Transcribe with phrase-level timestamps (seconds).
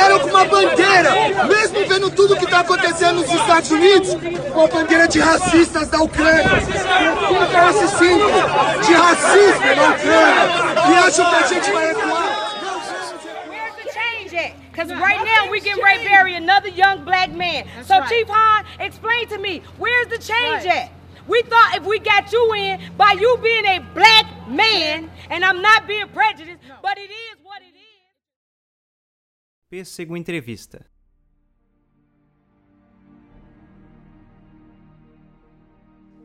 [0.00, 1.10] vieram com uma bandeira,
[1.46, 4.16] mesmo vendo tudo que está acontecendo nos Estados Unidos,
[4.52, 6.60] com a bandeira de racistas da Ucrânia.
[6.60, 8.32] Fica esse símbolo
[8.86, 10.90] de racismo na Ucrânia.
[10.90, 12.50] E acham que a gente vai recuar.
[14.70, 17.66] Because right now we getting ready to bury another young black man.
[17.74, 18.08] That's so right.
[18.08, 20.88] Chief Hahn, explain to me, where's the change right.
[20.88, 20.92] at?
[21.26, 25.60] We thought if we got you in by you being a black man, and I'm
[25.60, 27.39] not being prejudiced, but is what it is.
[29.70, 30.84] Pêssego Entrevista.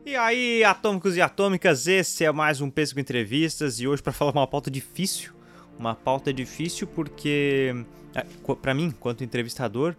[0.04, 4.32] E aí, atômicos e atômicas, esse é mais um Pêssego Entrevistas e hoje para falar
[4.32, 5.32] uma pauta difícil.
[5.78, 7.72] Uma pauta difícil porque
[8.16, 8.26] é,
[8.60, 9.94] para mim, quanto entrevistador,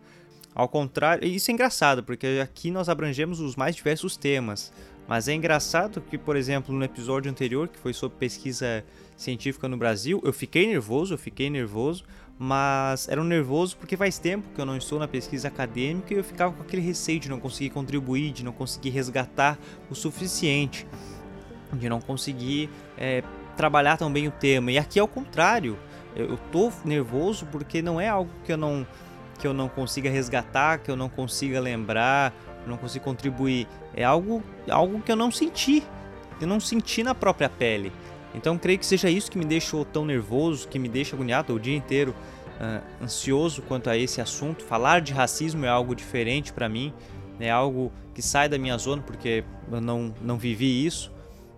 [0.54, 4.74] ao contrário, isso é engraçado, porque aqui nós abrangemos os mais diversos temas.
[5.08, 8.84] Mas é engraçado que, por exemplo, no episódio anterior, que foi sobre pesquisa
[9.16, 12.04] científica no Brasil, eu fiquei nervoso, eu fiquei nervoso,
[12.40, 16.24] mas era nervoso porque faz tempo que eu não estou na pesquisa acadêmica e eu
[16.24, 19.58] ficava com aquele receio de não conseguir contribuir, de não conseguir resgatar
[19.90, 20.88] o suficiente,
[21.74, 23.24] de não conseguir é,
[23.56, 24.72] trabalhar tão bem o tema.
[24.72, 25.78] E aqui é o contrário
[26.18, 28.88] eu tô nervoso porque não é algo que eu não
[29.40, 32.34] que eu não consiga resgatar, que eu não consiga lembrar,
[32.66, 33.68] não consigo contribuir.
[33.94, 35.84] É algo algo que eu não senti.
[36.42, 37.92] Eu não senti na própria pele.
[38.38, 41.60] Então creio que seja isso que me deixou tão nervoso, que me deixa agoniado o
[41.60, 42.14] dia inteiro,
[42.62, 44.64] uh, ansioso quanto a esse assunto.
[44.64, 46.94] Falar de racismo é algo diferente para mim,
[47.40, 51.12] é algo que sai da minha zona porque eu não, não vivi isso.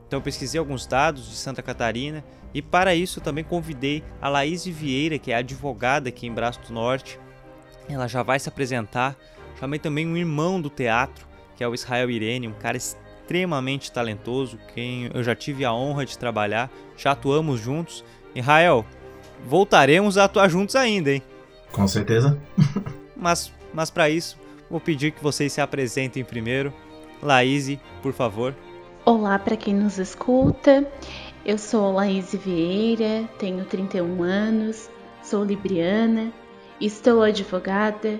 [0.07, 5.19] Então pesquisei alguns dados de Santa Catarina e para isso também convidei a Laís Vieira,
[5.19, 7.19] que é advogada aqui em Braço do Norte.
[7.89, 9.17] Ela já vai se apresentar.
[9.59, 12.77] Chamei também um irmão do teatro, que é o Israel Irene, um cara
[13.91, 18.03] talentoso, quem eu já tive a honra de trabalhar, já atuamos juntos.
[18.33, 18.85] Israel,
[19.45, 21.23] voltaremos a atuar juntos ainda, hein?
[21.71, 22.39] Com certeza.
[23.15, 24.37] mas mas para isso,
[24.69, 26.73] vou pedir que vocês se apresentem primeiro.
[27.21, 28.55] Laís, por favor.
[29.05, 30.87] Olá para quem nos escuta.
[31.45, 34.89] Eu sou Laís Vieira, tenho 31 anos,
[35.23, 36.31] sou libriana,
[36.79, 38.19] estou advogada,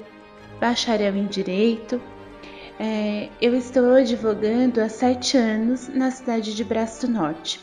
[0.59, 2.01] bacharel em Direito.
[2.81, 7.59] É, eu estou advogando há sete anos na cidade de Braço do Norte.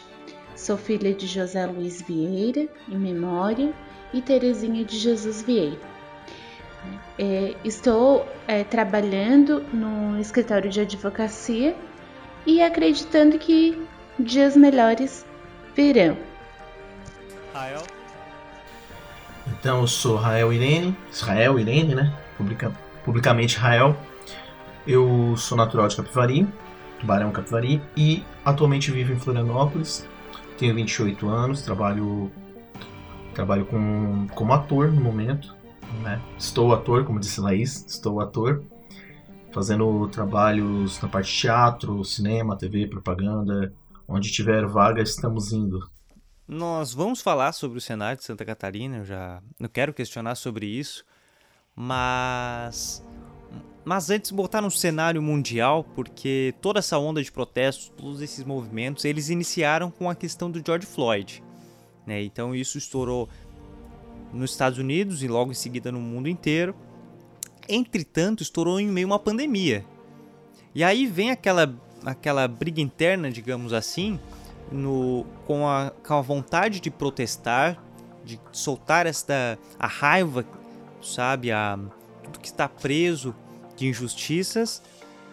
[0.55, 3.73] Sou filha de José Luiz Vieira, em memória,
[4.13, 5.79] e Terezinha de Jesus Vieira.
[7.19, 11.75] É, estou é, trabalhando no escritório de advocacia
[12.45, 13.83] e acreditando que
[14.19, 15.25] dias melhores
[15.75, 16.19] virão.
[17.55, 17.83] Rael.
[19.47, 22.13] Então eu sou Rael Irene, Israel Irene, né?
[22.37, 22.71] Publica,
[23.03, 23.97] publicamente Rael.
[24.87, 26.47] Eu sou natural de Capivari,
[27.01, 30.07] Tubarão Capivari, e atualmente vivo em Florianópolis.
[30.59, 32.31] Tenho 28 anos, trabalho
[33.35, 35.55] trabalho com, como ator no momento.
[36.03, 36.21] Né?
[36.39, 38.65] Estou ator, como disse Laís, estou ator
[39.57, 43.73] fazendo trabalhos na parte de teatro, cinema, TV, propaganda.
[44.07, 45.91] Onde tiver vaga, estamos indo.
[46.47, 50.67] Nós vamos falar sobre o cenário de Santa Catarina, eu já não quero questionar sobre
[50.67, 51.05] isso,
[51.75, 53.05] mas
[53.85, 59.05] mas antes botar no cenário mundial, porque toda essa onda de protestos, todos esses movimentos,
[59.05, 61.41] eles iniciaram com a questão do George Floyd,
[62.05, 62.21] né?
[62.23, 63.29] Então isso estourou
[64.33, 66.75] nos Estados Unidos e logo em seguida no mundo inteiro.
[67.69, 69.85] Entretanto, estourou em meio a uma pandemia.
[70.75, 71.73] E aí vem aquela,
[72.05, 74.19] aquela briga interna, digamos assim,
[74.71, 77.83] no, com, a, com a vontade de protestar,
[78.25, 80.45] de soltar esta a raiva,
[81.01, 81.79] sabe, a
[82.27, 83.35] tudo que está preso
[83.77, 84.83] de injustiças,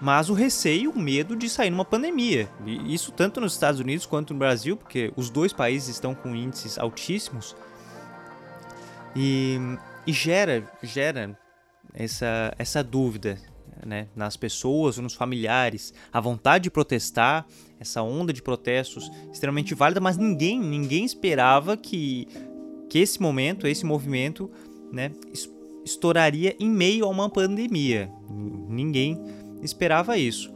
[0.02, 2.50] mas o receio, o medo de sair numa pandemia.
[2.66, 6.36] E isso tanto nos Estados Unidos quanto no Brasil, porque os dois países estão com
[6.36, 7.56] índices altíssimos.
[9.16, 9.58] E,
[10.06, 11.38] e gera, gera
[11.94, 13.38] essa, essa dúvida
[13.86, 17.46] né, nas pessoas, nos familiares, a vontade de protestar,
[17.80, 22.28] essa onda de protestos extremamente válida, mas ninguém, ninguém esperava que,
[22.90, 24.50] que esse momento, esse movimento,
[24.92, 25.12] né,
[25.86, 28.12] estouraria em meio a uma pandemia.
[28.30, 29.20] Ninguém
[29.62, 30.52] esperava isso.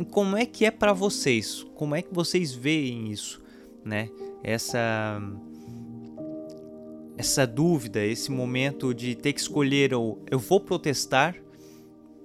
[0.00, 1.66] E como é que é para vocês?
[1.74, 3.42] Como é que vocês veem isso,
[3.84, 4.08] né?
[4.42, 5.20] Essa
[7.16, 11.34] essa dúvida, esse momento de ter que escolher ou eu vou protestar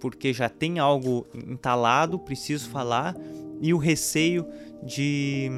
[0.04, 3.16] porque já tem algo entalado, preciso falar,
[3.62, 4.46] e o receio
[4.86, 5.50] de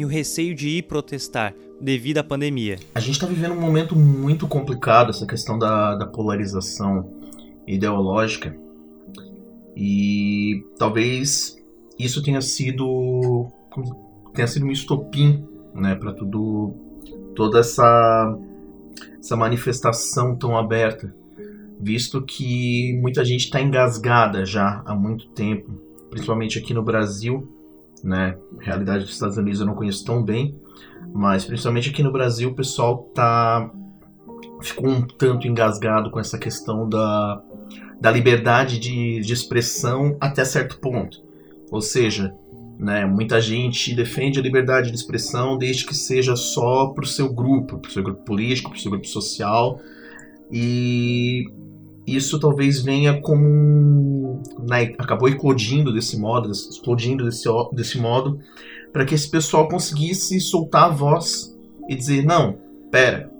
[0.00, 2.78] e o receio de ir protestar devido à pandemia.
[2.94, 7.10] A gente está vivendo um momento muito complicado, essa questão da, da polarização
[7.66, 8.56] ideológica.
[9.76, 11.56] E talvez
[11.98, 13.46] isso tenha sido
[14.32, 16.74] tenha sido um estopim, né, para tudo
[17.34, 18.38] toda essa
[19.18, 21.14] essa manifestação tão aberta,
[21.80, 25.72] visto que muita gente está engasgada já há muito tempo,
[26.08, 27.46] principalmente aqui no Brasil,
[28.06, 28.38] né?
[28.60, 30.54] A realidade dos Estados Unidos eu não conheço tão bem,
[31.12, 33.70] mas principalmente aqui no Brasil o pessoal tá
[34.62, 37.42] ficou um tanto engasgado com essa questão da,
[38.00, 41.22] da liberdade de, de expressão até certo ponto.
[41.70, 42.34] Ou seja,
[42.78, 47.32] né, muita gente defende a liberdade de expressão desde que seja só para o seu
[47.32, 49.80] grupo, para o seu grupo político, para o seu grupo social.
[50.50, 51.50] E
[52.06, 54.42] isso talvez venha como.
[54.68, 58.38] Né, acabou eclodindo desse modo, explodindo desse, desse modo,
[58.92, 61.56] para que esse pessoal conseguisse soltar a voz
[61.88, 62.58] e dizer: não,
[62.90, 63.30] pera,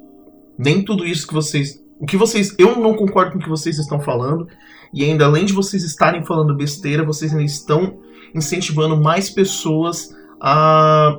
[0.59, 1.83] nem tudo isso que vocês.
[2.01, 2.55] O que vocês.
[2.59, 4.49] Eu não concordo com o que vocês estão falando.
[4.93, 7.99] E ainda além de vocês estarem falando besteira, vocês ainda estão
[8.35, 11.19] incentivando mais pessoas a,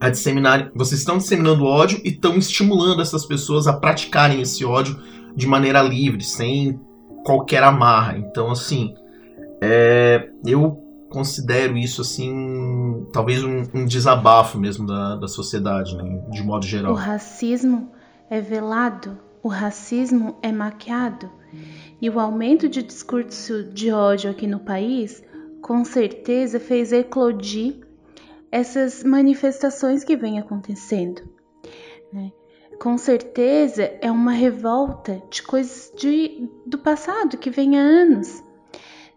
[0.00, 0.70] a disseminar.
[0.74, 4.98] Vocês estão disseminando ódio e estão estimulando essas pessoas a praticarem esse ódio
[5.36, 6.80] de maneira livre, sem
[7.24, 8.16] qualquer amarra.
[8.16, 8.94] Então, assim,
[9.60, 16.42] é, eu considero isso assim talvez um, um desabafo mesmo da, da sociedade, né, de
[16.42, 16.92] modo geral.
[16.92, 17.90] O racismo
[18.28, 21.30] é velado, o racismo é maquiado.
[22.00, 25.22] E o aumento de discurso de ódio aqui no país,
[25.62, 27.80] com certeza, fez eclodir
[28.50, 31.22] essas manifestações que vêm acontecendo.
[32.12, 32.30] Né?
[32.80, 38.42] Com certeza é uma revolta de coisas de, do passado que vem há anos.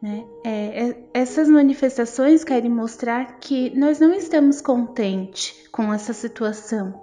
[0.02, 0.26] Né?
[0.46, 6.94] É, é, essas manifestações querem mostrar que nós não estamos contentes com essa situação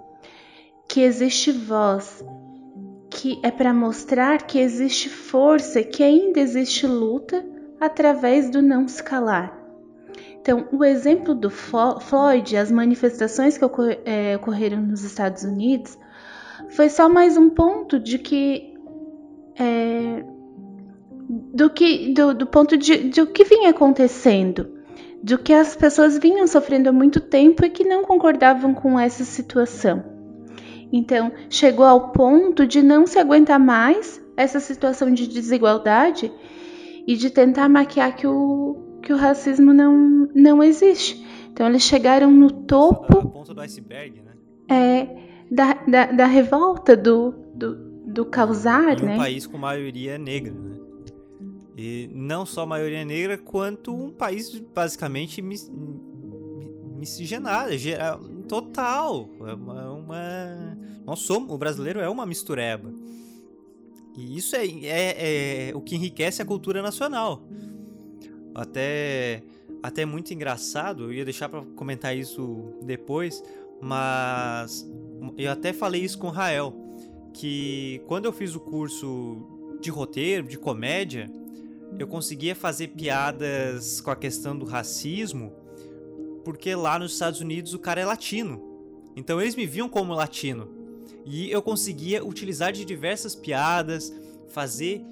[0.87, 2.23] que existe voz,
[3.09, 7.45] que é para mostrar que existe força, que ainda existe luta
[7.79, 9.55] através do não se calar.
[10.41, 13.65] Então, o exemplo do Floyd, as manifestações que
[14.05, 15.97] é, ocorreram nos Estados Unidos,
[16.69, 18.73] foi só mais um ponto de que
[19.59, 20.23] é,
[21.53, 24.69] do que do, do ponto de, de o que vinha acontecendo,
[25.21, 29.23] do que as pessoas vinham sofrendo há muito tempo e que não concordavam com essa
[29.23, 30.03] situação.
[30.91, 36.31] Então, chegou ao ponto de não se aguentar mais essa situação de desigualdade
[37.05, 41.25] e de tentar maquiar que o, que o racismo não, não existe.
[41.51, 43.29] Então, eles chegaram no topo.
[43.29, 44.31] Ponto do iceberg, né?
[44.69, 47.75] É, da, da, da revolta, do, do,
[48.07, 49.17] do causar, em um né?
[49.17, 50.77] país com maioria negra, né?
[51.77, 55.71] E não só maioria negra, quanto um país basicamente mis,
[56.97, 57.71] miscigenado,
[58.47, 59.29] total.
[59.41, 61.53] É uma, é uma, Nós somos.
[61.53, 62.91] O brasileiro é uma mistureba.
[64.15, 67.47] E isso é, é, é o que enriquece a cultura nacional.
[68.55, 69.43] Até,
[69.83, 73.43] até muito engraçado, eu ia deixar para comentar isso depois,
[73.79, 74.83] mas
[75.37, 76.73] eu até falei isso com o Rael,
[77.33, 81.29] que quando eu fiz o curso de roteiro, de comédia,
[81.97, 85.53] eu conseguia fazer piadas com a questão do racismo
[86.47, 88.63] porque lá nos Estados Unidos o cara é latino.
[89.17, 90.69] Então eles me viam como latino.
[91.25, 94.13] E eu conseguia utilizar de diversas piadas,
[94.47, 95.03] fazer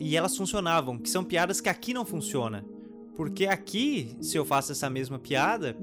[0.00, 2.64] e elas funcionavam, que são piadas que aqui não funciona.
[3.14, 5.76] Porque aqui, se eu faço essa mesma piada,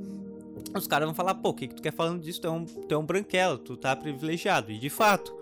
[0.78, 2.42] os caras vão falar, pô, o que, que tu quer falando disso?
[2.42, 4.72] Tu é, um, tu é um branquelo, tu tá privilegiado.
[4.72, 5.36] E de fato.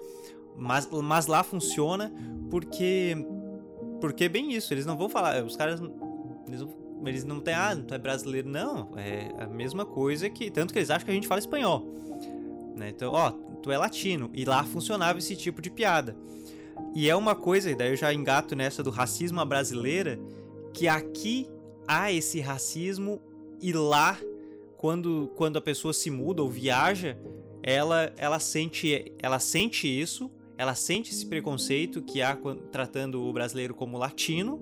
[0.55, 2.11] Mas, mas lá funciona
[2.49, 3.15] porque.
[4.01, 5.43] Porque é bem isso, eles não vão falar.
[5.43, 5.81] Os caras.
[6.47, 8.49] Eles não, eles não têm, ah, tu é brasileiro.
[8.49, 10.51] Não, é a mesma coisa que.
[10.51, 11.85] Tanto que eles acham que a gente fala espanhol.
[12.75, 12.89] Né?
[12.89, 13.31] Então, ó,
[13.61, 14.29] tu é latino.
[14.33, 16.15] E lá funcionava esse tipo de piada.
[16.95, 20.19] E é uma coisa, e daí eu já engato nessa do racismo brasileira,
[20.73, 21.47] que aqui
[21.87, 23.21] há esse racismo
[23.61, 24.17] e lá,
[24.79, 27.17] quando, quando a pessoa se muda ou viaja,
[27.61, 32.37] ela, ela, sente, ela sente isso, ela sente esse preconceito que há
[32.71, 34.57] tratando o brasileiro como latino,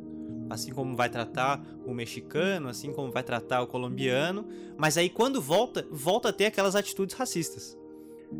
[0.49, 5.39] assim como vai tratar o mexicano, assim como vai tratar o colombiano, mas aí quando
[5.39, 7.77] volta, volta a ter aquelas atitudes racistas.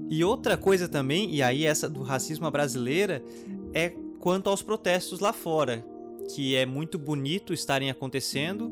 [0.10, 3.24] E outra coisa também, e aí essa do racismo brasileira,
[3.72, 5.86] é quanto aos protestos lá fora,
[6.34, 8.72] que é muito bonito estarem acontecendo,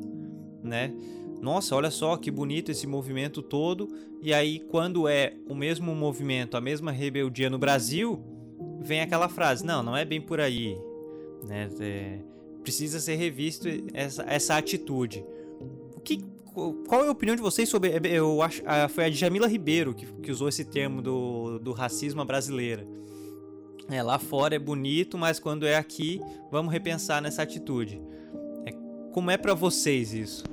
[0.64, 0.92] né?
[1.42, 3.88] Nossa, olha só que bonito esse movimento todo.
[4.22, 8.24] E aí, quando é o mesmo movimento, a mesma rebeldia no Brasil,
[8.80, 10.78] vem aquela frase: não, não é bem por aí,
[11.44, 11.70] né?
[11.80, 12.20] É,
[12.64, 15.24] precisa ser revisto essa, essa atitude.
[15.96, 16.24] O que,
[16.88, 17.92] qual é a opinião de vocês sobre.
[18.04, 22.88] Eu acho, foi a Jamila Ribeiro que, que usou esse termo do, do racismo brasileira.
[23.90, 26.20] É, lá fora é bonito, mas quando é aqui,
[26.52, 28.02] vamos repensar nessa atitude.
[28.66, 28.72] É,
[29.12, 30.44] como é para vocês isso?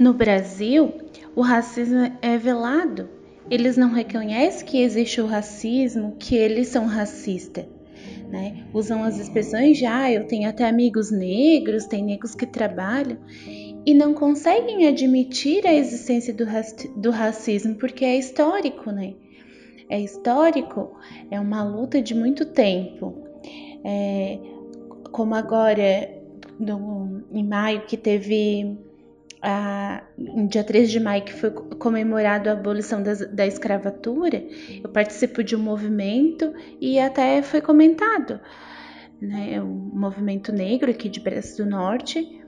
[0.00, 0.92] No Brasil,
[1.36, 7.66] o racismo é velado eles não reconhecem que existe o racismo, que eles são racistas.
[8.28, 8.64] Né?
[8.72, 13.18] Usam as expressões de ah, eu tenho até amigos negros, tem negros que trabalham
[13.84, 16.46] e não conseguem admitir a existência do,
[16.96, 19.14] do racismo porque é histórico, né?
[19.88, 20.96] É histórico,
[21.28, 23.24] é uma luta de muito tempo.
[23.84, 24.38] É,
[25.10, 26.08] como agora,
[26.56, 28.78] no, em maio, que teve
[29.42, 34.44] a, em dia 3 de maio, que foi comemorado a abolição da, escravatura,
[34.82, 38.40] eu participo de um movimento e até foi comentado,
[39.20, 42.40] né, o movimento negro aqui de Braço do Norte,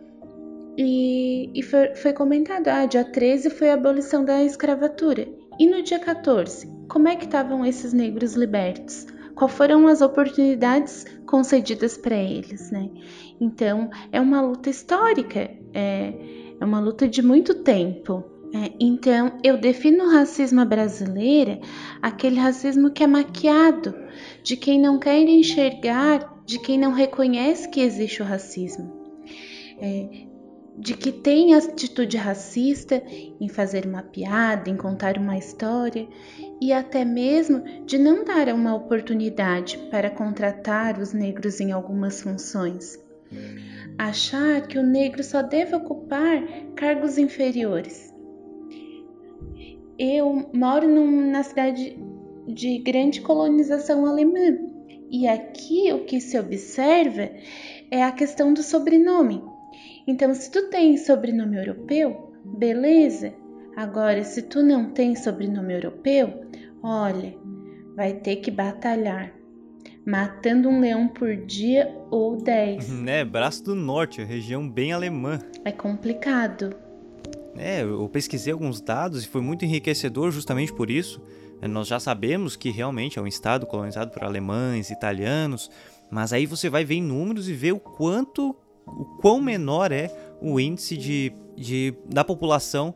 [0.76, 5.28] e, e foi, foi, comentado, ah, dia 13 foi a abolição da escravatura.
[5.58, 9.06] E no dia 14, como é que estavam esses negros libertos?
[9.34, 12.88] Quais foram as oportunidades concedidas para eles, né?
[13.40, 18.24] Então, é uma luta histórica, é, é uma luta de muito tempo.
[18.54, 21.58] É, então, eu defino o racismo brasileiro,
[22.00, 23.94] aquele racismo que é maquiado,
[24.44, 28.92] de quem não quer enxergar, de quem não reconhece que existe o racismo.
[29.80, 30.26] É,
[30.78, 33.02] de que tem atitude racista
[33.40, 36.06] em fazer uma piada, em contar uma história
[36.60, 42.98] e até mesmo de não dar uma oportunidade para contratar os negros em algumas funções.
[43.98, 46.42] Achar que o negro só deve ocupar
[46.74, 48.12] cargos inferiores.
[49.98, 51.98] Eu moro na cidade
[52.48, 54.58] de grande colonização alemã
[55.10, 57.30] e aqui o que se observa
[57.90, 59.44] é a questão do sobrenome.
[60.06, 63.34] Então, se tu tens sobrenome europeu, beleza.
[63.76, 66.46] Agora, se tu não tens sobrenome europeu,
[66.82, 67.34] olha,
[67.94, 69.41] vai ter que batalhar.
[70.04, 72.88] Matando um leão por dia ou dez.
[72.88, 75.38] Né, Braço do Norte, região bem alemã.
[75.64, 76.74] É complicado.
[77.56, 81.22] É, eu pesquisei alguns dados e foi muito enriquecedor justamente por isso.
[81.60, 85.70] É, nós já sabemos que realmente é um estado colonizado por alemães, italianos,
[86.10, 88.56] mas aí você vai ver em números e ver o quanto
[88.86, 92.94] o quão menor é o índice de, de, da população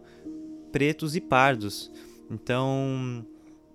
[0.72, 1.90] pretos e pardos.
[2.30, 3.24] Então,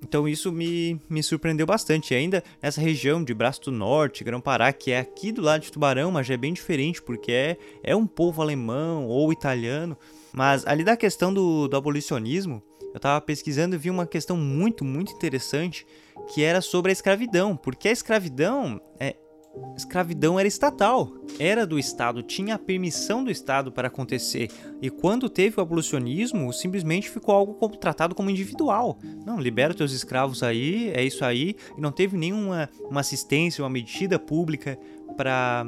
[0.01, 2.13] então isso me, me surpreendeu bastante.
[2.13, 5.71] E ainda nessa região de Braço do Norte, Grão-Pará, que é aqui do lado de
[5.71, 9.97] Tubarão, mas já é bem diferente, porque é, é um povo alemão ou italiano.
[10.33, 14.83] Mas ali da questão do, do abolicionismo, eu estava pesquisando e vi uma questão muito,
[14.83, 15.85] muito interessante,
[16.33, 17.55] que era sobre a escravidão.
[17.55, 19.15] Porque a escravidão é,
[19.75, 24.49] escravidão era estatal, era do Estado, tinha a permissão do Estado para acontecer.
[24.81, 28.97] E quando teve o abolicionismo, simplesmente ficou algo como, tratado como individual.
[29.25, 33.69] Não, libera teus escravos aí, é isso aí, e não teve nenhuma uma assistência, uma
[33.69, 34.77] medida pública
[35.15, 35.65] para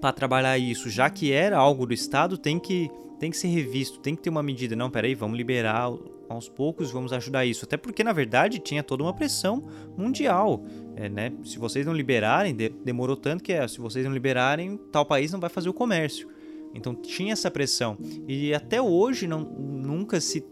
[0.00, 2.90] para trabalhar isso, já que era algo do Estado, tem que
[3.20, 4.74] tem que ser revisto, tem que ter uma medida.
[4.74, 5.92] Não, peraí, vamos liberar
[6.28, 7.64] aos poucos, vamos ajudar isso.
[7.64, 9.64] Até porque, na verdade, tinha toda uma pressão
[9.96, 10.64] mundial.
[10.94, 11.32] É, né?
[11.44, 15.32] Se vocês não liberarem, de, demorou tanto que é, se vocês não liberarem, tal país
[15.32, 16.28] não vai fazer o comércio.
[16.74, 17.96] Então tinha essa pressão.
[18.26, 20.44] E até hoje não, nunca se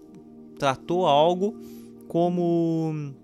[0.58, 1.58] tratou algo
[2.06, 3.14] como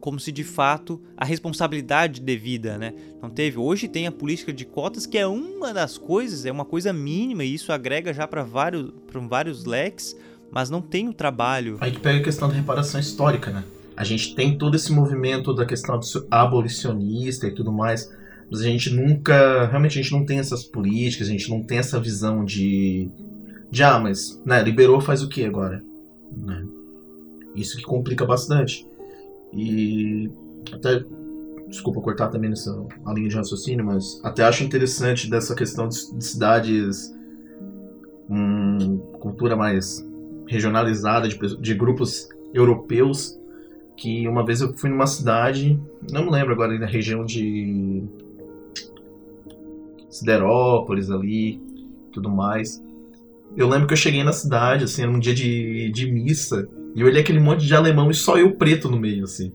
[0.00, 2.92] como se de fato a responsabilidade devida, né?
[3.22, 3.56] Não teve.
[3.56, 7.42] Hoje tem a política de cotas que é uma das coisas, é uma coisa mínima
[7.42, 10.14] e isso agrega já para vários, para vários leques,
[10.50, 11.78] mas não tem o trabalho.
[11.80, 13.64] Aí que pega a questão da reparação histórica, né?
[13.96, 15.98] A gente tem todo esse movimento da questão
[16.30, 18.10] abolicionista e tudo mais,
[18.50, 21.78] mas a gente nunca, realmente a gente não tem essas políticas, a gente não tem
[21.78, 23.08] essa visão de,
[23.70, 25.82] de ah, mas, né, liberou faz o que agora?
[26.36, 26.66] Né?
[27.54, 28.86] Isso que complica bastante.
[29.52, 30.28] E
[30.72, 31.04] até,
[31.68, 36.16] desculpa cortar também nessa a linha de raciocínio, mas até acho interessante dessa questão de,
[36.16, 37.14] de cidades
[38.26, 40.04] com cultura mais
[40.46, 43.38] regionalizada, de, de grupos europeus
[43.96, 45.78] que uma vez eu fui numa cidade,
[46.10, 48.02] não me lembro agora, na região de
[50.08, 51.60] Siderópolis ali,
[52.12, 52.82] tudo mais.
[53.56, 57.00] Eu lembro que eu cheguei na cidade, assim, era um dia de, de missa, e
[57.00, 59.52] eu olhei aquele monte de alemão e só eu preto no meio, assim.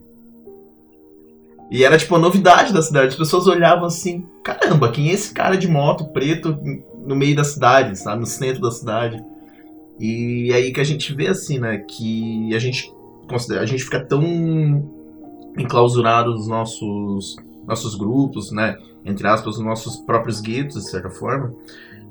[1.72, 3.10] E era tipo a novidade da cidade.
[3.10, 6.58] As pessoas olhavam assim, caramba, quem é esse cara de moto preto
[7.06, 8.22] no meio da cidade, sabe?
[8.22, 9.24] No centro da cidade.
[10.00, 11.78] E é aí que a gente vê assim, né?
[11.78, 12.92] Que a gente
[13.36, 14.24] a gente fica tão
[15.58, 18.78] enclausurado nos nossos, nossos grupos, né?
[19.06, 21.54] Entre aspas, nos nossos próprios guetos, de certa forma,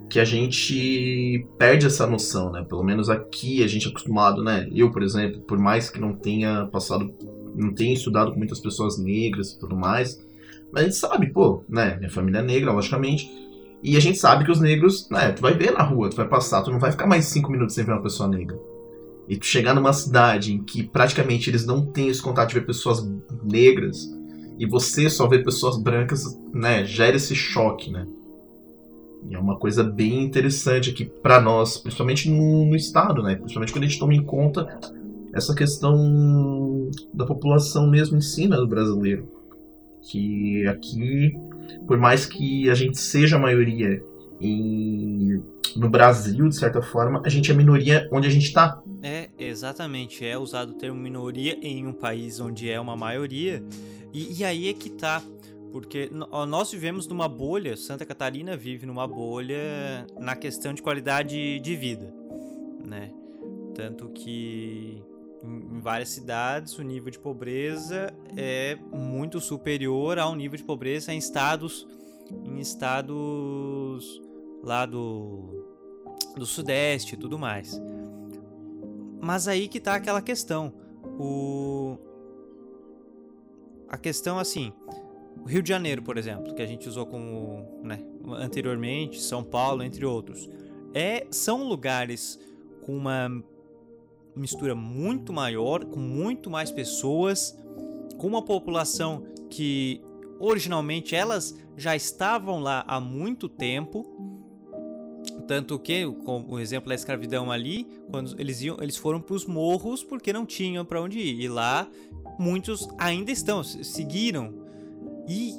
[0.09, 2.65] que a gente perde essa noção, né?
[2.67, 4.69] Pelo menos aqui a gente é acostumado, né?
[4.73, 7.13] Eu, por exemplo, por mais que não tenha passado,
[7.55, 10.19] não tenha estudado com muitas pessoas negras e tudo mais,
[10.73, 11.97] mas a gente sabe, pô, né?
[11.99, 13.31] Minha família é negra, logicamente.
[13.83, 15.31] E a gente sabe que os negros, né?
[15.33, 17.75] Tu vai ver na rua, tu vai passar, tu não vai ficar mais cinco minutos
[17.75, 18.59] sem ver uma pessoa negra.
[19.29, 22.67] E tu chegar numa cidade em que praticamente eles não têm esse contato de ver
[22.67, 23.07] pessoas
[23.45, 24.09] negras
[24.59, 28.07] e você só vê pessoas brancas, né, gera esse choque, né?
[29.29, 33.35] E é uma coisa bem interessante aqui para nós, principalmente no, no, estado, né?
[33.37, 34.79] Principalmente quando a gente toma em conta
[35.33, 39.29] essa questão da população mesmo em si, né, do brasileiro.
[40.11, 41.37] Que aqui,
[41.87, 44.03] por mais que a gente seja a maioria
[44.41, 45.43] em,
[45.77, 48.81] no Brasil, de certa forma, a gente é minoria onde a gente está.
[49.03, 50.25] É, exatamente.
[50.25, 53.63] É usado o termo minoria em um país onde é uma maioria.
[54.13, 55.23] E, e aí é que tá.
[55.71, 56.11] Porque
[56.49, 62.13] nós vivemos numa bolha, Santa Catarina vive numa bolha na questão de qualidade de vida,
[62.83, 63.13] né?
[63.75, 65.03] Tanto que
[65.45, 71.19] em várias cidades o nível de pobreza é muito superior ao nível de pobreza em
[71.19, 71.87] estados
[72.45, 74.21] em estados
[74.63, 75.65] lá do
[76.35, 77.81] do sudeste e tudo mais.
[79.21, 80.73] Mas aí que tá aquela questão.
[81.19, 81.99] O
[83.89, 84.71] a questão assim,
[85.43, 87.99] o Rio de Janeiro, por exemplo, que a gente usou como né,
[88.37, 90.49] anteriormente, São Paulo, entre outros,
[90.93, 92.39] é, são lugares
[92.83, 93.43] com uma
[94.37, 97.59] mistura muito maior, com muito mais pessoas,
[98.19, 100.03] com uma população que
[100.39, 104.28] originalmente elas já estavam lá há muito tempo.
[105.49, 109.47] Tanto que, como o exemplo da escravidão ali, quando eles iam, eles foram para os
[109.47, 111.41] morros porque não tinham para onde ir.
[111.41, 111.89] E lá
[112.39, 114.55] muitos ainda estão, seguiram
[115.27, 115.55] e,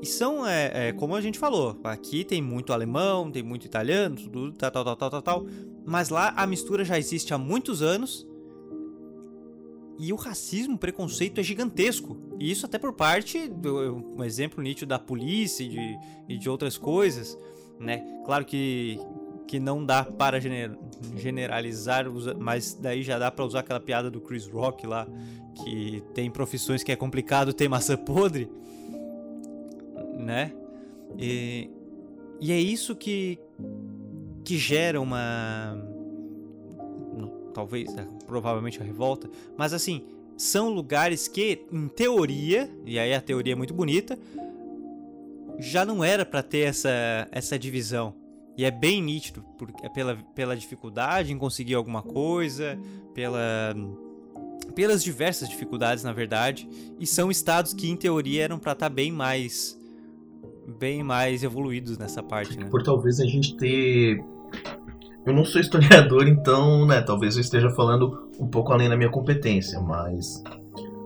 [0.00, 4.14] e são, é, é, como a gente falou, aqui tem muito alemão, tem muito italiano,
[4.14, 5.46] tudo tal, tal, tal, tal, tal.
[5.84, 8.24] Mas lá a mistura já existe há muitos anos.
[9.98, 12.16] E o racismo, o preconceito é gigantesco.
[12.38, 16.48] E isso até por parte, do, um exemplo nítido da polícia e de, e de
[16.48, 17.36] outras coisas,
[17.82, 18.02] né?
[18.24, 18.98] Claro que,
[19.46, 20.38] que não dá para
[21.16, 22.06] generalizar,
[22.38, 25.06] mas daí já dá para usar aquela piada do Chris Rock lá,
[25.62, 28.48] que tem profissões que é complicado ter maçã podre
[30.22, 30.52] né?
[31.18, 31.68] E,
[32.40, 33.38] e é isso que,
[34.44, 35.76] que gera uma.
[37.52, 40.06] Talvez, é, provavelmente a revolta, mas assim,
[40.38, 44.18] são lugares que, em teoria, e aí a teoria é muito bonita,
[45.58, 48.14] já não era para ter essa, essa divisão.
[48.56, 52.78] E é bem nítido, porque, é pela, pela dificuldade em conseguir alguma coisa,
[53.14, 53.74] pela,
[54.74, 58.94] pelas diversas dificuldades, na verdade, e são estados que, em teoria, eram para estar tá
[58.94, 59.78] bem mais
[60.78, 62.68] bem mais evoluídos nessa parte, né?
[62.70, 64.22] Por talvez a gente ter.
[65.24, 69.10] Eu não sou historiador, então, né, talvez eu esteja falando um pouco além da minha
[69.10, 70.42] competência, mas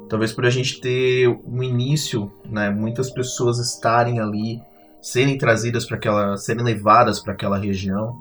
[0.09, 4.61] talvez por a gente ter um início, né, muitas pessoas estarem ali,
[5.03, 8.16] serem trazidas para aquela, serem levadas para aquela região,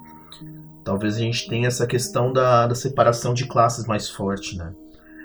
[0.84, 4.74] talvez a gente tenha essa questão da, da separação de classes mais forte, né,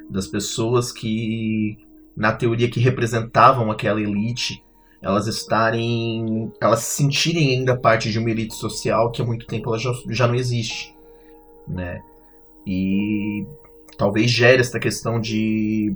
[0.09, 1.79] das pessoas que
[2.17, 4.63] na teoria que representavam aquela elite
[5.03, 6.53] elas estarem.
[6.61, 9.93] elas se sentirem ainda parte de uma elite social que há muito tempo ela já,
[10.11, 10.95] já não existe.
[11.67, 12.03] Né?
[12.67, 13.47] E
[13.97, 15.95] talvez gere essa questão de,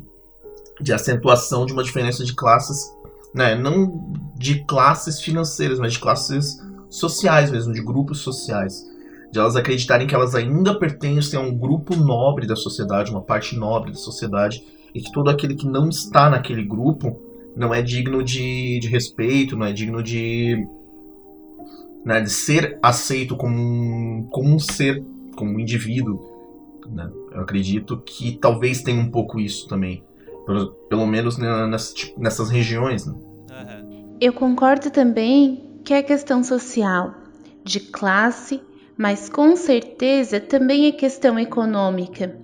[0.81, 2.93] de acentuação de uma diferença de classes,
[3.35, 3.55] né?
[3.55, 8.85] não de classes financeiras, mas de classes sociais mesmo, de grupos sociais.
[9.33, 13.57] De elas acreditarem que elas ainda pertencem a um grupo nobre da sociedade, uma parte
[13.57, 17.21] nobre da sociedade, e que todo aquele que não está naquele grupo
[17.57, 20.67] não é digno de, de respeito, não é digno de,
[22.05, 25.03] né, de ser aceito como um, como um ser,
[25.37, 26.21] como um indivíduo.
[26.89, 27.11] Né?
[27.33, 30.03] Eu acredito que talvez tenha um pouco isso também,
[30.45, 33.07] pelo, pelo menos nessas, tipo, nessas regiões.
[33.07, 33.15] Né?
[34.21, 37.15] Eu concordo também que é questão social,
[37.63, 38.61] de classe,
[38.97, 42.39] mas com certeza também é questão econômica,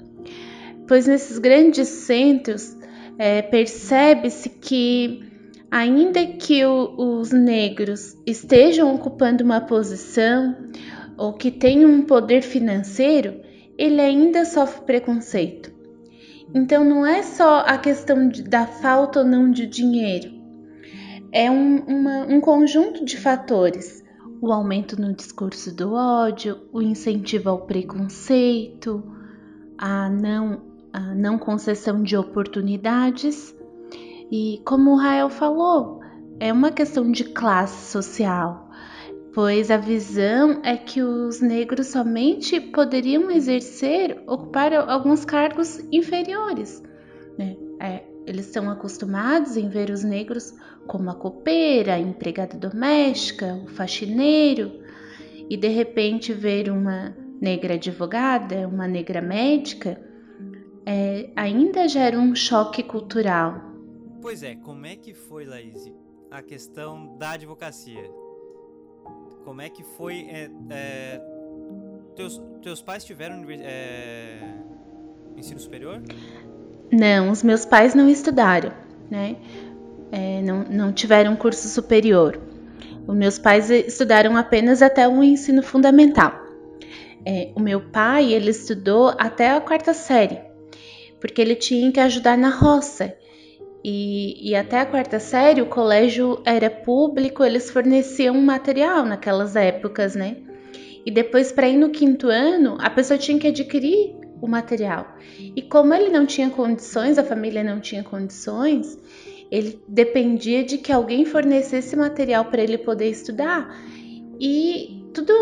[0.88, 2.76] pois nesses grandes centros
[3.18, 5.22] é, percebe-se que,
[5.70, 10.56] ainda que o, os negros estejam ocupando uma posição
[11.16, 13.40] ou que tenham um poder financeiro,
[13.76, 15.79] ele ainda sofre preconceito.
[16.54, 20.40] Então, não é só a questão de, da falta ou não de dinheiro,
[21.32, 24.02] é um, uma, um conjunto de fatores.
[24.42, 29.04] O aumento no discurso do ódio, o incentivo ao preconceito,
[29.76, 33.54] a não a não concessão de oportunidades.
[34.30, 36.00] E como o Rael falou,
[36.40, 38.69] é uma questão de classe social,
[39.32, 46.82] pois a visão é que os negros somente poderiam exercer, ocupar alguns cargos inferiores.
[47.38, 47.56] Né?
[47.80, 50.54] É, eles estão acostumados em ver os negros
[50.86, 54.80] como a copeira, a empregada doméstica, o faxineiro,
[55.48, 60.00] e de repente ver uma negra advogada, uma negra médica,
[60.84, 63.60] é, ainda gera um choque cultural.
[64.20, 65.90] Pois é, como é que foi, Laís,
[66.30, 68.19] a questão da advocacia?
[69.44, 70.26] Como é que foi.
[70.30, 71.20] É, é,
[72.14, 74.38] teus, teus pais tiveram é,
[75.36, 76.02] ensino superior?
[76.92, 78.72] Não, os meus pais não estudaram,
[79.10, 79.36] né?
[80.12, 82.40] É, não, não tiveram curso superior.
[83.06, 86.32] Os meus pais estudaram apenas até o ensino fundamental.
[87.24, 90.40] É, o meu pai, ele estudou até a quarta série,
[91.20, 93.14] porque ele tinha que ajudar na roça.
[93.82, 100.14] E, e, até a quarta série o colégio era público, eles forneciam material naquelas épocas,
[100.14, 100.36] né?
[101.04, 105.16] E depois, para ir no quinto ano, a pessoa tinha que adquirir o material.
[105.38, 108.98] E como ele não tinha condições, a família não tinha condições,
[109.50, 113.74] ele dependia de que alguém fornecesse material para ele poder estudar.
[114.38, 115.32] E tudo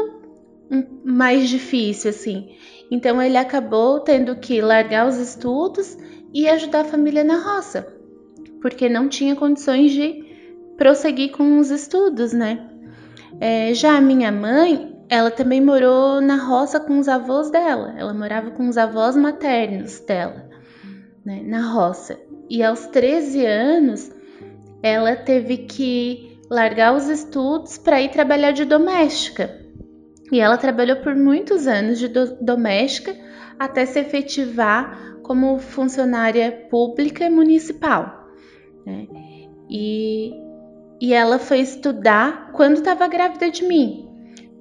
[1.05, 2.57] mais difícil, assim.
[2.89, 5.99] Então ele acabou tendo que largar os estudos
[6.33, 7.98] e ajudar a família na roça
[8.61, 10.25] porque não tinha condições de
[10.77, 12.69] prosseguir com os estudos, né?
[13.41, 17.95] É, já a minha mãe, ela também morou na roça com os avós dela.
[17.97, 20.49] Ela morava com os avós maternos dela,
[21.25, 22.19] né, na roça.
[22.49, 24.11] E aos 13 anos,
[24.83, 29.59] ela teve que largar os estudos para ir trabalhar de doméstica.
[30.33, 33.15] E ela trabalhou por muitos anos de do doméstica
[33.59, 38.18] até se efetivar como funcionária pública municipal.
[38.89, 39.07] Né?
[39.69, 40.33] E,
[40.99, 44.09] e ela foi estudar quando estava grávida de mim.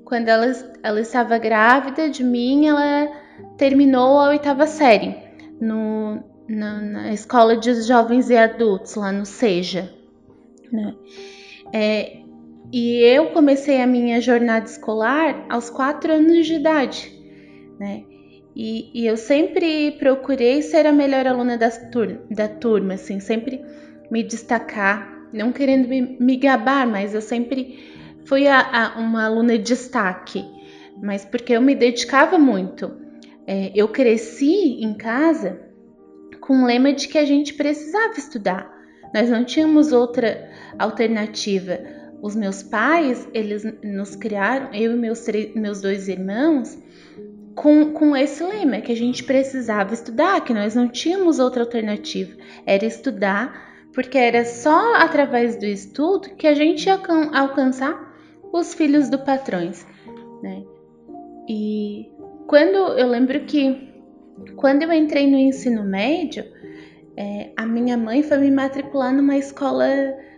[0.03, 0.45] Quando ela,
[0.83, 3.09] ela estava grávida de mim, ela
[3.57, 5.15] terminou a oitava série
[5.61, 9.93] no, na, na escola de jovens e adultos, lá no Seja.
[10.71, 10.93] Né?
[11.73, 12.17] É,
[12.71, 17.13] e eu comecei a minha jornada escolar aos quatro anos de idade,
[17.79, 18.03] né?
[18.59, 23.61] E, e eu sempre procurei ser a melhor aluna da, tur da turma, assim, sempre
[24.09, 29.57] me destacar, não querendo me, me gabar, mas eu sempre fui a, a uma aluna
[29.57, 30.45] de destaque,
[31.01, 32.91] mas porque eu me dedicava muito.
[33.45, 35.61] É, eu cresci em casa
[36.41, 38.69] com o lema de que a gente precisava estudar.
[39.13, 41.79] Nós não tínhamos outra alternativa.
[42.21, 46.77] Os meus pais, eles nos criaram, eu e meus, meus dois irmãos,
[47.55, 52.35] com, com esse lema, que a gente precisava estudar, que nós não tínhamos outra alternativa.
[52.65, 53.66] Era estudar
[53.97, 57.01] porque era só através do estudo que a gente ia
[57.33, 58.13] alcançar
[58.53, 59.87] os filhos do patrões,
[60.43, 60.63] né?
[61.49, 62.07] E
[62.45, 63.91] quando eu lembro que
[64.55, 66.45] quando eu entrei no ensino médio,
[67.17, 69.87] é, a minha mãe foi me matricular numa escola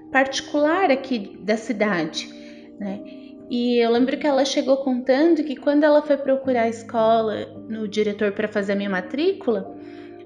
[0.09, 2.29] particular aqui da cidade,
[2.79, 3.01] né?
[3.49, 7.89] E eu lembro que ela chegou contando que quando ela foi procurar a escola no
[7.89, 9.75] diretor para fazer a minha matrícula,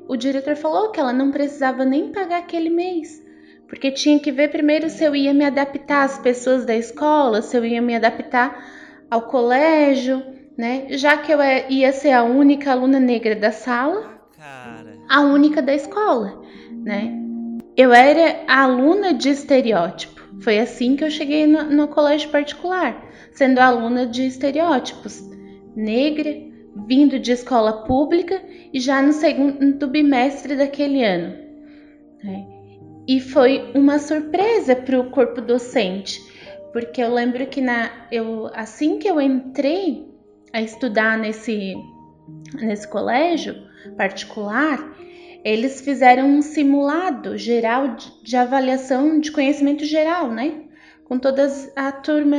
[0.07, 3.21] o diretor falou que ela não precisava nem pagar aquele mês,
[3.67, 7.57] porque tinha que ver primeiro se eu ia me adaptar às pessoas da escola, se
[7.57, 8.63] eu ia me adaptar
[9.09, 10.23] ao colégio,
[10.57, 10.87] né?
[10.91, 14.21] Já que eu é, ia ser a única aluna negra da sala,
[15.09, 17.19] a única da escola, né?
[17.75, 20.21] Eu era a aluna de estereótipo.
[20.41, 25.23] Foi assim que eu cheguei no, no colégio particular, sendo aluna de estereótipos,
[25.75, 28.41] negra, vindo de escola pública
[28.73, 31.35] e já no segundo bimestre daquele ano.
[32.23, 32.47] Né?
[33.07, 36.19] E foi uma surpresa para o corpo docente,
[36.71, 40.07] porque eu lembro que na, eu, assim que eu entrei
[40.51, 41.75] a estudar nesse,
[42.55, 43.55] nesse colégio
[43.97, 44.79] particular,
[45.43, 50.61] eles fizeram um simulado geral de, de avaliação de conhecimento geral, né?
[51.03, 52.37] Com toda a turma,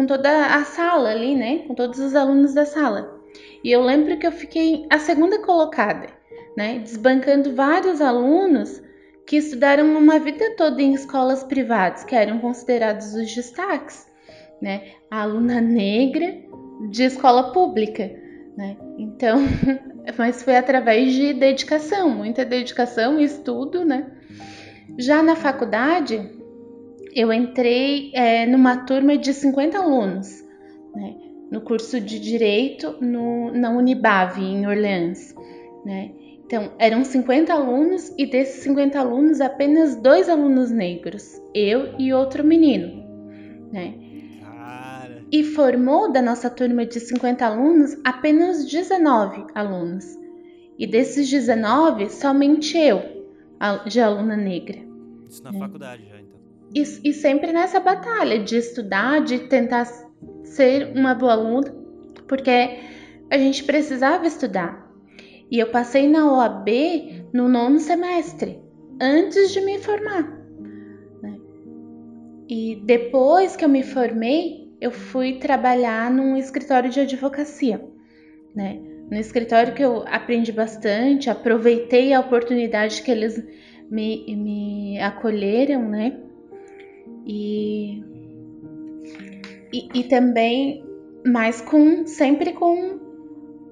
[0.00, 1.58] com toda a sala ali, né?
[1.66, 3.20] Com todos os alunos da sala.
[3.62, 6.08] E eu lembro que eu fiquei a segunda colocada,
[6.56, 6.78] né?
[6.78, 8.82] Desbancando vários alunos
[9.26, 14.06] que estudaram uma vida toda em escolas privadas, que eram considerados os destaques,
[14.62, 14.92] né?
[15.10, 16.34] A aluna negra
[16.88, 18.10] de escola pública,
[18.56, 18.78] né?
[18.96, 19.36] Então,
[20.16, 24.06] mas foi através de dedicação, muita dedicação e estudo, né?
[24.96, 26.39] Já na faculdade,
[27.14, 30.44] eu entrei é, numa turma de 50 alunos,
[30.94, 31.16] né?
[31.50, 35.34] No curso de Direito no, na Unibave, em Orleans,
[35.84, 36.12] né?
[36.44, 42.44] Então, eram 50 alunos e desses 50 alunos, apenas dois alunos negros, eu e outro
[42.44, 43.04] menino,
[43.72, 43.94] né?
[44.40, 45.22] Cara.
[45.30, 50.18] E formou da nossa turma de 50 alunos apenas 19 alunos.
[50.76, 53.00] E desses 19, somente eu,
[53.86, 54.78] de aluna negra.
[55.28, 55.58] Isso na né?
[55.60, 56.09] faculdade.
[56.74, 59.86] E, e sempre nessa batalha de estudar, de tentar
[60.44, 61.74] ser uma boa aluna,
[62.28, 62.78] porque
[63.30, 64.88] a gente precisava estudar.
[65.50, 66.68] E eu passei na OAB
[67.32, 68.60] no nono semestre,
[69.00, 70.22] antes de me formar.
[71.20, 71.38] Né?
[72.48, 77.84] E depois que eu me formei, eu fui trabalhar num escritório de advocacia.
[78.54, 78.80] Né?
[79.10, 83.42] No escritório que eu aprendi bastante, aproveitei a oportunidade que eles
[83.90, 86.16] me, me acolheram, né?
[89.72, 90.84] E, e, também,
[91.24, 92.98] mas com sempre com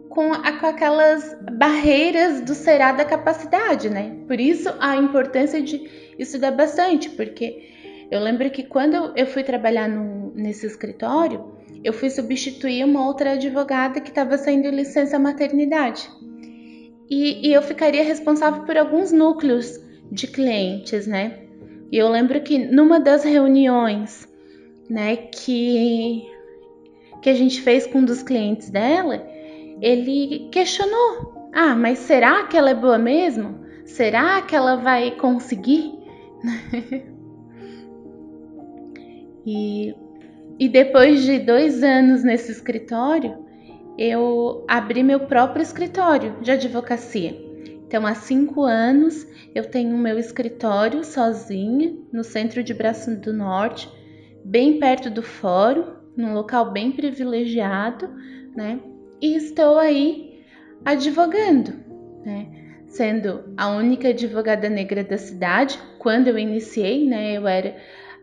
[0.09, 4.16] com, a, com aquelas barreiras do será da capacidade, né?
[4.27, 7.68] Por isso a importância de estudar bastante, porque
[8.11, 11.53] eu lembro que quando eu fui trabalhar no, nesse escritório,
[11.85, 16.09] eu fui substituir uma outra advogada que estava saindo licença maternidade.
[17.11, 21.48] E, e, eu ficaria responsável por alguns núcleos de clientes, né?
[21.90, 24.29] E eu lembro que numa das reuniões,
[24.88, 26.27] né, que,
[27.22, 29.27] que a gente fez com um dos clientes dela,
[29.81, 33.66] ele questionou: ah, mas será que ela é boa mesmo?
[33.87, 35.94] Será que ela vai conseguir?
[39.46, 39.94] e,
[40.59, 43.46] e depois de dois anos nesse escritório,
[43.96, 47.48] eu abri meu próprio escritório de advocacia.
[47.88, 53.90] Então, há cinco anos eu tenho meu escritório sozinha no centro de Braço do Norte,
[54.44, 58.09] bem perto do fórum, num local bem privilegiado,
[58.55, 58.79] né?
[59.20, 60.42] e estou aí
[60.85, 61.72] advogando,
[62.24, 62.46] né?
[62.87, 65.79] Sendo a única advogada negra da cidade.
[65.98, 67.77] Quando eu iniciei, né, eu era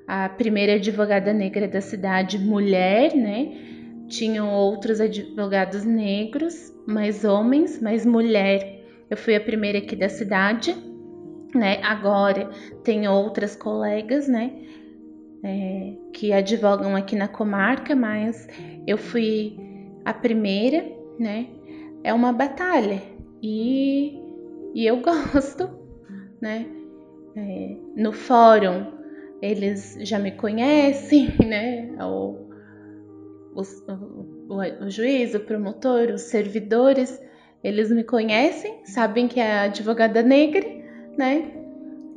[0.08, 3.52] a primeira advogada negra da cidade, mulher, né?
[4.08, 8.75] Tinham outros advogados negros, mais homens, mais mulher.
[9.10, 10.76] Eu fui a primeira aqui da cidade,
[11.54, 11.82] né?
[11.84, 12.50] Agora
[12.84, 14.52] tem outras colegas, né?
[15.44, 18.48] É, que advogam aqui na comarca, mas
[18.88, 19.56] eu fui
[20.04, 20.84] a primeira,
[21.20, 21.48] né,
[22.04, 23.02] é uma batalha
[23.42, 24.20] e,
[24.74, 25.70] e eu gosto,
[26.42, 26.68] né?
[27.36, 28.94] É, no fórum
[29.42, 31.96] eles já me conhecem, né?
[32.02, 32.50] O,
[33.54, 33.62] o,
[34.50, 37.22] o, o juiz, o promotor, os servidores,
[37.66, 40.64] eles me conhecem, sabem que é advogada negra,
[41.18, 41.52] né?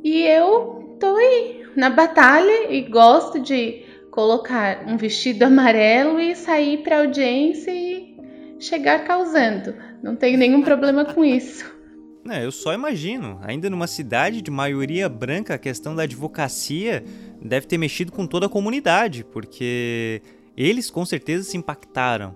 [0.03, 6.83] E eu tô aí na batalha e gosto de colocar um vestido amarelo e sair
[6.83, 8.15] para audiência e
[8.59, 9.73] chegar causando.
[10.03, 11.65] Não tenho nenhum problema com isso.
[12.29, 13.39] É, eu só imagino.
[13.41, 17.03] Ainda numa cidade de maioria branca, a questão da advocacia
[17.41, 20.21] deve ter mexido com toda a comunidade, porque
[20.55, 22.35] eles com certeza se impactaram.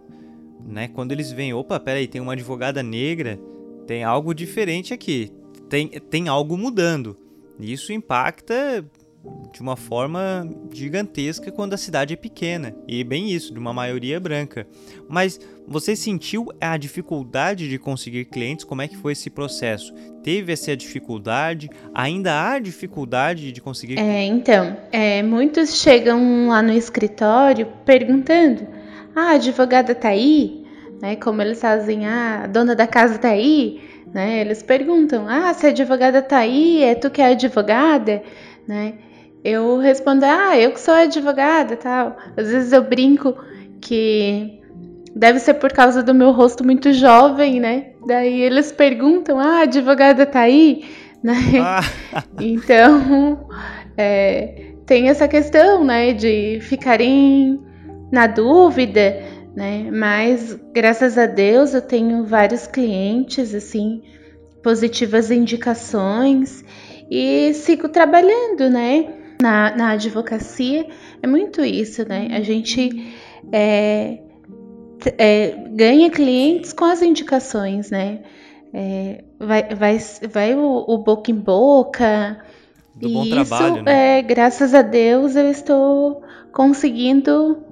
[0.65, 0.88] Né?
[0.88, 3.39] Quando eles veem, opa, peraí, tem uma advogada negra,
[3.86, 5.32] tem algo diferente aqui,
[5.69, 7.17] tem, tem algo mudando.
[7.60, 8.86] Isso impacta
[9.54, 12.76] de uma forma gigantesca quando a cidade é pequena.
[12.88, 14.67] E bem isso, de uma maioria branca.
[15.08, 18.65] Mas você sentiu a dificuldade de conseguir clientes?
[18.65, 19.93] Como é que foi esse processo?
[20.23, 21.69] Teve essa dificuldade?
[21.93, 23.97] Ainda há dificuldade de conseguir?
[23.97, 28.67] É, então, é, muitos chegam lá no escritório perguntando:
[29.15, 30.65] "Ah, a advogada tá aí?"
[31.02, 31.15] Né?
[31.15, 33.82] Como eles fazem: "Ah, a dona da casa tá aí?"
[34.13, 34.41] Né?
[34.41, 38.21] Eles perguntam: "Ah, se a advogada tá aí, é tu que é advogada?"
[38.67, 38.93] Né?
[39.43, 42.15] eu respondo, ah, eu que sou advogada tal.
[42.38, 43.36] Às vezes eu brinco
[43.82, 44.62] que
[45.13, 47.88] deve ser por causa do meu rosto muito jovem, né?
[48.08, 50.86] Daí eles perguntam, ah, a advogada tá aí?
[51.21, 51.34] Né?
[51.60, 51.82] Ah.
[52.39, 53.47] Então,
[53.97, 57.60] é, tem essa questão, né, de ficarem
[58.13, 59.21] na dúvida,
[59.54, 59.89] né?
[59.91, 64.02] Mas, graças a Deus, eu tenho vários clientes, assim,
[64.63, 66.63] positivas indicações
[67.12, 69.19] e sigo trabalhando, né?
[69.43, 70.88] na, na advocacia
[71.21, 72.30] é muito isso, né?
[72.32, 73.13] A gente
[73.52, 74.19] é,
[75.17, 78.21] é, ganha clientes com as indicações, né?
[78.73, 79.97] É, vai, vai,
[80.32, 82.41] vai o, o, boca em boca.
[82.95, 84.19] Do e isso, trabalho, né?
[84.19, 86.23] é, graças a Deus, eu estou
[86.54, 87.63] conseguindo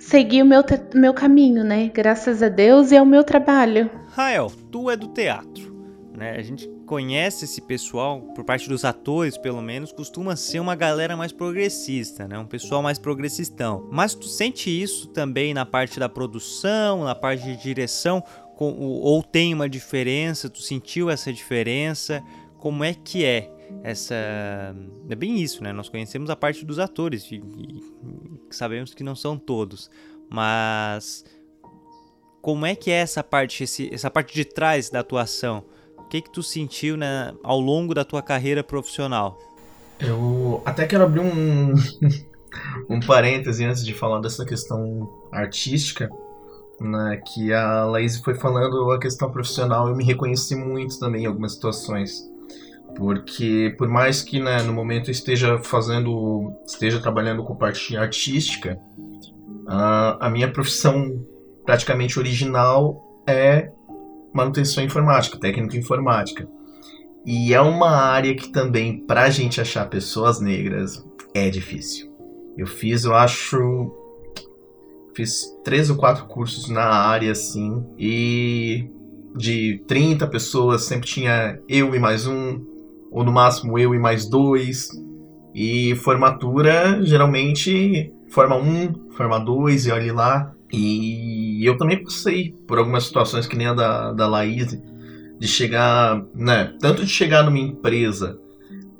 [0.00, 0.62] seguir o meu,
[0.94, 1.88] meu caminho, né?
[1.94, 3.88] Graças a Deus e ao meu trabalho.
[4.08, 5.72] Rael, tu é do teatro,
[6.16, 6.32] né?
[6.36, 11.16] A gente conhece esse pessoal, por parte dos atores pelo menos, costuma ser uma galera
[11.16, 12.38] mais progressista, né?
[12.38, 13.86] Um pessoal mais progressistão.
[13.92, 18.24] Mas tu sente isso também na parte da produção, na parte de direção,
[18.56, 20.48] com, ou tem uma diferença?
[20.48, 22.22] Tu sentiu essa diferença?
[22.58, 23.50] Como é que é
[23.82, 24.14] essa.
[25.08, 25.72] É bem isso, né?
[25.72, 27.82] Nós conhecemos a parte dos atores e, e
[28.50, 29.90] sabemos que não são todos,
[30.28, 31.24] mas
[32.42, 35.64] como é que é essa parte, esse, essa parte de trás da atuação?
[36.10, 39.38] que que tu sentiu né, ao longo da tua carreira profissional?
[40.00, 41.74] Eu até quero abrir um,
[42.90, 46.10] um parêntese antes de falar dessa questão artística.
[46.80, 51.26] né, que a Laís foi falando a questão profissional, eu me reconheci muito também em
[51.26, 52.28] algumas situações.
[53.00, 58.78] Porque por mais que né, no momento esteja fazendo, esteja trabalhando com parte artística,
[59.66, 61.24] a, a minha profissão
[61.64, 63.72] praticamente original é
[64.34, 66.46] manutenção informática, técnico informática.
[67.24, 72.14] E é uma área que também, para a gente achar pessoas negras, é difícil.
[72.54, 73.90] Eu fiz, eu acho,
[75.16, 78.90] fiz três ou quatro cursos na área, assim, e
[79.34, 82.60] de 30 pessoas sempre tinha eu e mais um,
[83.10, 84.88] ou no máximo eu e mais dois.
[85.54, 90.52] E formatura, geralmente, forma um, forma dois, e olhe lá.
[90.72, 94.78] E eu também passei por algumas situações que nem a da, da Laís,
[95.38, 98.38] de chegar, né, tanto de chegar numa empresa,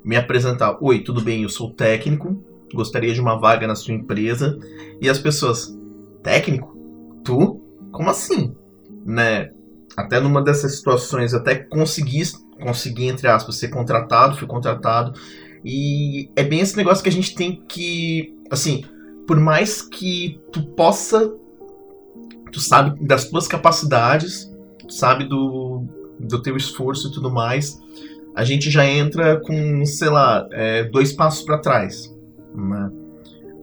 [0.03, 2.42] me apresentar, oi, tudo bem, eu sou técnico,
[2.75, 4.59] gostaria de uma vaga na sua empresa,
[5.01, 5.77] e as pessoas,
[6.23, 6.77] técnico?
[7.25, 7.61] Tu?
[7.92, 8.55] Como assim?
[9.05, 9.51] Né?
[9.96, 12.23] Até numa dessas situações, até consegui,
[12.61, 15.18] consegui, entre aspas, ser contratado, fui contratado,
[15.64, 18.85] e é bem esse negócio que a gente tem que, assim,
[19.27, 21.33] por mais que tu possa
[22.51, 25.85] tu sabe das tuas capacidades, tu sabe do,
[26.18, 27.81] do teu esforço e tudo mais,
[28.35, 32.14] a gente já entra com, sei lá, é, dois passos para trás.
[32.55, 32.90] Né?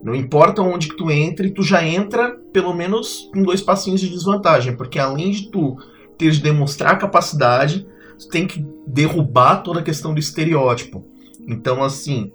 [0.04, 4.10] Não importa onde que tu entre, tu já entra pelo menos com dois passinhos de
[4.10, 5.78] desvantagem, porque além de tu
[6.18, 7.86] ter de demonstrar capacidade,
[8.20, 11.06] tu tem que derrubar toda a questão do estereótipo.
[11.48, 12.32] Então, assim,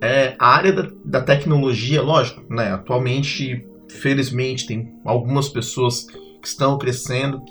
[0.00, 6.06] é, a área da, da tecnologia, lógico, né, atualmente felizmente tem algumas pessoas
[6.40, 7.42] que estão crescendo,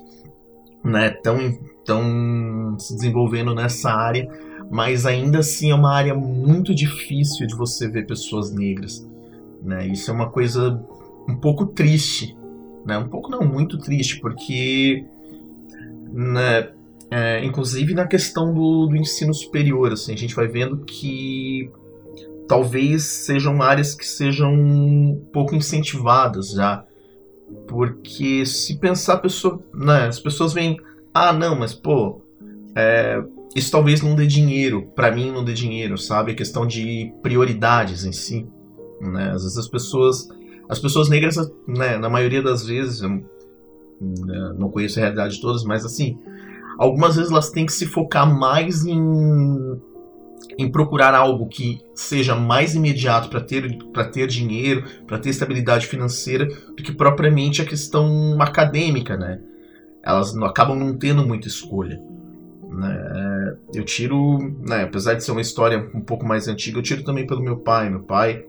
[0.84, 1.38] né, estão
[1.82, 4.30] estão se desenvolvendo nessa área,
[4.70, 9.06] mas ainda assim é uma área muito difícil de você ver pessoas negras,
[9.62, 9.88] né?
[9.88, 10.82] Isso é uma coisa
[11.28, 12.38] um pouco triste,
[12.86, 12.98] né?
[12.98, 15.06] Um pouco não, muito triste, porque,
[16.14, 16.70] né,
[17.12, 21.70] é, inclusive na questão do, do ensino superior, assim, a gente vai vendo que
[22.48, 26.86] talvez sejam áreas que sejam pouco incentivadas já.
[27.68, 30.78] Porque se pensar, pessoa, né, as pessoas veem,
[31.14, 32.22] ah, não, mas pô,
[32.76, 33.22] é,
[33.54, 36.32] isso talvez não dê dinheiro, para mim não dê dinheiro, sabe?
[36.32, 38.48] A questão de prioridades em si.
[39.02, 39.32] Né?
[39.32, 40.30] Às vezes as pessoas,
[40.70, 41.36] as pessoas negras,
[41.68, 46.18] né, na maioria das vezes, eu né, não conheço a realidade de todas, mas assim,
[46.82, 49.00] algumas vezes elas têm que se focar mais em
[50.58, 53.78] em procurar algo que seja mais imediato para ter,
[54.12, 59.40] ter dinheiro, para ter estabilidade financeira, do que propriamente a questão acadêmica, né?
[60.04, 62.02] Elas não, acabam não tendo muita escolha.
[62.70, 63.58] Né?
[63.74, 67.26] Eu tiro, né, apesar de ser uma história um pouco mais antiga, eu tiro também
[67.26, 67.90] pelo meu pai.
[67.90, 68.46] Meu pai,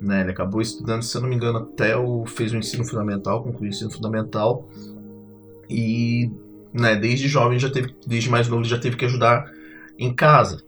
[0.00, 3.42] né, ele acabou estudando, se eu não me engano, até o fez o ensino fundamental,
[3.42, 4.68] concluiu o ensino fundamental
[5.68, 6.30] e,
[6.72, 9.44] né, desde jovem já teve, desde mais novo já teve que ajudar
[9.98, 10.62] em casa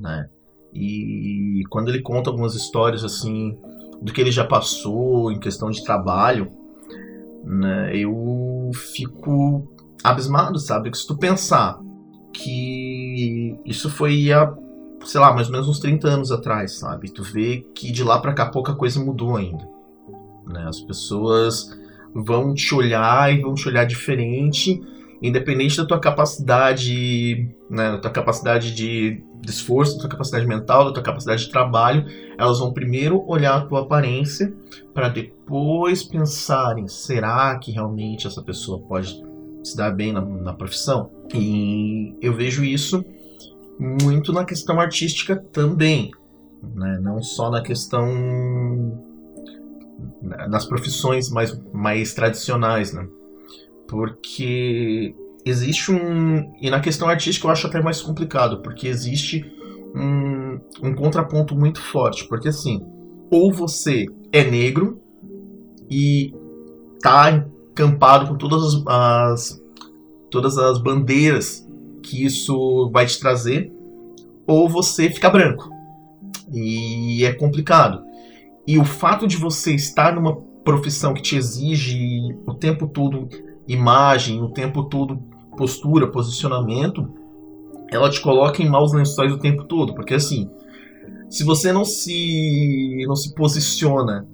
[0.00, 0.28] né?
[0.72, 3.58] E quando ele conta algumas histórias assim
[4.00, 6.50] do que ele já passou em questão de trabalho,
[7.44, 9.68] né, eu fico
[10.02, 10.90] abismado, sabe?
[10.90, 11.78] Que se tu pensar
[12.32, 14.52] que isso foi há,
[15.04, 17.10] sei lá, mais ou menos uns 30 anos atrás, sabe?
[17.10, 19.68] Tu vê que de lá para cá pouca coisa mudou ainda.
[20.46, 20.64] Né?
[20.66, 21.70] As pessoas
[22.14, 24.80] vão te olhar e vão te olhar diferente,
[25.22, 30.84] independente da tua capacidade, né, da tua capacidade de de esforço, da tua capacidade mental,
[30.84, 32.06] da tua capacidade de trabalho,
[32.38, 34.54] elas vão primeiro olhar a tua aparência
[34.94, 39.20] para depois pensarem: será que realmente essa pessoa pode
[39.64, 41.10] se dar bem na, na profissão?
[41.34, 43.04] E eu vejo isso
[43.80, 46.12] muito na questão artística também,
[46.62, 47.00] né?
[47.02, 48.06] não só na questão
[50.22, 53.08] nas profissões mais, mais tradicionais, né?
[53.92, 56.50] Porque existe um.
[56.58, 59.44] E na questão artística eu acho até mais complicado, porque existe
[59.94, 62.26] um, um contraponto muito forte.
[62.26, 62.82] Porque assim,
[63.30, 64.98] ou você é negro
[65.90, 66.32] e
[67.02, 69.62] tá encampado com todas as, as,
[70.30, 71.68] todas as bandeiras
[72.02, 73.70] que isso vai te trazer,
[74.46, 75.68] ou você fica branco.
[76.50, 78.02] E é complicado.
[78.66, 80.34] E o fato de você estar numa
[80.64, 83.28] profissão que te exige o tempo todo
[83.66, 85.22] imagem, o tempo todo
[85.56, 87.08] postura, posicionamento,
[87.90, 90.50] ela te coloca em maus lençóis o tempo todo, porque assim,
[91.28, 94.26] se você não se não se posiciona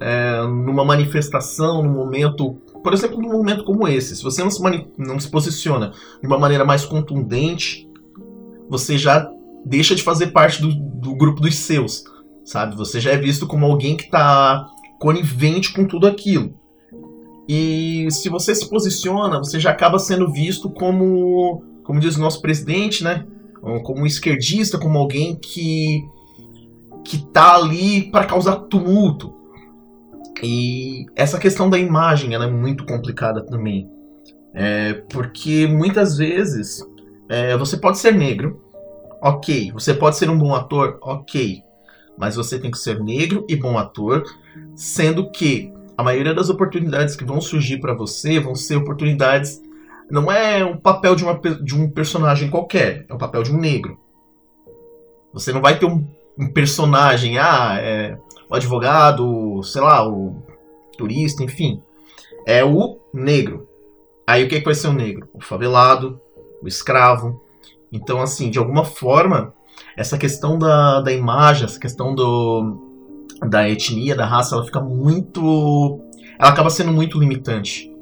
[0.00, 4.62] é, numa manifestação, num momento, por exemplo, num momento como esse, se você não se,
[4.98, 7.88] não se posiciona de uma maneira mais contundente,
[8.68, 9.30] você já
[9.64, 12.04] deixa de fazer parte do, do grupo dos seus,
[12.44, 12.76] sabe?
[12.76, 16.54] Você já é visto como alguém que está conivente com tudo aquilo.
[17.48, 22.40] E se você se posiciona, você já acaba sendo visto como, como diz o nosso
[22.40, 23.24] presidente, né?
[23.84, 26.04] Como um esquerdista, como alguém que
[27.04, 29.32] que tá ali para causar tumulto.
[30.42, 33.88] E essa questão da imagem é muito complicada também.
[34.52, 36.84] É, porque muitas vezes
[37.28, 38.60] é, você pode ser negro,
[39.22, 39.70] ok.
[39.72, 41.62] Você pode ser um bom ator, ok.
[42.18, 44.24] Mas você tem que ser negro e bom ator,
[44.74, 49.62] sendo que a maioria das oportunidades que vão surgir para você vão ser oportunidades.
[50.10, 53.58] Não é o papel de, uma, de um personagem qualquer, é o papel de um
[53.58, 53.98] negro.
[55.32, 56.06] Você não vai ter um,
[56.38, 58.16] um personagem, ah, é
[58.48, 60.42] o advogado, sei lá, o
[60.96, 61.82] turista, enfim.
[62.46, 63.68] É o negro.
[64.26, 65.28] Aí o que, é que vai ser o negro?
[65.32, 66.20] O favelado,
[66.62, 67.42] o escravo.
[67.90, 69.52] Então, assim, de alguma forma,
[69.96, 72.85] essa questão da, da imagem, essa questão do,
[73.44, 76.00] da etnia, da raça, ela fica muito.
[76.38, 77.92] Ela acaba sendo muito limitante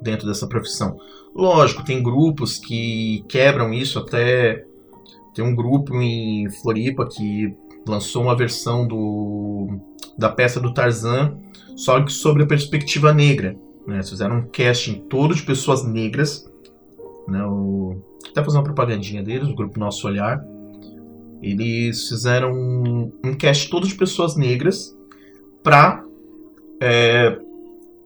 [0.00, 0.96] dentro dessa profissão.
[1.34, 4.64] Lógico, tem grupos que quebram isso, até
[5.34, 7.54] tem um grupo em Floripa que
[7.86, 9.78] lançou uma versão do,
[10.16, 11.38] da peça do Tarzan,
[11.74, 13.56] só que sobre a perspectiva negra.
[13.86, 14.02] Né?
[14.02, 16.48] Fizeram um casting todo de pessoas negras.
[17.26, 17.42] Né?
[17.44, 20.44] O, até fazer uma propagandinha deles, o grupo Nosso Olhar.
[21.42, 24.96] Eles fizeram um, um cast todo de pessoas negras
[25.62, 26.04] para
[26.80, 27.36] é,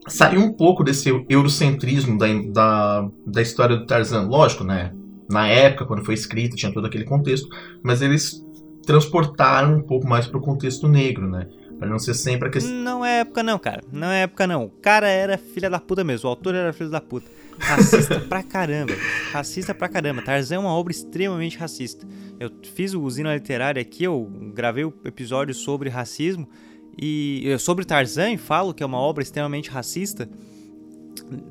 [0.09, 4.23] sair um pouco desse eurocentrismo da, da, da história do Tarzan.
[4.23, 4.93] Lógico, né?
[5.31, 7.49] Na época, quando foi escrito, tinha todo aquele contexto,
[7.83, 8.45] mas eles
[8.87, 11.49] transportaram um pouco mais para o contexto negro, né?
[11.79, 12.73] Pra não ser sempre a questão.
[12.73, 13.83] Não é época, não, cara.
[13.93, 14.65] Não é época, não.
[14.65, 16.29] O cara era filha da puta mesmo.
[16.29, 17.31] O autor era filho da puta.
[17.59, 18.93] Racista pra caramba.
[19.33, 20.23] Racista pra caramba.
[20.23, 22.07] Tarzan é uma obra extremamente racista.
[22.39, 26.49] Eu fiz o Usina Literária aqui, eu gravei o episódio sobre racismo
[26.97, 30.29] e sobre Tarzan e falo que é uma obra extremamente racista.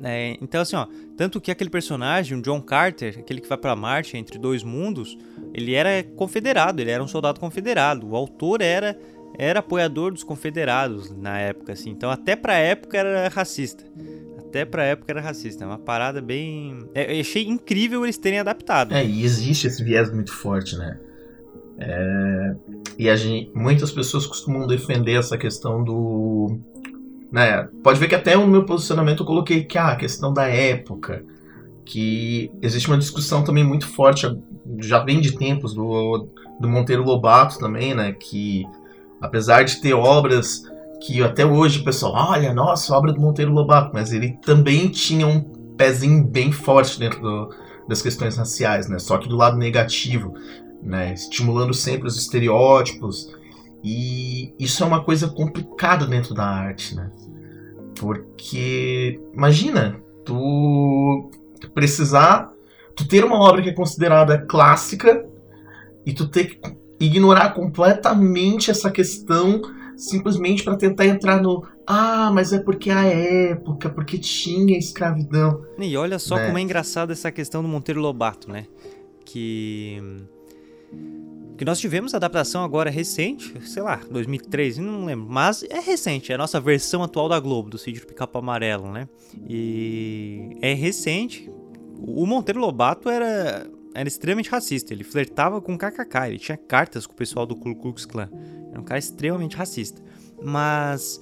[0.03, 0.87] É, então, assim, ó,
[1.17, 5.17] tanto que aquele personagem, o John Carter, aquele que vai para Marte entre dois mundos,
[5.53, 8.07] ele era confederado, ele era um soldado confederado.
[8.07, 8.97] O autor era
[9.37, 11.89] era apoiador dos confederados na época, assim.
[11.89, 13.83] Então, até pra época era racista.
[14.55, 15.65] Até pra época era racista.
[15.65, 16.79] É uma parada bem.
[16.93, 18.93] É, eu achei incrível eles terem adaptado.
[18.93, 20.97] É, e existe esse viés muito forte, né?
[21.77, 22.55] É...
[22.97, 26.57] E a gente, muitas pessoas costumam defender essa questão do
[27.29, 27.67] né?
[27.83, 31.25] Pode ver que até no meu posicionamento eu coloquei que ah, a questão da época,
[31.83, 34.25] que existe uma discussão também muito forte,
[34.79, 36.29] já vem de tempos do,
[36.61, 38.13] do Monteiro Lobato também, né?
[38.13, 38.65] Que
[39.19, 40.63] apesar de ter obras
[41.05, 45.27] que até hoje o pessoal, olha, nossa, obra do Monteiro Lobato, mas ele também tinha
[45.27, 45.39] um
[45.77, 47.49] pezinho bem forte dentro do,
[47.87, 48.97] das questões raciais, né?
[48.97, 50.33] Só que do lado negativo,
[50.81, 51.13] né?
[51.13, 53.31] Estimulando sempre os estereótipos.
[53.83, 57.11] E isso é uma coisa complicada dentro da arte, né?
[57.99, 61.29] Porque imagina, tu
[61.71, 62.49] precisar,
[62.95, 65.23] tu ter uma obra que é considerada clássica
[66.03, 66.59] e tu ter que
[66.99, 69.61] ignorar completamente essa questão
[69.97, 75.63] simplesmente para tentar entrar no ah, mas é porque a época, porque tinha escravidão.
[75.77, 76.47] E olha só né?
[76.47, 78.65] como é engraçado essa questão do Monteiro Lobato, né?
[79.23, 80.01] Que
[81.57, 86.35] que nós tivemos adaptação agora recente, sei lá, 2003, não lembro, mas é recente, é
[86.35, 89.07] a nossa versão atual da Globo, do Sítio do Picapo Amarelo, né?
[89.47, 91.49] E é recente.
[91.97, 93.65] O Monteiro Lobato era,
[93.95, 97.73] era extremamente racista, ele flertava com KKK, ele tinha cartas com o pessoal do Ku
[97.75, 98.29] Klux Klan.
[98.69, 100.01] Era um cara extremamente racista.
[100.43, 101.21] Mas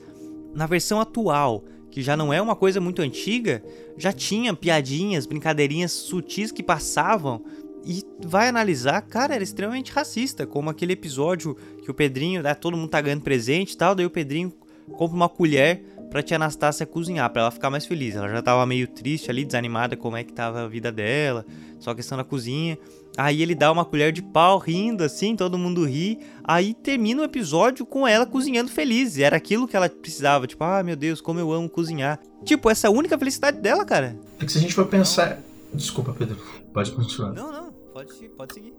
[0.56, 3.64] na versão atual, que já não é uma coisa muito antiga,
[3.96, 7.46] já tinha piadinhas, brincadeirinhas sutis que passavam
[7.86, 12.76] e vai analisar, cara, era extremamente racista, como aquele episódio que o Pedrinho, né, todo
[12.76, 14.52] mundo tá ganhando presente e tal, daí o Pedrinho
[14.94, 18.16] compra uma colher pra tia Anastácia cozinhar, pra ela ficar mais feliz.
[18.16, 21.44] Ela já tava meio triste ali, desanimada como é que tava a vida dela,
[21.84, 22.78] só a questão da cozinha.
[23.18, 26.20] Aí ele dá uma colher de pau, rindo assim, todo mundo ri.
[26.44, 29.20] Aí termina o episódio com ela cozinhando feliz.
[29.20, 30.48] Era aquilo que ela precisava.
[30.48, 32.20] Tipo, ah, meu Deus, como eu amo cozinhar.
[32.44, 34.16] Tipo, essa é a única felicidade dela, cara.
[34.40, 35.40] É que se a gente for pensar.
[35.74, 36.38] Desculpa, Pedro.
[36.74, 37.34] Pode continuar.
[37.34, 37.74] Não, não.
[37.94, 38.74] Pode, pode seguir.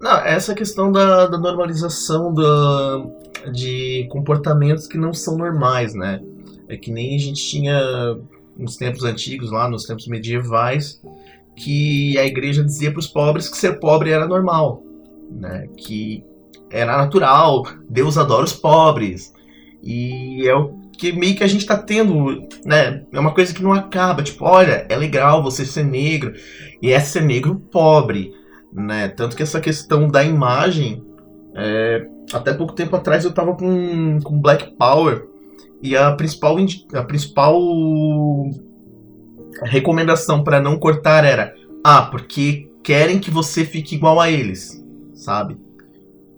[0.00, 6.22] Não, essa questão da, da normalização da, de comportamentos que não são normais, né?
[6.68, 8.18] É que nem a gente tinha
[8.56, 11.00] nos tempos antigos, lá nos tempos medievais,
[11.56, 14.82] que a igreja dizia para os pobres que ser pobre era normal,
[15.30, 15.68] né?
[15.76, 16.24] Que
[16.70, 19.32] era natural, Deus adora os pobres.
[19.82, 23.04] E é o que meio que a gente tá tendo, né?
[23.12, 26.32] É uma coisa que não acaba, tipo, olha, é legal você ser negro
[26.80, 28.32] e é ser negro pobre
[28.74, 29.08] né?
[29.08, 31.02] Tanto que essa questão da imagem,
[31.54, 35.28] é, até pouco tempo atrás eu tava com, com Black Power
[35.80, 36.56] E a principal,
[36.92, 37.56] a principal
[39.62, 44.84] recomendação para não cortar era: ah, porque querem que você fique igual a eles,
[45.14, 45.56] sabe?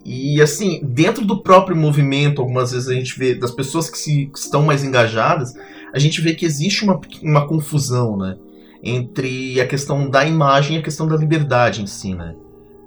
[0.04, 4.26] E assim, dentro do próprio movimento, algumas vezes a gente vê das pessoas que, se,
[4.26, 5.54] que estão mais engajadas,
[5.92, 8.36] a gente vê que existe uma, uma confusão, né?
[8.82, 12.36] Entre a questão da imagem e a questão da liberdade em si, né?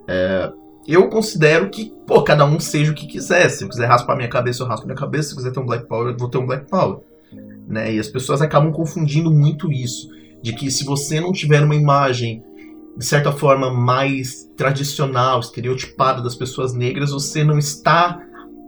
[0.07, 0.51] É,
[0.87, 3.49] eu considero que, pô, cada um seja o que quiser.
[3.49, 5.29] Se eu quiser raspar minha cabeça, eu raspo minha cabeça.
[5.29, 6.99] Se eu quiser ter um Black Power, eu vou ter um Black Power.
[7.67, 7.93] Né?
[7.93, 10.09] E as pessoas acabam confundindo muito isso.
[10.41, 12.43] De que se você não tiver uma imagem,
[12.97, 18.19] de certa forma, mais tradicional, estereotipada das pessoas negras, você não está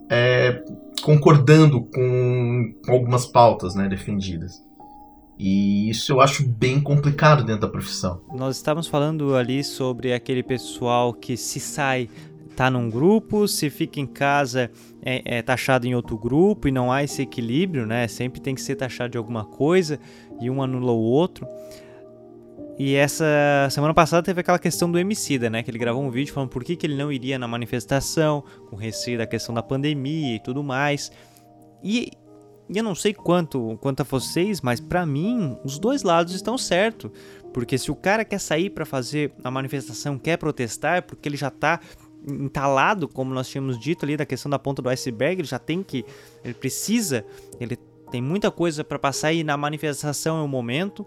[0.10, 0.64] é,
[1.02, 4.62] concordando com, com algumas pautas né, defendidas.
[5.40, 8.22] E isso eu acho bem complicado dentro da profissão.
[8.36, 12.08] Nós estávamos falando ali sobre aquele pessoal que se sai
[12.56, 14.70] tá num grupo, se fica em casa
[15.02, 18.08] é, é, taxado em outro grupo e não há esse equilíbrio, né?
[18.08, 20.00] Sempre tem que ser taxado de alguma coisa
[20.42, 21.48] e um anula o outro.
[22.78, 23.26] E essa
[23.70, 25.62] semana passada teve aquela questão do Emicida, né?
[25.62, 28.76] Que ele gravou um vídeo falando por que, que ele não iria na manifestação, com
[28.76, 31.12] receio da questão da pandemia e tudo mais.
[31.84, 32.12] E
[32.74, 36.58] e eu não sei quanto, quanto a vocês, mas para mim os dois lados estão
[36.58, 37.12] certos.
[37.54, 41.36] Porque se o cara quer sair para fazer a manifestação, quer protestar, é porque ele
[41.36, 41.82] já tá
[42.26, 45.84] entalado, como nós tínhamos dito ali da questão da ponta do iceberg, ele já tem
[45.84, 46.06] que,
[46.46, 47.26] ele precisa,
[47.60, 47.78] ele
[48.12, 51.06] tem muita coisa para passar e na manifestação é o momento.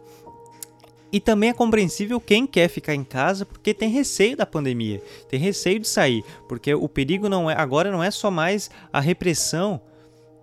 [1.12, 5.38] E também é compreensível quem quer ficar em casa porque tem receio da pandemia, tem
[5.38, 9.80] receio de sair, porque o perigo não é agora não é só mais a repressão,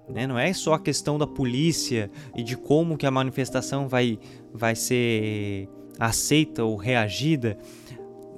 [0.08, 0.26] né?
[0.26, 4.18] Não é só a questão da polícia e de como que a manifestação vai,
[4.54, 5.68] vai ser
[6.00, 7.58] aceita ou reagida.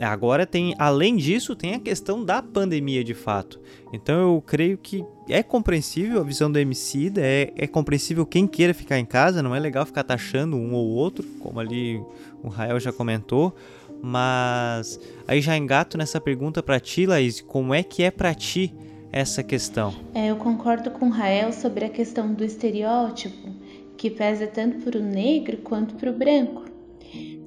[0.04, 3.60] Agora tem, além disso, tem a questão da pandemia de fato.
[3.92, 8.74] Então eu creio que é compreensível a visão do MC, é, é compreensível quem queira
[8.74, 12.02] ficar em casa, não é legal ficar taxando um ou outro, como ali
[12.44, 13.56] o Rael já comentou.
[14.02, 18.76] Mas aí já engato nessa pergunta para ti, Laís, como é que é para ti
[19.14, 19.94] essa questão.
[20.14, 23.50] É, eu concordo com Rael sobre a questão do estereótipo,
[23.96, 26.73] que pesa tanto para o negro quanto para o branco.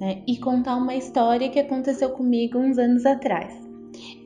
[0.00, 0.22] Né?
[0.26, 3.54] E contar uma história que aconteceu comigo uns anos atrás.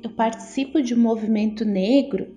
[0.02, 2.34] Eu participo de um movimento negro,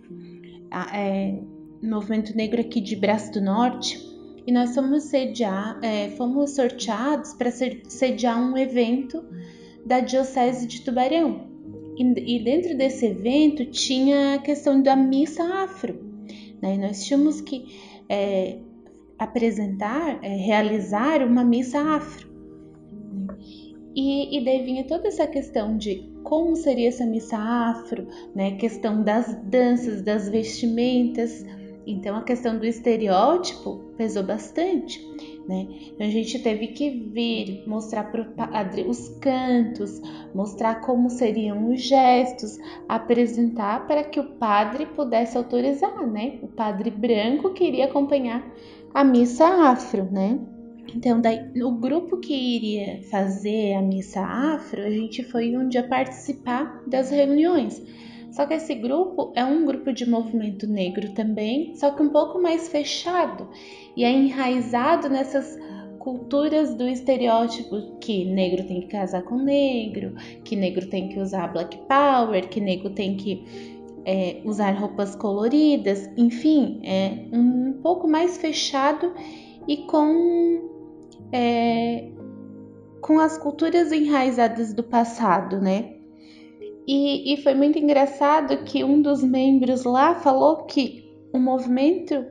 [0.93, 1.39] é,
[1.81, 3.99] movimento negro aqui de Braço do Norte,
[4.45, 9.23] e nós fomos, sediar, é, fomos sorteados para sediar um evento
[9.85, 11.47] da Diocese de Tubarão.
[11.97, 15.95] E, e dentro desse evento tinha a questão da missa afro.
[16.61, 16.77] Né?
[16.77, 17.65] Nós tínhamos que
[18.09, 18.57] é,
[19.17, 22.32] apresentar, é, realizar uma missa afro.
[23.95, 28.55] E, e daí vinha toda essa questão de como seria essa missa afro, né?
[28.55, 31.45] questão das danças, das vestimentas.
[31.85, 34.99] Então a questão do estereótipo pesou bastante
[35.47, 35.67] né?
[35.93, 40.01] Então a gente teve que vir mostrar para o padre os cantos,
[40.33, 46.39] mostrar como seriam os gestos, apresentar para que o padre pudesse autorizar, né?
[46.41, 48.45] O padre branco queria acompanhar
[48.93, 50.39] a missa afro, né?
[50.95, 55.83] Então, daí, o grupo que iria fazer a missa afro, a gente foi um dia
[55.83, 57.81] participar das reuniões.
[58.31, 62.41] Só que esse grupo é um grupo de movimento negro também, só que um pouco
[62.41, 63.47] mais fechado
[63.95, 65.55] e é enraizado nessas
[65.99, 71.53] culturas do estereótipo que negro tem que casar com negro, que negro tem que usar
[71.53, 73.45] black power, que negro tem que
[74.03, 79.13] é, usar roupas coloridas, enfim, é um pouco mais fechado
[79.67, 80.72] e com
[81.33, 82.11] é,
[83.01, 85.95] com as culturas enraizadas do passado, né?
[86.87, 92.23] E, e foi muito engraçado que um dos membros lá falou que o movimento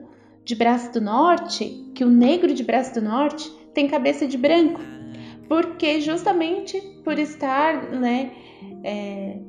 [0.45, 4.79] de Braço do Norte, que o negro de Braço do Norte tem cabeça de branco,
[5.49, 8.31] porque justamente por estar, né,
[8.83, 9.39] é,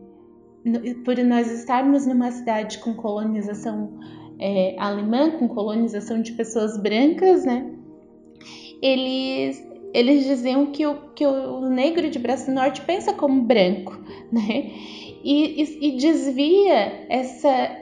[1.05, 4.01] por nós estarmos numa cidade com colonização
[4.39, 7.71] é, alemã, com colonização de pessoas brancas, né,
[8.85, 13.97] eles eles diziam que o, que o negro de Braço Norte pensa como branco,
[14.31, 14.73] né?
[15.23, 17.79] E, e, e desvia essa,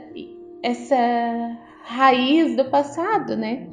[0.62, 3.66] essa raiz do passado, né?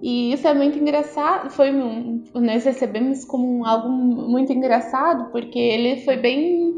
[0.00, 6.02] E isso é muito engraçado, foi um, nós recebemos como algo muito engraçado, porque ele
[6.02, 6.72] foi bem,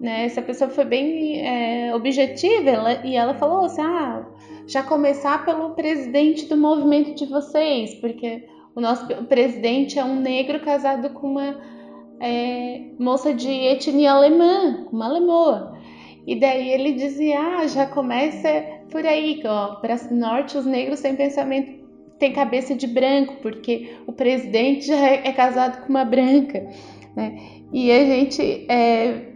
[0.00, 4.26] né, essa pessoa foi bem é, objetiva, ela, e ela falou assim, ah,
[4.66, 8.44] já começar pelo presidente do movimento de vocês, porque
[8.78, 11.56] o nosso presidente é um negro casado com uma
[12.20, 15.76] é, moça de etnia alemã, uma alemoa.
[16.24, 18.48] E daí ele dizia: ah, já começa
[18.88, 21.76] por aí, ó, para norte os negros têm pensamento
[22.20, 26.68] tem cabeça de branco, porque o presidente já é, é casado com uma branca,
[27.16, 27.36] né?
[27.72, 29.32] E a gente é,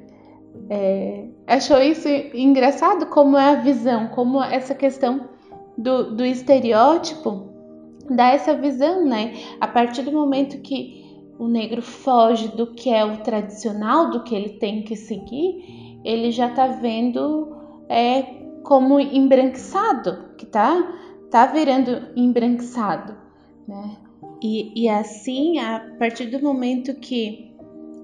[0.71, 5.29] é, achou isso engraçado, como é a visão, como essa questão
[5.77, 7.52] do, do estereótipo
[8.15, 9.35] dá essa visão, né?
[9.61, 11.03] A partir do momento que
[11.39, 16.31] o negro foge do que é o tradicional, do que ele tem que seguir, ele
[16.31, 17.57] já tá vendo
[17.89, 18.23] é,
[18.63, 20.99] como embranquiçado, que tá,
[21.31, 23.17] tá virando embranquiçado,
[23.67, 23.97] né?
[24.43, 27.53] E, e assim, a partir do momento que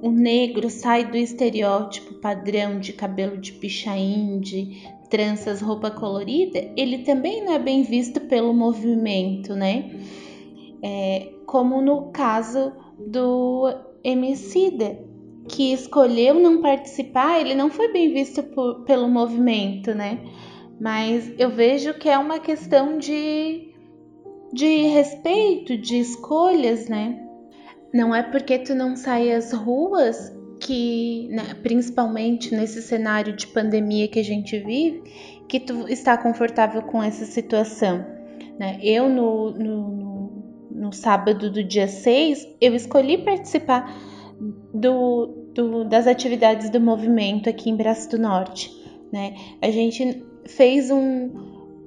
[0.00, 6.98] o negro sai do estereótipo padrão de cabelo de pichain, de tranças, roupa colorida, ele
[6.98, 9.90] também não é bem visto pelo movimento, né?
[10.82, 13.72] É, como no caso do
[14.04, 14.98] Emicida,
[15.48, 20.20] que escolheu não participar, ele não foi bem visto por, pelo movimento, né?
[20.80, 23.72] Mas eu vejo que é uma questão de,
[24.52, 27.24] de respeito, de escolhas, né?
[27.92, 34.08] Não é porque tu não sai às ruas que, né, principalmente nesse cenário de pandemia
[34.08, 35.02] que a gente vive,
[35.48, 38.04] que tu está confortável com essa situação.
[38.58, 38.78] Né?
[38.82, 40.32] Eu, no, no, no,
[40.70, 43.96] no sábado do dia 6, eu escolhi participar
[44.74, 48.70] do, do, das atividades do movimento aqui em Braço do Norte.
[49.12, 49.34] Né?
[49.62, 51.30] A gente fez um,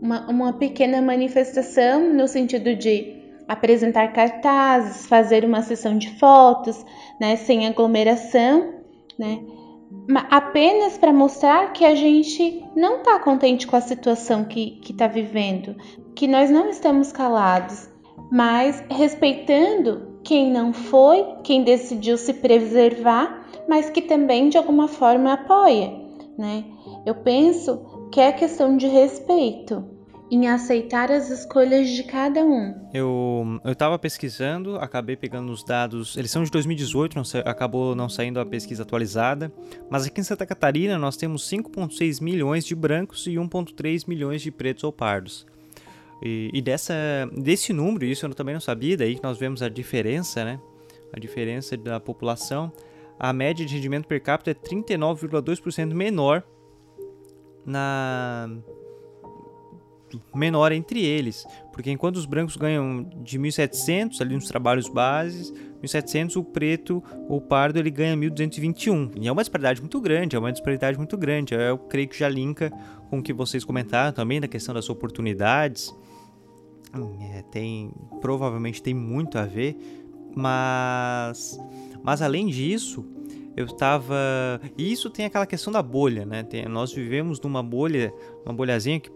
[0.01, 6.85] uma, uma pequena manifestação no sentido de apresentar cartazes, fazer uma sessão de fotos,
[7.21, 8.73] né, sem aglomeração,
[9.15, 9.43] né,
[10.31, 15.75] apenas para mostrar que a gente não está contente com a situação que está vivendo,
[16.15, 17.87] que nós não estamos calados,
[18.31, 25.33] mas respeitando quem não foi, quem decidiu se preservar, mas que também de alguma forma
[25.33, 25.93] apoia,
[26.35, 26.63] né?
[27.05, 29.85] Eu penso que é questão de respeito
[30.31, 32.89] em aceitar as escolhas de cada um.
[32.93, 38.07] Eu eu estava pesquisando, acabei pegando os dados, eles são de 2018, não, acabou não
[38.07, 39.51] saindo a pesquisa atualizada,
[39.89, 44.51] mas aqui em Santa Catarina nós temos 5,6 milhões de brancos e 1,3 milhões de
[44.51, 45.45] pretos ou pardos.
[46.21, 46.93] E, e, dessa,
[47.35, 50.59] desse número, isso eu também não sabia, daí que nós vemos a diferença, né?
[51.11, 52.71] A diferença da população.
[53.19, 56.43] A média de rendimento per capita é 39,2% menor
[57.65, 58.49] na,
[60.33, 65.53] menor entre eles, porque enquanto os brancos ganham de 1.700 ali nos trabalhos bases,
[65.83, 69.13] 1.700 o preto ou pardo ele ganha 1.221.
[69.15, 71.53] E é uma disparidade muito grande, é uma disparidade muito grande.
[71.53, 72.71] Eu creio que já linka
[73.09, 75.95] com o que vocês comentaram também da questão das oportunidades.
[77.33, 79.77] É, tem provavelmente tem muito a ver,
[80.35, 81.57] mas
[82.03, 83.05] mas além disso,
[83.55, 84.15] eu estava.
[84.77, 86.43] E isso tem aquela questão da bolha, né?
[86.43, 88.13] Tem, nós vivemos numa bolha,
[88.45, 89.11] uma bolhazinha que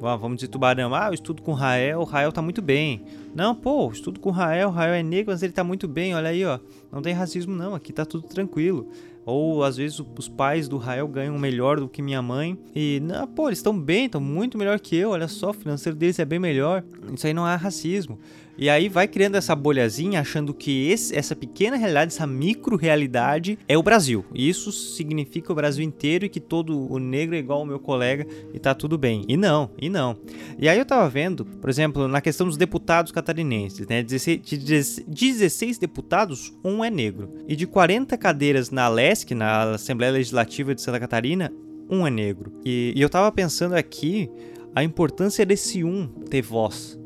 [0.00, 3.02] vamos dizer Tubarão, ah, eu estudo com Rael, Rael tá muito bem.
[3.34, 6.44] Não, pô, estudo com Rael, Rael é negro, mas ele tá muito bem, olha aí,
[6.44, 6.58] ó.
[6.90, 8.88] Não tem racismo não, aqui tá tudo tranquilo.
[9.28, 12.58] Ou às vezes os pais do Rael ganham melhor do que minha mãe.
[12.74, 15.98] E, não, pô, eles estão bem, estão muito melhor que eu, olha só, o financeiro
[15.98, 16.82] deles é bem melhor.
[17.12, 18.18] Isso aí não é racismo.
[18.60, 23.56] E aí vai criando essa bolhazinha achando que esse, essa pequena realidade, essa micro realidade
[23.68, 24.24] é o Brasil.
[24.34, 27.78] E isso significa o Brasil inteiro e que todo o negro é igual ao meu
[27.78, 29.24] colega e tá tudo bem.
[29.28, 30.16] E não, e não.
[30.58, 34.02] E aí eu tava vendo, por exemplo, na questão dos deputados catarinenses, né?
[34.02, 37.32] 16, de 16 deputados, um é negro.
[37.46, 38.88] E de 40 cadeiras na
[39.18, 41.52] LESC, na Assembleia Legislativa de Santa Catarina,
[41.90, 42.52] um é negro.
[42.64, 44.30] E, e eu tava pensando aqui
[44.74, 46.98] a importância desse um ter voz,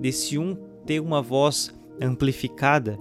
[0.00, 0.56] desse um
[0.86, 2.98] ter uma voz amplificada,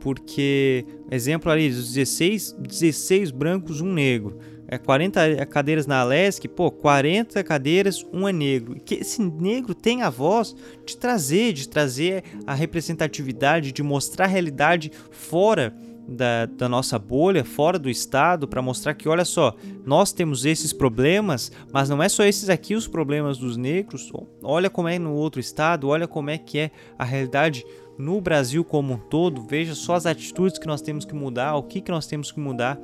[0.00, 4.38] porque, exemplo ali, dos 16, 16 brancos, um negro.
[4.66, 8.76] É 40 cadeiras na Alesc, pô, 40 cadeiras, um é negro.
[8.84, 14.28] Que esse negro tem a voz de trazer, de trazer a representatividade, de mostrar a
[14.28, 15.74] realidade fora
[16.06, 20.72] da, da, nossa bolha, fora do estado, para mostrar que, olha só, nós temos esses
[20.72, 24.12] problemas, mas não é só esses aqui os problemas dos negros.
[24.42, 27.64] Olha como é no outro estado, olha como é que é a realidade
[27.98, 29.42] no Brasil como um todo.
[29.42, 32.40] Veja só as atitudes que nós temos que mudar, o que, que nós temos que
[32.40, 32.78] mudar.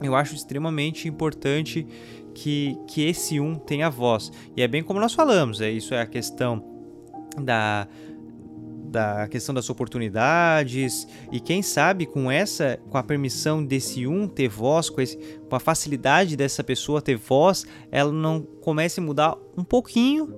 [0.00, 1.86] Eu acho extremamente importante
[2.34, 4.30] que, que esse um tenha voz.
[4.56, 6.62] E é bem como nós falamos, é isso é a questão
[7.40, 7.88] da
[8.96, 14.48] da questão das oportunidades e quem sabe com essa, com a permissão desse um ter
[14.48, 19.36] voz, com, esse, com a facilidade dessa pessoa ter voz, ela não comece a mudar
[19.54, 20.32] um pouquinho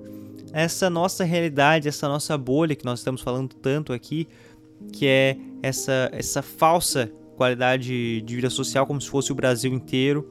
[0.51, 4.27] essa nossa realidade, essa nossa bolha que nós estamos falando tanto aqui,
[4.91, 10.29] que é essa essa falsa qualidade de vida social como se fosse o Brasil inteiro.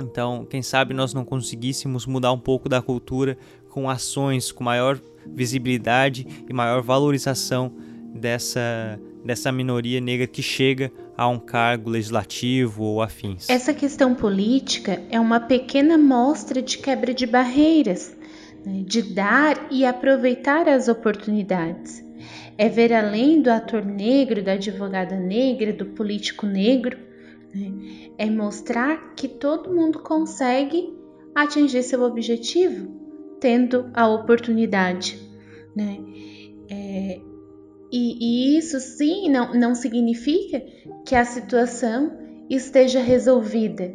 [0.00, 4.98] Então, quem sabe nós não conseguíssemos mudar um pouco da cultura com ações, com maior
[5.26, 7.72] visibilidade e maior valorização
[8.14, 13.48] dessa, dessa minoria negra que chega a um cargo legislativo ou afins.
[13.48, 18.16] Essa questão política é uma pequena mostra de quebra de barreiras,
[18.64, 22.04] né, de dar e aproveitar as oportunidades.
[22.58, 26.98] É ver além do ator negro, da advogada negra, do político negro,
[27.54, 27.72] né,
[28.18, 30.92] é mostrar que todo mundo consegue
[31.34, 33.01] atingir seu objetivo,
[33.42, 35.18] tendo a oportunidade.
[35.74, 35.98] Né?
[36.70, 37.20] É,
[37.90, 40.62] e, e, isso sim não, não significa
[41.04, 42.16] que a situação
[42.48, 43.92] esteja resolvida,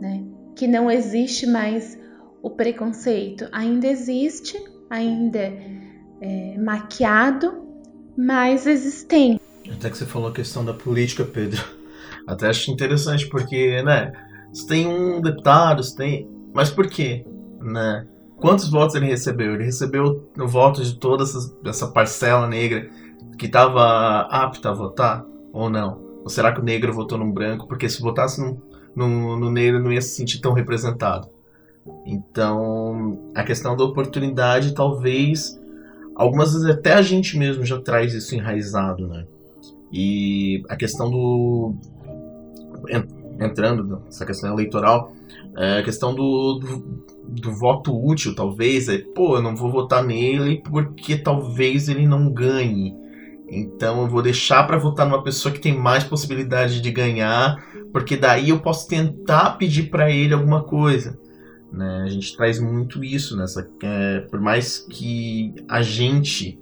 [0.00, 0.24] né?
[0.56, 1.96] que não existe mais
[2.42, 3.48] o preconceito.
[3.52, 5.52] Ainda existe, ainda
[6.20, 7.62] é maquiado,
[8.16, 9.40] mas existente.
[9.70, 11.62] Até que você falou a questão da política, Pedro.
[12.26, 14.12] Até acho interessante, porque, né?
[14.52, 17.24] Você tem um deputado, você tem mas por quê?
[17.60, 18.06] Né?
[18.40, 19.54] Quantos votos ele recebeu?
[19.54, 22.88] Ele recebeu o voto de toda essa, essa parcela negra
[23.36, 26.00] que estava apta a votar ou não?
[26.22, 27.66] Ou será que o negro votou num branco?
[27.66, 28.60] Porque se votasse no,
[28.94, 31.28] no, no negro não ia se sentir tão representado.
[32.04, 35.58] Então, a questão da oportunidade, talvez,
[36.14, 39.26] algumas vezes até a gente mesmo já traz isso enraizado, né?
[39.92, 41.74] E a questão do.
[43.38, 45.12] Entrando nessa questão eleitoral,
[45.56, 50.02] é, a questão do, do, do, voto útil, talvez, é, pô, eu não vou votar
[50.02, 52.96] nele porque talvez ele não ganhe.
[53.48, 58.16] Então eu vou deixar para votar numa pessoa que tem mais possibilidade de ganhar, porque
[58.16, 61.18] daí eu posso tentar pedir para ele alguma coisa.
[61.72, 62.02] Né?
[62.04, 66.58] A gente traz muito isso nessa, é, por mais que a gente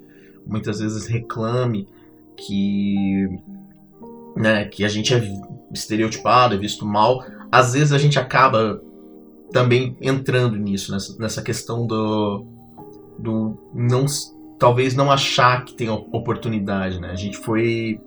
[0.46, 1.88] muitas vezes reclame
[2.36, 3.26] que,
[4.36, 5.20] né, que a gente é
[5.72, 8.80] estereotipado, é visto mal, às vezes a gente acaba
[9.52, 12.44] também entrando nisso, nessa, nessa questão do,
[13.18, 14.06] do não
[14.58, 17.10] talvez não achar que tem oportunidade, né?
[17.10, 18.00] A gente foi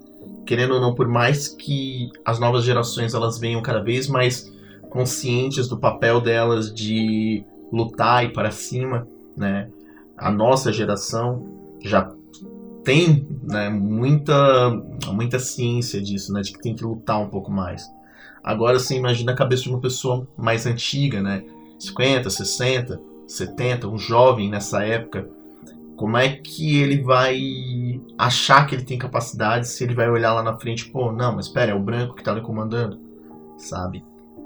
[0.45, 4.51] querendo ou não, por mais que as novas gerações elas venham cada vez mais
[4.89, 9.07] conscientes do papel delas de lutar e para cima,
[9.37, 9.69] né?
[10.17, 11.45] A nossa geração
[11.81, 12.11] já
[12.89, 14.71] tem né, muita,
[15.13, 16.41] muita ciência disso, né?
[16.41, 17.87] De que tem que lutar um pouco mais.
[18.43, 21.43] Agora você imagina a cabeça de uma pessoa mais antiga, né?
[21.77, 25.29] 50, 60, 70, um jovem nessa época.
[25.95, 30.41] Como é que ele vai achar que ele tem capacidade se ele vai olhar lá
[30.41, 32.99] na frente, pô, não, mas espera, é o branco que tá ali comandando,
[33.55, 34.03] sabe?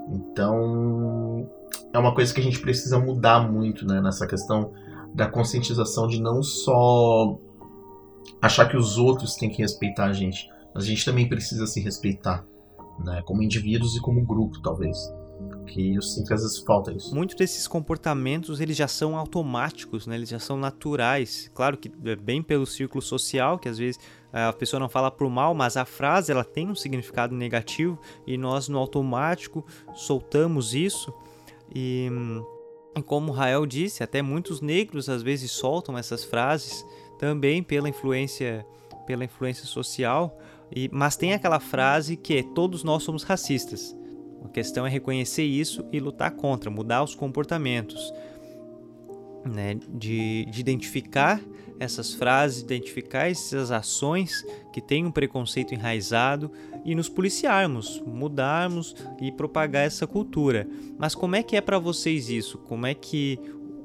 [0.09, 1.47] Então,
[1.93, 4.73] é uma coisa que a gente precisa mudar muito, né, nessa questão
[5.15, 7.39] da conscientização de não só
[8.41, 11.79] achar que os outros têm que respeitar a gente, mas a gente também precisa se
[11.79, 12.45] respeitar
[12.99, 13.21] né?
[13.25, 14.97] Como indivíduos e como grupo, talvez.
[15.67, 17.13] Que eu sinto que às vezes falta isso.
[17.13, 20.15] Muitos desses comportamentos eles já são automáticos, né?
[20.15, 21.49] Eles já são naturais.
[21.53, 23.99] Claro que é bem pelo círculo social, que às vezes
[24.31, 28.37] a pessoa não fala por mal, mas a frase ela tem um significado negativo e
[28.37, 31.13] nós no automático soltamos isso.
[31.73, 32.09] E,
[32.95, 36.85] e como Rael disse, até muitos negros às vezes soltam essas frases
[37.17, 38.65] também pela influência
[39.05, 40.37] pela influência social.
[40.75, 43.95] E, mas tem aquela frase que é todos nós somos racistas.
[44.43, 48.13] A questão é reconhecer isso e lutar contra, mudar os comportamentos.
[49.45, 51.41] Né, de, de, identificar
[51.77, 54.41] essas frases, identificar essas ações
[54.71, 56.49] que têm um preconceito enraizado
[56.85, 60.65] e nos policiarmos, mudarmos e propagar essa cultura.
[60.97, 62.57] Mas como é que é para vocês isso?
[62.59, 63.37] Como é que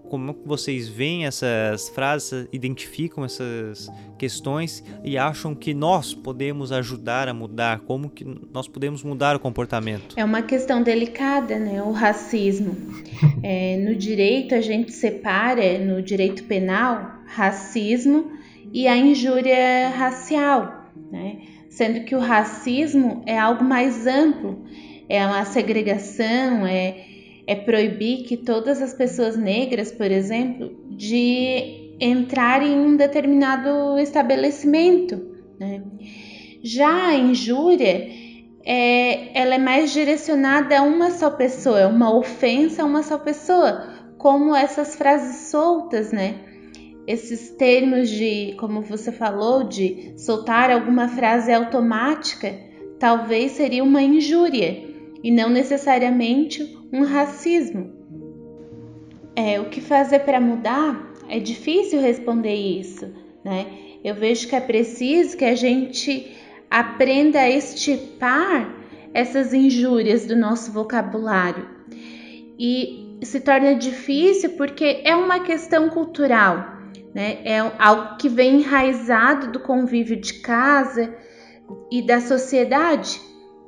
[0.08, 7.34] como vocês veem essas frases, identificam essas questões e acham que nós podemos ajudar a
[7.34, 7.80] mudar?
[7.80, 10.14] Como que nós podemos mudar o comportamento?
[10.16, 11.82] É uma questão delicada, né?
[11.82, 12.76] O racismo.
[13.40, 18.32] É, no direito a gente separa, no direito penal, racismo
[18.72, 21.38] e a injúria racial, né?
[21.68, 24.64] Sendo que o racismo é algo mais amplo,
[25.08, 27.04] é uma segregação, é
[27.48, 35.18] é proibir que todas as pessoas negras, por exemplo, de entrar em um determinado estabelecimento.
[35.58, 35.82] Né?
[36.62, 38.06] Já a injúria,
[38.62, 43.16] é, ela é mais direcionada a uma só pessoa, é uma ofensa a uma só
[43.16, 46.34] pessoa, como essas frases soltas, né?
[47.06, 52.54] Esses termos de, como você falou, de soltar alguma frase automática,
[52.98, 54.84] talvez seria uma injúria
[55.24, 57.92] e não necessariamente um racismo.
[59.36, 61.14] É, o que fazer para mudar?
[61.28, 63.12] É difícil responder isso,
[63.44, 63.66] né?
[64.02, 66.36] Eu vejo que é preciso que a gente
[66.70, 68.74] aprenda a estipar
[69.12, 71.68] essas injúrias do nosso vocabulário.
[72.58, 76.78] E se torna difícil porque é uma questão cultural.
[77.14, 77.38] né?
[77.44, 81.14] É algo que vem enraizado do convívio de casa
[81.90, 83.20] e da sociedade,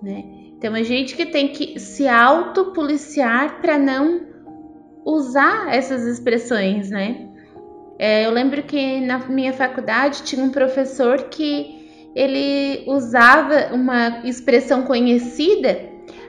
[0.03, 0.40] né?
[0.61, 4.21] Então a gente que tem que se autopoliciar para não
[5.07, 7.27] usar essas expressões, né?
[7.99, 14.83] É, eu lembro que na minha faculdade tinha um professor que ele usava uma expressão
[14.83, 15.81] conhecida,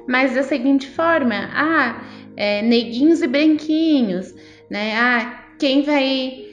[0.08, 2.02] mas da seguinte forma: ah,
[2.38, 4.34] é, neguinhos e branquinhos,
[4.70, 4.96] né?
[4.96, 6.46] Ah, quem vai.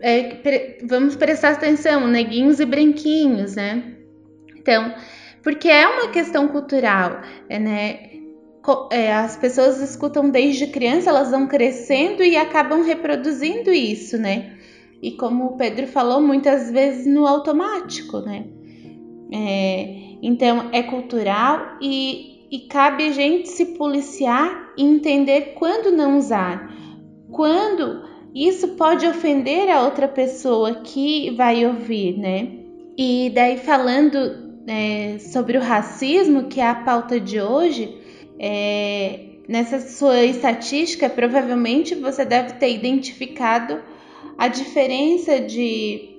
[0.00, 3.94] É, pre, vamos prestar atenção, neguinhos e branquinhos, né?
[4.56, 4.92] Então,
[5.46, 8.00] porque é uma questão cultural, né?
[8.90, 14.56] É, as pessoas escutam desde criança, elas vão crescendo e acabam reproduzindo isso, né?
[15.00, 18.44] E como o Pedro falou, muitas vezes no automático, né?
[19.32, 26.18] É, então é cultural e, e cabe a gente se policiar e entender quando não
[26.18, 26.74] usar,
[27.30, 28.02] quando
[28.34, 32.48] isso pode ofender a outra pessoa que vai ouvir, né?
[32.98, 37.96] E daí falando é, sobre o racismo, que é a pauta de hoje,
[38.38, 43.80] é, nessa sua estatística, provavelmente você deve ter identificado
[44.36, 46.16] a diferença de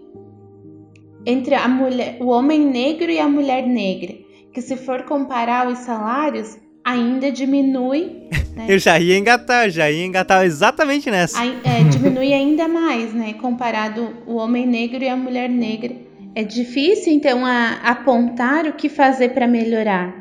[1.25, 4.15] entre a mulher, o homem negro e a mulher negra,
[4.53, 8.29] que se for comparar os salários, ainda diminui.
[8.55, 8.65] Né?
[8.69, 11.45] Eu já ia engatar, já ia engatar exatamente nessa.
[11.45, 13.33] É, diminui ainda mais, né?
[13.33, 16.06] Comparado o homem negro e a mulher negra.
[16.38, 20.15] É difícil, então, a, apontar o que fazer para melhorar.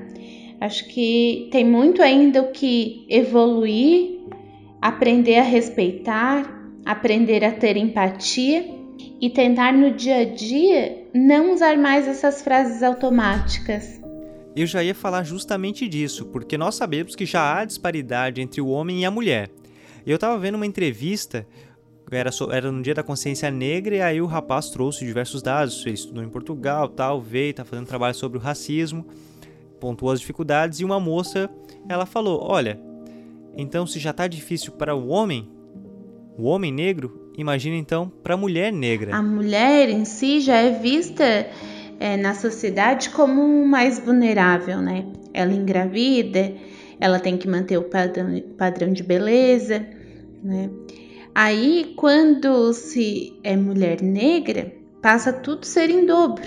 [0.59, 4.21] Acho que tem muito ainda o que evoluir,
[4.81, 8.67] aprender a respeitar, aprender a ter empatia
[9.21, 14.01] e tentar no dia a dia não usar mais essas frases automáticas.
[14.57, 18.69] Eu já ia falar justamente disso, porque nós sabemos que já há disparidade entre o
[18.69, 19.51] homem e a mulher.
[20.07, 21.47] Eu estava vendo uma entrevista,
[22.11, 25.95] era, era no dia da consciência negra, e aí o rapaz trouxe diversos dados, ele
[25.95, 29.07] estudou em Portugal, tal, veio, está fazendo trabalho sobre o racismo,
[29.81, 31.51] pontuou as dificuldades, e uma moça,
[31.89, 32.81] ela falou, olha,
[33.57, 35.49] então se já está difícil para o homem,
[36.39, 39.15] o homem negro, Imagina então para a mulher negra.
[39.15, 41.47] A mulher em si já é vista
[42.01, 45.05] é, na sociedade como mais vulnerável, né?
[45.35, 46.55] Ela engravida,
[46.99, 49.87] ela tem que manter o padrão, padrão de beleza,
[50.43, 50.71] né?
[51.39, 54.73] Aí, quando se é mulher negra,
[55.03, 56.47] passa tudo ser em dobro.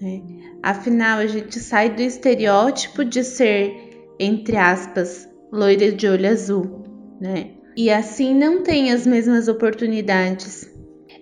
[0.00, 0.22] Né?
[0.62, 6.84] Afinal, a gente sai do estereótipo de ser, entre aspas, loira de olho azul,
[7.20, 7.50] né?
[7.76, 10.70] e assim não tem as mesmas oportunidades.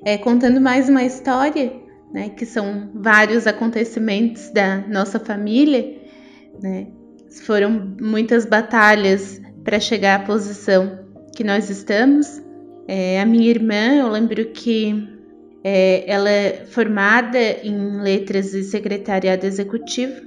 [0.05, 1.73] É, contando mais uma história,
[2.13, 6.03] né, que são vários acontecimentos da nossa família,
[6.63, 6.89] né,
[7.45, 10.99] foram muitas batalhas para chegar à posição
[11.35, 12.47] que nós estamos.
[12.89, 15.07] É, a minha irmã, eu lembro que
[15.63, 20.21] é, ela é formada em letras e secretariado executivo.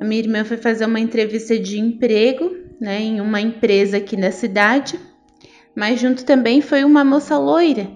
[0.00, 4.32] A minha irmã foi fazer uma entrevista de emprego né, em uma empresa aqui na
[4.32, 4.98] cidade
[5.74, 7.90] mas junto também foi uma moça loira,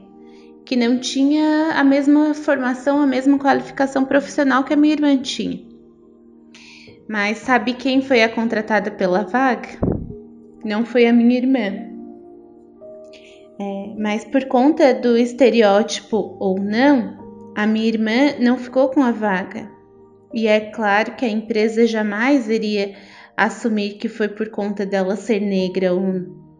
[0.65, 5.61] que não tinha a mesma formação, a mesma qualificação profissional que a minha irmã tinha.
[7.09, 9.69] Mas sabe quem foi a contratada pela vaga?
[10.65, 11.98] Não foi a minha irmã.
[13.61, 19.11] É, mas por conta do estereótipo ou não, a minha irmã não ficou com a
[19.11, 19.69] vaga.
[20.33, 22.95] E é claro que a empresa jamais iria
[23.37, 26.03] assumir que foi por conta dela ser negra ou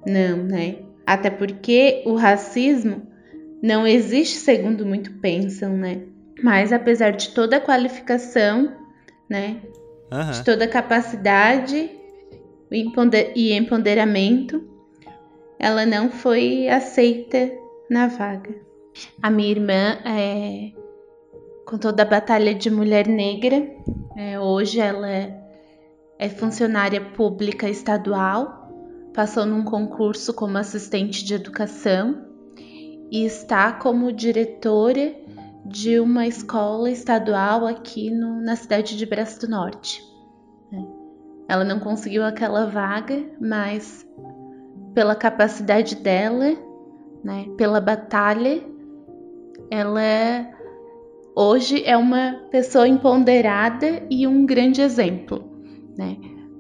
[0.07, 0.77] não, né?
[1.07, 3.07] Até porque o racismo
[3.63, 6.03] não existe segundo muito pensam, né?
[6.43, 8.73] Mas apesar de toda a qualificação,
[9.29, 9.61] né?
[10.13, 10.31] Uhum.
[10.31, 11.91] De toda a capacidade
[12.71, 14.78] e empoderamento,
[15.59, 17.51] ela não foi aceita
[17.91, 18.55] na vaga.
[19.23, 20.73] A minha irmã, é,
[21.67, 23.69] com toda a batalha de mulher negra,
[24.17, 25.41] é, hoje ela é,
[26.19, 28.59] é funcionária pública estadual
[29.19, 32.25] passou num concurso como assistente de educação
[33.11, 35.13] e está como diretora
[35.67, 40.01] de uma escola estadual aqui no, na cidade de Brest do Norte.
[40.71, 40.87] Né?
[41.49, 44.07] Ela não conseguiu aquela vaga, mas
[44.99, 46.57] pela capacidade dela,
[47.23, 48.61] né, pela batalha,
[49.71, 50.45] ela
[51.37, 55.49] hoje é uma pessoa empoderada e um grande exemplo,
[55.97, 56.17] né?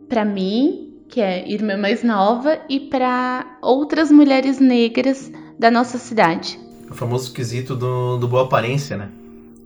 [0.08, 6.60] Para mim, que é irmã mais nova, e para outras mulheres negras da nossa cidade.
[6.88, 9.10] O famoso quesito do, do boa aparência, né?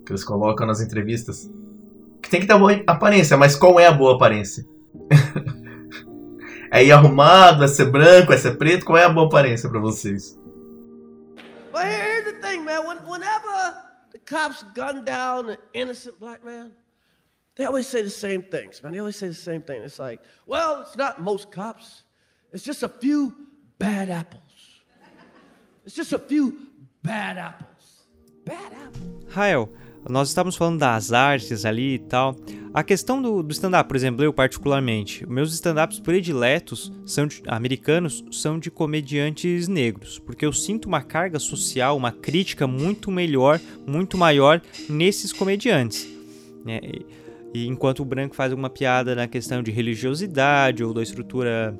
[0.03, 1.47] Que eles colocam nas entrevistas.
[2.23, 4.65] Que tem que ter boa aparência, mas qual é a boa aparência?
[6.73, 8.83] é ir arrumado, é ser branco, é ser preto?
[8.83, 10.35] Qual é a boa aparência para vocês?
[11.71, 12.85] weird thing, man.
[12.87, 13.75] When, whenever
[14.11, 16.71] the cops gun down an innocent black man,
[17.55, 18.91] they always say the same things, man.
[18.91, 19.83] They always say the same thing.
[19.83, 22.03] It's like, well, it's not most cops.
[22.51, 23.35] It's just a few
[23.77, 24.41] bad apples.
[25.85, 26.57] It's just a few
[27.03, 28.07] bad apples.
[28.45, 29.35] Bad apples.
[29.35, 29.69] Rael,
[30.09, 32.35] nós estávamos falando das artes ali e tal.
[32.73, 38.25] A questão do, do stand-up, por exemplo, eu particularmente, meus stand-ups prediletos são de, americanos
[38.31, 44.17] são de comediantes negros, porque eu sinto uma carga social, uma crítica muito melhor, muito
[44.17, 46.07] maior nesses comediantes.
[46.65, 46.79] Né?
[46.83, 47.05] E,
[47.53, 51.77] e enquanto o branco faz alguma piada na questão de religiosidade ou da estrutura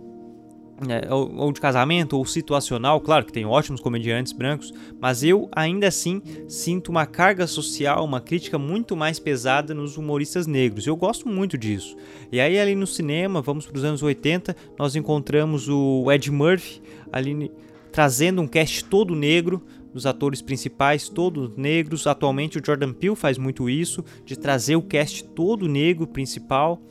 [0.88, 5.47] é, ou, ou, de casamento, ou situacional, claro que tem ótimos comediantes brancos, mas eu
[5.51, 10.88] ainda assim sinto uma carga social, uma crítica muito mais pesada nos humoristas negros.
[10.88, 11.95] Eu gosto muito disso.
[12.32, 16.82] E aí, ali no cinema, vamos para os anos 80, nós encontramos o Ed Murphy
[17.11, 17.51] ali
[17.91, 19.61] trazendo um cast todo negro,
[19.93, 22.07] dos atores principais, todos negros.
[22.07, 26.82] Atualmente, o Jordan Peele faz muito isso, de trazer o cast todo negro principal.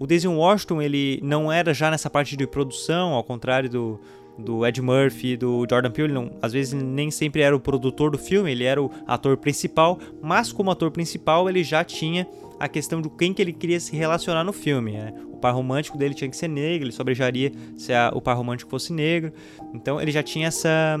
[0.00, 4.00] O Denzel Washington, ele não era já nessa parte de produção, ao contrário do,
[4.38, 8.16] do Ed Murphy, do Jordan Peele, não, às vezes nem sempre era o produtor do
[8.16, 12.28] filme, ele era o ator principal, mas como ator principal ele já tinha
[12.60, 14.92] a questão de quem que ele queria se relacionar no filme.
[14.92, 15.12] Né?
[15.32, 18.70] O par romântico dele tinha que ser negro, ele sobrejaria se a, o par romântico
[18.70, 19.32] fosse negro,
[19.74, 20.96] então ele já tinha essa,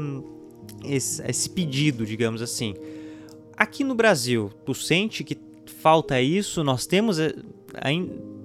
[0.84, 2.74] esse, esse pedido, digamos assim.
[3.56, 6.64] Aqui no Brasil, tu sente que falta isso?
[6.64, 7.32] Nós temos eh,
[7.80, 8.37] ainda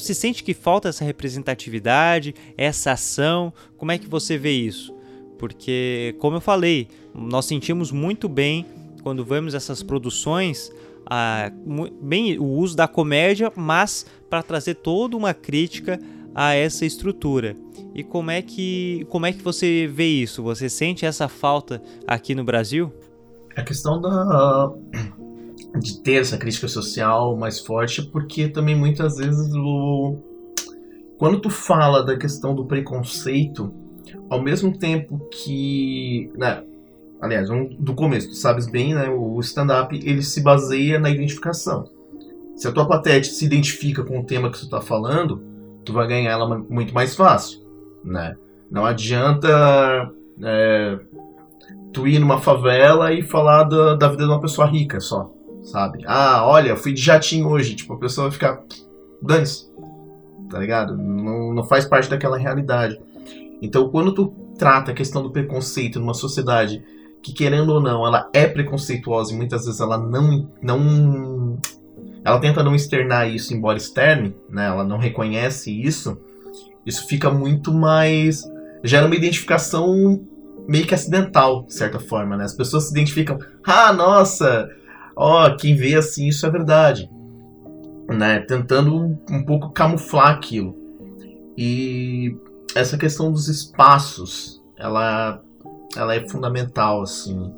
[0.00, 3.52] você sente que falta essa representatividade, essa ação?
[3.76, 4.94] Como é que você vê isso?
[5.38, 8.66] Porque, como eu falei, nós sentimos muito bem
[9.02, 10.70] quando vemos essas produções,
[11.08, 11.50] a,
[12.02, 15.98] bem o uso da comédia, mas para trazer toda uma crítica
[16.34, 17.56] a essa estrutura.
[17.94, 20.42] E como é que como é que você vê isso?
[20.42, 22.92] Você sente essa falta aqui no Brasil?
[23.56, 24.70] A questão da
[25.78, 30.16] de ter essa crítica social mais forte, porque também muitas vezes o
[31.18, 33.72] quando tu fala da questão do preconceito,
[34.28, 36.62] ao mesmo tempo que, né,
[37.20, 41.88] aliás, um, do começo, tu sabes bem, né, o stand-up ele se baseia na identificação.
[42.54, 45.42] Se a tua plateia se identifica com o tema que tu tá falando,
[45.84, 47.60] tu vai ganhar ela muito mais fácil,
[48.04, 48.36] né?
[48.70, 50.10] Não adianta
[50.42, 50.98] é,
[51.92, 55.35] tu ir numa favela e falar da, da vida de uma pessoa rica só
[55.66, 56.02] sabe?
[56.06, 57.74] Ah, olha, fui de jatinho hoje.
[57.74, 58.62] Tipo, a pessoa vai ficar.
[59.22, 59.66] Dane-se.
[60.50, 60.96] Tá ligado?
[60.96, 62.98] Não, não faz parte daquela realidade.
[63.60, 66.82] Então, quando tu trata a questão do preconceito numa sociedade
[67.22, 70.48] que, querendo ou não, ela é preconceituosa e muitas vezes ela não.
[70.62, 71.58] não
[72.24, 74.66] ela tenta não externar isso, embora externe, né?
[74.66, 76.18] Ela não reconhece isso.
[76.84, 78.44] Isso fica muito mais.
[78.84, 80.24] gera uma identificação
[80.68, 82.44] meio que acidental, de certa forma, né?
[82.44, 83.38] As pessoas se identificam.
[83.64, 84.68] Ah, nossa!
[85.16, 87.10] Ó, oh, quem vê assim isso é verdade,
[88.08, 88.40] né?
[88.40, 90.76] Tentando um pouco camuflar aquilo.
[91.56, 92.36] E
[92.74, 95.42] essa questão dos espaços, ela,
[95.96, 97.50] ela é fundamental, assim.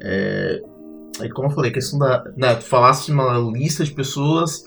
[0.00, 0.62] É,
[1.20, 2.24] é como eu falei, a questão da.
[2.36, 4.64] Né, tu falasse uma lista de pessoas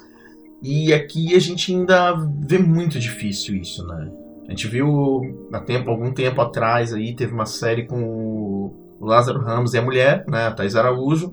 [0.62, 2.14] e aqui a gente ainda
[2.45, 4.12] vê muito difícil isso, né?
[4.47, 9.39] A gente viu há tempo, algum tempo atrás aí, teve uma série com o Lázaro
[9.39, 11.32] Ramos e a mulher, né, a Thais Araújo,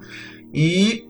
[0.52, 1.08] e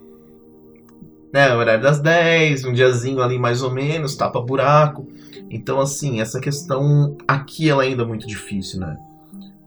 [1.32, 5.06] né, horário das 10, um diazinho ali mais ou menos, tapa buraco.
[5.50, 8.96] Então, assim, essa questão aqui ela é ainda muito difícil, né?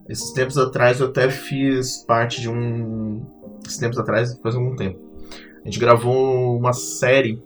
[0.08, 3.22] Esses tempos atrás eu até fiz parte de um.
[3.66, 5.00] Esses tempos atrás, faz algum tempo.
[5.62, 7.42] A gente gravou uma série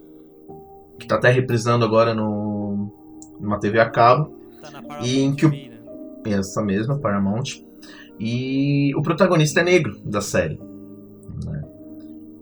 [0.97, 2.91] que tá até reprisando agora no,
[3.39, 4.33] numa TV a cabo.
[4.61, 5.69] Tá na e em que o, né?
[6.25, 7.63] essa mesma, Paramount.
[8.19, 10.59] E o protagonista é negro da série.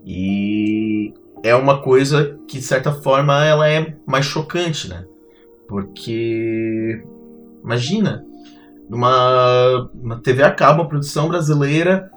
[0.06, 5.06] E é uma coisa que, de certa forma, ela é mais chocante, né?
[5.68, 7.04] Porque,
[7.64, 8.26] imagina,
[8.90, 12.10] numa uma TV a cabo, uma produção brasileira,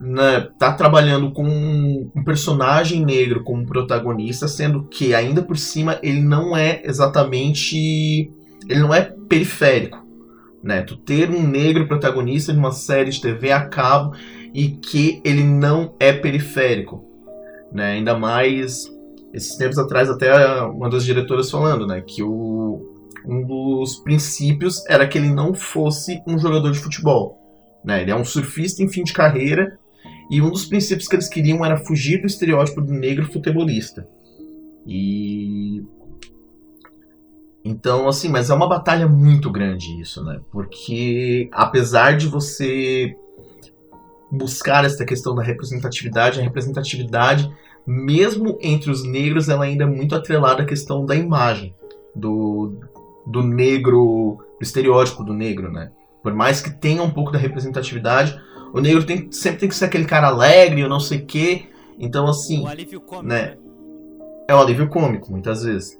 [0.00, 6.20] né, tá trabalhando com um personagem negro como protagonista, sendo que, ainda por cima, ele
[6.20, 8.30] não é exatamente...
[8.68, 10.02] ele não é periférico.
[10.62, 10.82] Né?
[10.82, 14.14] Tu ter um negro protagonista de uma série de TV a cabo
[14.54, 17.13] e que ele não é periférico
[17.74, 17.94] né?
[17.94, 18.88] Ainda mais
[19.32, 22.88] esses tempos atrás até uma das diretoras falando, né, que o,
[23.26, 27.36] um dos princípios era que ele não fosse um jogador de futebol,
[27.84, 28.02] né?
[28.02, 29.76] Ele é um surfista em fim de carreira
[30.30, 34.06] e um dos princípios que eles queriam era fugir do estereótipo do negro futebolista.
[34.86, 35.82] E
[37.64, 40.38] então, assim, mas é uma batalha muito grande isso, né?
[40.52, 43.16] Porque apesar de você
[44.30, 47.50] buscar essa questão da representatividade, a representatividade,
[47.86, 51.74] mesmo entre os negros, ela ainda é muito atrelada à questão da imagem,
[52.14, 52.74] do,
[53.26, 55.90] do negro, do estereótipo do negro, né?
[56.22, 58.40] Por mais que tenha um pouco da representatividade,
[58.72, 61.66] o negro tem, sempre tem que ser aquele cara alegre, eu não sei o quê.
[61.98, 62.62] Então, assim.
[62.62, 63.42] O alívio cômico, né?
[63.42, 63.56] né?
[64.48, 65.98] É o alívio cômico, muitas vezes.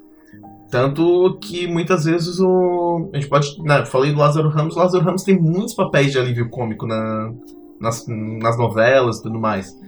[0.71, 3.11] Tanto que muitas vezes o.
[3.13, 3.63] A gente pode.
[3.63, 4.75] Né, falei do Lázaro Ramos.
[4.75, 7.33] O Lázaro Ramos tem muitos papéis de alívio cômico na,
[7.79, 9.79] nas, nas novelas e tudo mais.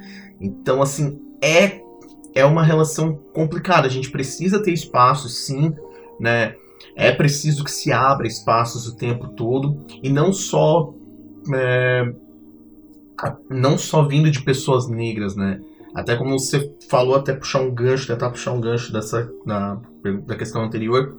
[0.41, 1.81] Então, assim, é,
[2.37, 3.87] é uma relação complicada.
[3.87, 5.75] A gente precisa ter espaço, sim,
[6.21, 6.55] né?
[6.95, 9.85] É preciso que se abra espaços o tempo todo.
[10.03, 10.93] E não só.
[11.55, 12.13] É,
[13.49, 15.61] não só vindo de pessoas negras, né?
[15.95, 19.81] Até como você falou, até puxar um gancho, tentar puxar um gancho dessa na,
[20.27, 21.17] da questão anterior,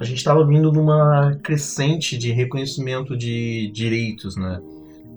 [0.00, 4.60] a gente estava vindo numa crescente de reconhecimento de direitos, né?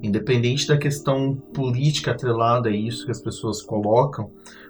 [0.03, 4.29] Independente da questão política atrelada a isso que as pessoas colocam,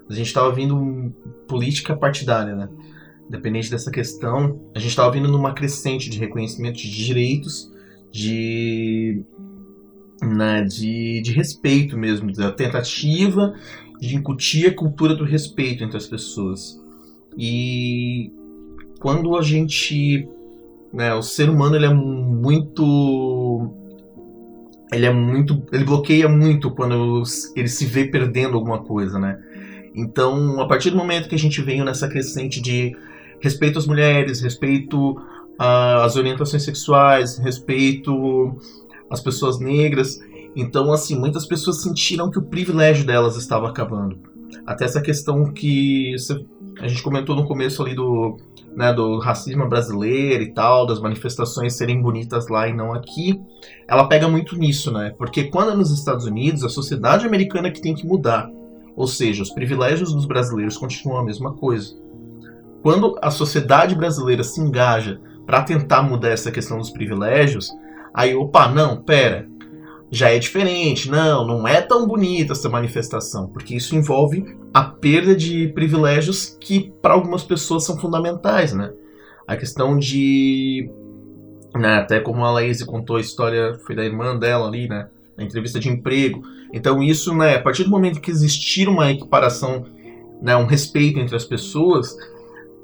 [0.10, 1.14] a gente estava vindo
[1.48, 2.70] política partidária, né?
[3.28, 7.72] Independente dessa questão, a gente estava vindo numa crescente de reconhecimento de direitos,
[8.12, 9.24] de
[10.22, 13.54] né, de, de respeito mesmo, da tentativa
[14.00, 16.80] de incutir a cultura do respeito entre as pessoas.
[17.38, 18.32] E
[19.00, 20.28] quando a gente.
[20.92, 23.74] Né, o ser humano ele é muito.
[24.92, 25.64] Ele é muito.
[25.72, 27.24] Ele bloqueia muito quando
[27.56, 29.40] ele se vê perdendo alguma coisa, né?
[29.96, 32.96] Então, a partir do momento que a gente veio nessa crescente de
[33.40, 35.22] respeito às mulheres, respeito
[35.58, 38.56] às orientações sexuais, respeito
[39.10, 40.20] às pessoas negras,
[40.56, 44.18] então, assim, muitas pessoas sentiram que o privilégio delas estava acabando.
[44.66, 46.16] Até essa questão que
[46.80, 48.38] a gente comentou no começo ali do,
[48.76, 53.40] né, do racismo brasileiro e tal, das manifestações serem bonitas lá e não aqui,
[53.88, 55.14] ela pega muito nisso, né?
[55.18, 58.50] Porque quando é nos Estados Unidos, a sociedade americana que tem que mudar.
[58.96, 61.96] Ou seja, os privilégios dos brasileiros continuam a mesma coisa.
[62.82, 67.72] Quando a sociedade brasileira se engaja para tentar mudar essa questão dos privilégios,
[68.14, 69.48] aí, opa, não, pera,
[70.12, 71.10] já é diferente.
[71.10, 76.94] Não, não é tão bonita essa manifestação, porque isso envolve a perda de privilégios que
[77.02, 78.92] para algumas pessoas são fundamentais, né?
[79.48, 80.90] A questão de
[81.76, 85.44] né, até como a Laís contou a história foi da irmã dela ali, né, na
[85.44, 86.44] entrevista de emprego.
[86.72, 89.86] Então isso, né, a partir do momento que existir uma equiparação,
[90.42, 92.16] né, um respeito entre as pessoas,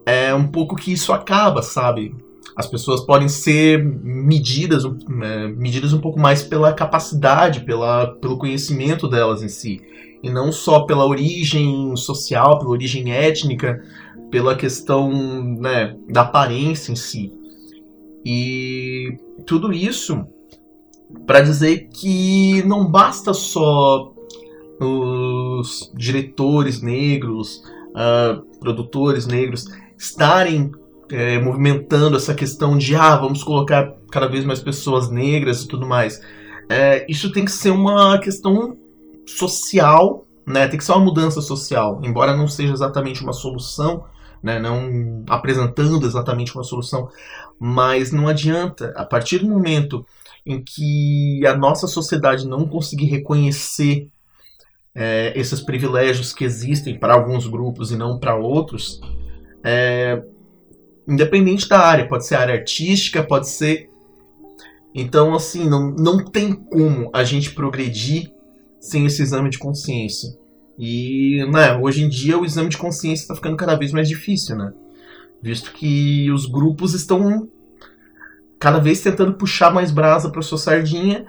[0.06, 2.16] é um pouco que isso acaba, sabe?
[2.60, 9.08] as pessoas podem ser medidas, é, medidas um pouco mais pela capacidade, pela, pelo conhecimento
[9.08, 9.82] delas em si.
[10.22, 13.82] E não só pela origem social, pela origem étnica,
[14.30, 15.10] pela questão
[15.58, 17.32] né, da aparência em si.
[18.26, 20.28] E tudo isso
[21.26, 24.14] para dizer que não basta só
[24.80, 29.66] os diretores negros, uh, produtores negros
[29.98, 30.72] estarem
[31.12, 35.86] é, movimentando essa questão de ah, vamos colocar cada vez mais pessoas negras e tudo
[35.86, 36.22] mais.
[36.70, 38.78] É, isso tem que ser uma questão
[39.26, 40.68] social, né?
[40.68, 44.04] Tem que ser uma mudança social, embora não seja exatamente uma solução,
[44.42, 44.60] né?
[44.60, 47.10] Não apresentando exatamente uma solução,
[47.60, 48.94] mas não adianta.
[48.96, 50.06] A partir do momento
[50.50, 54.10] em que a nossa sociedade não conseguir reconhecer
[54.94, 59.00] é, esses privilégios que existem para alguns grupos e não para outros,
[59.64, 60.22] é,
[61.10, 63.90] Independente da área, pode ser área artística, pode ser.
[64.94, 68.32] Então, assim, não, não tem como a gente progredir
[68.80, 70.38] sem esse exame de consciência.
[70.78, 74.56] E, né, hoje em dia o exame de consciência está ficando cada vez mais difícil,
[74.56, 74.72] né?
[75.42, 77.50] Visto que os grupos estão
[78.60, 81.26] cada vez tentando puxar mais brasa para sua sardinha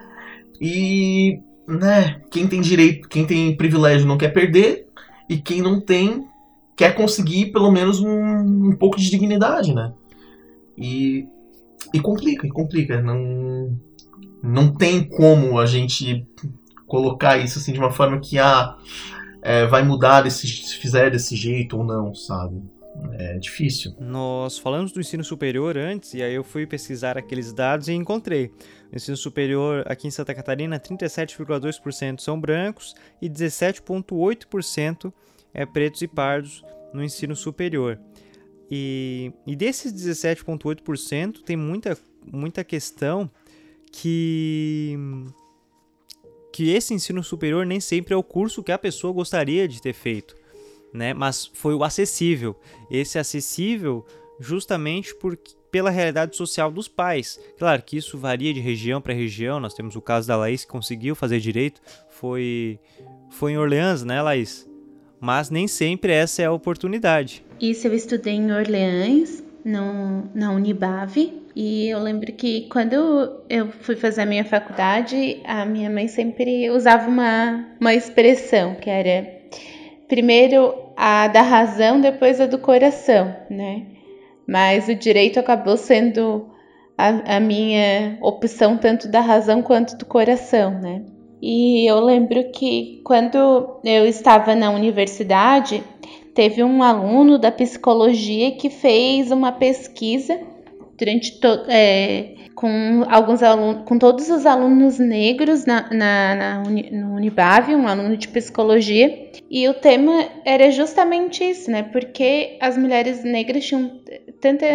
[0.61, 4.89] e, né, quem tem direito, quem tem privilégio não quer perder
[5.29, 6.27] e quem não tem
[6.77, 9.93] quer conseguir pelo menos um, um pouco de dignidade, né?
[10.77, 11.29] E,
[11.93, 13.01] e complica, e complica.
[13.01, 13.79] Não,
[14.43, 16.27] não tem como a gente
[16.87, 18.77] colocar isso assim de uma forma que ah,
[19.43, 22.63] é, vai mudar desse, se fizer desse jeito ou não, sabe?
[23.13, 23.95] É difícil.
[24.01, 28.53] Nós falamos do ensino superior antes, e aí eu fui pesquisar aqueles dados e encontrei.
[28.93, 35.13] O ensino superior aqui em Santa Catarina, 37,2% são brancos e 17,8%
[35.53, 37.99] é pretos e pardos no ensino superior.
[38.71, 43.31] E, e desses 17,8% tem muita, muita questão
[43.93, 44.97] que
[46.53, 49.93] que esse ensino superior nem sempre é o curso que a pessoa gostaria de ter
[49.93, 50.35] feito,
[50.93, 51.15] né?
[51.15, 52.57] Mas foi o acessível.
[52.91, 54.05] Esse acessível
[54.39, 55.15] justamente
[55.71, 57.39] pela realidade social dos pais.
[57.59, 59.61] Claro que isso varia de região para região.
[59.61, 62.79] Nós temos o caso da Laís que conseguiu fazer direito, foi
[63.31, 64.69] foi em Orleans, né, Laís?
[65.21, 67.45] Mas nem sempre essa é a oportunidade.
[67.61, 72.95] Isso eu estudei em Orleans, no, na Unibave, e eu lembro que quando
[73.49, 78.89] eu fui fazer a minha faculdade, a minha mãe sempre usava uma, uma expressão que
[78.89, 79.40] era
[80.11, 83.87] primeiro a da razão, depois a do coração, né?
[84.47, 86.51] Mas o direito acabou sendo
[86.99, 91.05] a, a minha opção tanto da razão quanto do coração, né?
[91.41, 95.83] E eu lembro que quando eu estava na universidade,
[96.35, 100.39] teve um aluno da psicologia que fez uma pesquisa
[101.01, 107.15] durante é, com alguns alunos, com todos os alunos negros na, na, na Uni, no
[107.15, 110.13] Unibave, um aluno de psicologia, e o tema
[110.45, 111.85] era justamente isso, né?
[111.85, 113.91] Porque as mulheres negras tinham
[114.41, 114.67] tanta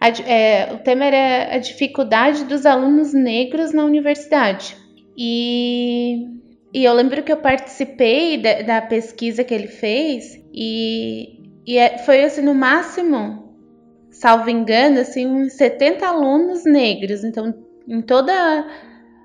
[0.00, 4.76] a, é, o tema era a dificuldade dos alunos negros na universidade.
[5.16, 6.28] E,
[6.72, 11.98] e eu lembro que eu participei da, da pesquisa que ele fez e, e é,
[11.98, 13.47] foi assim, no máximo,
[14.18, 17.22] salvo engano, assim, uns 70 alunos negros.
[17.22, 17.54] Então,
[17.88, 18.32] em toda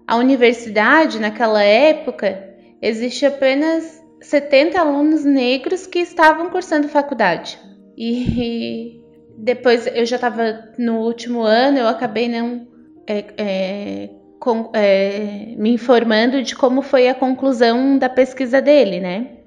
[0.08, 7.60] a universidade naquela época, existe apenas 70 alunos negros que estavam cursando faculdade.
[7.98, 9.02] E,
[9.36, 12.68] depois eu já estava no último ano, eu acabei não
[13.08, 14.10] é, é,
[14.40, 19.40] com, é, me informando de como foi a conclusão da pesquisa dele, né?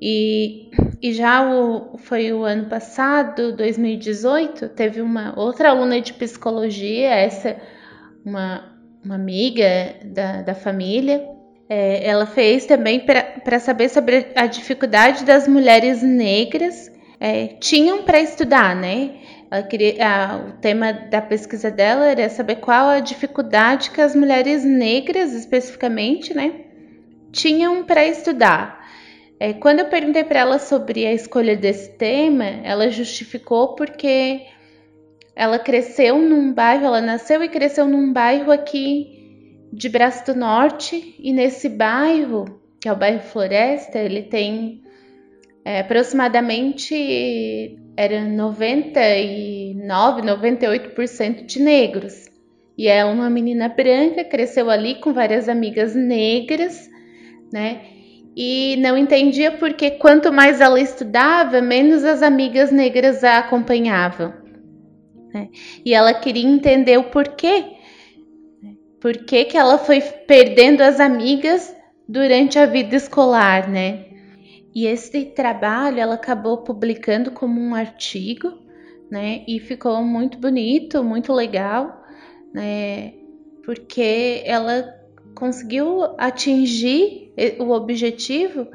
[0.00, 0.70] E,
[1.02, 7.56] e já o, foi o ano passado, 2018, teve uma outra aluna de psicologia, essa
[8.24, 11.26] uma, uma amiga da, da família,
[11.68, 16.90] é, ela fez também para saber sobre a dificuldade das mulheres negras
[17.20, 19.16] é, tinham para estudar, né?
[19.68, 25.32] Queria, o tema da pesquisa dela era saber qual a dificuldade que as mulheres negras,
[25.32, 26.52] especificamente, né,
[27.32, 28.79] tinham para estudar.
[29.40, 34.42] É, quando eu perguntei para ela sobre a escolha desse tema, ela justificou porque
[35.34, 39.18] ela cresceu num bairro, ela nasceu e cresceu num bairro aqui
[39.72, 44.82] de Braço do Norte, e nesse bairro, que é o bairro Floresta, ele tem
[45.64, 52.28] é, aproximadamente era 99, 98% de negros.
[52.76, 56.90] E é uma menina branca, cresceu ali com várias amigas negras,
[57.50, 57.99] né?
[58.36, 64.32] E não entendia porque quanto mais ela estudava, menos as amigas negras a acompanhavam.
[65.32, 65.48] Né?
[65.84, 67.76] E ela queria entender o porquê.
[69.00, 71.74] Por que, que ela foi perdendo as amigas
[72.08, 74.06] durante a vida escolar, né?
[74.74, 78.58] E esse trabalho ela acabou publicando como um artigo,
[79.10, 79.42] né?
[79.48, 82.04] E ficou muito bonito, muito legal,
[82.52, 83.14] né?
[83.64, 84.99] Porque ela
[85.40, 88.68] conseguiu atingir o objetivo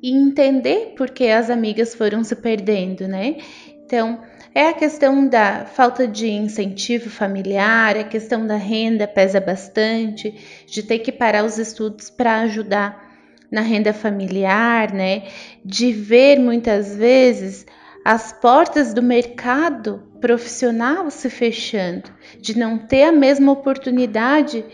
[0.00, 3.38] e entender por que as amigas foram se perdendo, né?
[3.84, 4.22] Então,
[4.54, 10.84] é a questão da falta de incentivo familiar, a questão da renda pesa bastante, de
[10.84, 13.10] ter que parar os estudos para ajudar
[13.50, 15.24] na renda familiar, né?
[15.64, 17.66] De ver muitas vezes
[18.04, 24.64] as portas do mercado profissional se fechando, de não ter a mesma oportunidade,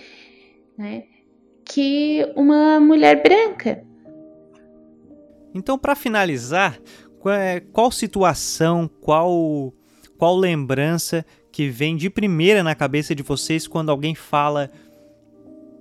[0.76, 1.04] né?
[1.68, 3.84] Que uma mulher branca.
[5.54, 6.78] Então, para finalizar,
[7.26, 9.72] é, qual situação, qual
[10.18, 14.68] qual lembrança que vem de primeira na cabeça de vocês quando alguém fala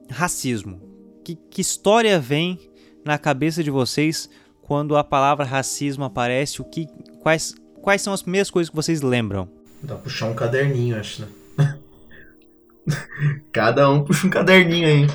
[0.10, 0.80] racismo?
[1.26, 2.60] Que, que história vem
[3.04, 4.30] na cabeça de vocês
[4.62, 6.62] quando a palavra racismo aparece?
[6.62, 6.88] O que,
[7.20, 9.50] quais, quais são as primeiras coisas que vocês lembram?
[9.82, 11.76] Dá pra puxar um caderninho, acho, né?
[13.52, 15.08] Cada um puxa um caderninho aí.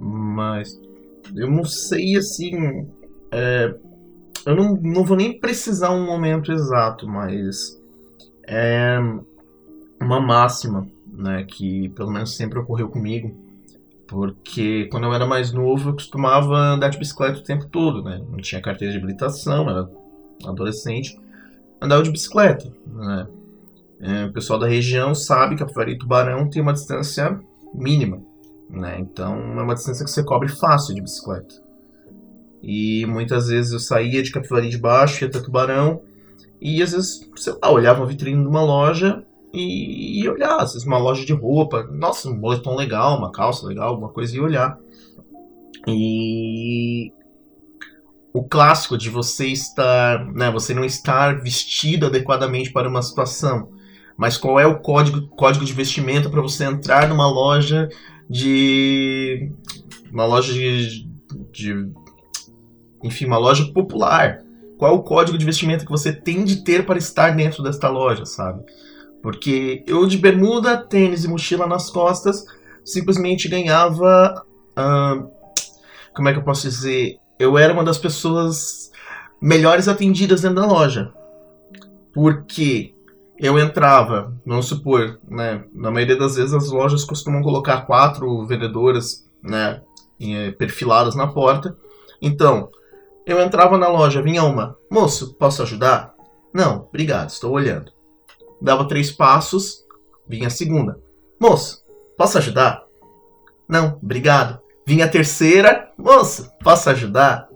[0.00, 0.80] Mas
[1.34, 2.88] eu não sei assim.
[3.30, 3.74] É,
[4.46, 7.78] eu não, não vou nem precisar um momento exato, mas
[8.46, 8.98] é
[10.00, 13.36] uma máxima, né, que pelo menos sempre ocorreu comigo
[14.10, 18.20] porque quando eu era mais novo eu costumava andar de bicicleta o tempo todo, né?
[18.28, 19.88] Não tinha carteira de habilitação, era
[20.44, 21.16] adolescente,
[21.80, 23.28] andava de bicicleta, né?
[24.00, 27.38] É, o pessoal da região sabe que a e Tubarão tem uma distância
[27.72, 28.20] mínima,
[28.70, 28.98] né?
[29.00, 31.54] Então é uma distância que você cobre fácil de bicicleta.
[32.62, 36.02] E muitas vezes eu saía de Capivari de Baixo, ia até Tubarão,
[36.60, 40.74] e às vezes, sei lá, olhava uma vitrine de uma loja e, e olhar, às
[40.74, 44.40] vezes uma loja de roupa, nossa, um boletom legal, uma calça legal, alguma coisa e
[44.40, 44.78] olhar.
[45.86, 47.12] E
[48.32, 53.70] o o clássico de você estar, né, você não estar vestido adequadamente para uma situação.
[54.16, 57.88] Mas qual é o código, código de vestimenta para você entrar numa loja
[58.30, 59.50] de
[60.12, 61.04] uma loja de,
[61.50, 61.92] de
[63.02, 64.42] enfim, uma loja popular?
[64.78, 67.88] Qual é o código de vestimenta que você tem de ter para estar dentro desta
[67.88, 68.62] loja, sabe?
[69.20, 72.46] Porque eu de bermuda, tênis e mochila nas costas
[72.84, 74.46] simplesmente ganhava.
[76.14, 77.18] Como é que eu posso dizer?
[77.38, 78.90] Eu era uma das pessoas
[79.42, 81.12] melhores atendidas dentro da loja.
[82.12, 82.94] Porque
[83.40, 85.64] eu entrava, vamos supor, né?
[85.72, 89.80] Na maioria das vezes as lojas costumam colocar quatro vendedoras, né?
[90.20, 91.74] Eh, perfiladas na porta.
[92.20, 92.68] Então,
[93.26, 96.14] eu entrava na loja, vinha uma, moço, posso ajudar?
[96.52, 97.90] Não, obrigado, estou olhando.
[98.60, 99.86] Dava três passos,
[100.28, 101.00] vinha a segunda.
[101.40, 101.82] Moço,
[102.18, 102.84] posso ajudar?
[103.66, 104.60] Não, obrigado.
[104.86, 107.48] Vinha a terceira, moço, posso ajudar?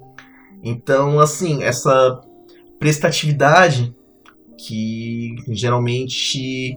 [0.62, 2.22] Então, assim, essa
[2.78, 3.94] prestatividade
[4.58, 6.76] que geralmente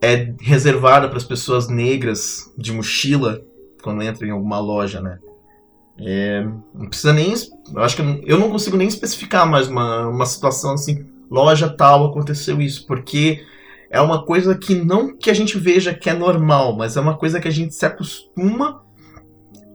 [0.00, 3.42] é reservada para as pessoas negras de mochila
[3.82, 5.18] quando entram em alguma loja, né?
[6.00, 7.34] É, não precisa nem.
[7.74, 11.06] Eu acho que eu não, eu não consigo nem especificar mais uma, uma situação assim,
[11.30, 13.44] loja tal aconteceu isso, porque
[13.90, 17.16] é uma coisa que não que a gente veja que é normal, mas é uma
[17.16, 18.82] coisa que a gente se acostuma,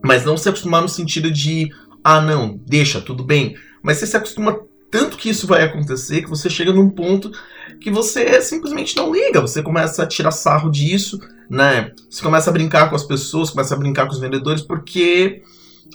[0.02, 1.70] mas não se acostumar no sentido de,
[2.02, 3.54] ah, não, deixa, tudo bem.
[3.82, 4.60] Mas você se acostuma
[4.94, 7.32] tanto que isso vai acontecer que você chega num ponto
[7.80, 11.18] que você simplesmente não liga, você começa a tirar sarro disso,
[11.50, 11.90] né?
[12.08, 15.42] Você começa a brincar com as pessoas, começa a brincar com os vendedores, porque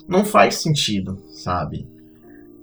[0.06, 1.88] não faz sentido, sabe?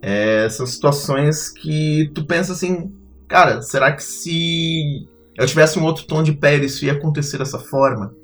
[0.02, 2.92] É, são situações que tu pensa assim,
[3.26, 5.08] cara, será que se
[5.38, 8.14] eu tivesse um outro tom de pele isso ia acontecer dessa forma?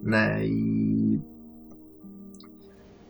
[0.00, 0.46] Né?
[0.46, 1.20] E.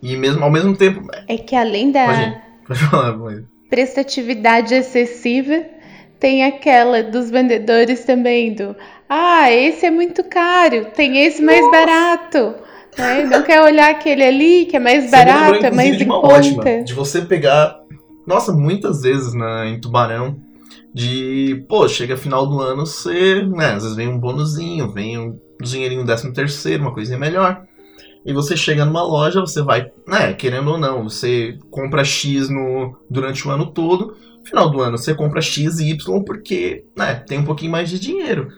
[0.00, 1.06] E mesmo, ao mesmo tempo.
[1.28, 3.52] É que além da pode, pode falar, pode.
[3.72, 5.64] Prestatividade excessiva,
[6.20, 8.76] tem aquela dos vendedores também do.
[9.08, 11.70] Ah, esse é muito caro, tem esse mais Nossa.
[11.70, 12.54] barato.
[12.98, 16.34] É, não quer olhar aquele ali que é mais barato, é mais em conta.
[16.34, 17.74] Ótima, de você pegar,
[18.26, 20.36] nossa, muitas vezes na, em Tubarão,
[20.94, 25.38] de, pô, chega final do ano, você, né, às vezes vem um bonuzinho, vem um
[25.62, 27.62] dinheirinho décimo terceiro, uma coisinha melhor.
[28.24, 32.96] E você chega numa loja, você vai, né, querendo ou não, você compra X no,
[33.10, 37.38] durante o ano todo, final do ano você compra X e Y porque, né, tem
[37.38, 38.48] um pouquinho mais de dinheiro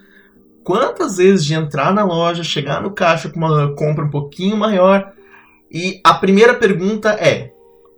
[0.64, 5.12] quantas vezes de entrar na loja, chegar no caixa com uma compra um pouquinho maior
[5.70, 7.52] e a primeira pergunta é: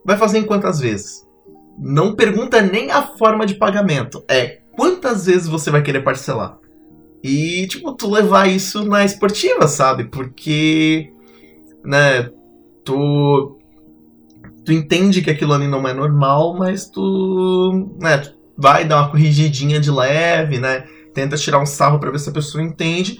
[0.04, 1.24] vai fazer em quantas vezes?
[1.78, 6.58] Não pergunta nem a forma de pagamento, é quantas vezes você vai querer parcelar.
[7.22, 10.04] E, tipo, tu levar isso na esportiva, sabe?
[10.04, 11.12] Porque,
[11.86, 12.30] né,
[12.84, 13.58] tu,
[14.64, 19.10] tu entende que aquilo ali não é normal, mas tu, né, tu vai dar uma
[19.10, 20.84] corrigidinha de leve, né?
[21.16, 23.18] tenta tirar um sarro para ver se a pessoa entende,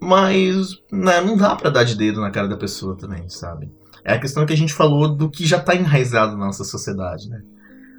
[0.00, 3.68] mas né, não dá para dar de dedo na cara da pessoa também, sabe?
[4.04, 7.28] É a questão que a gente falou do que já está enraizado na nossa sociedade,
[7.28, 7.40] né?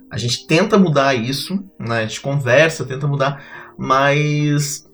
[0.09, 1.99] A gente tenta mudar isso, né?
[1.99, 3.43] A gente conversa, tenta mudar,
[3.77, 4.85] mas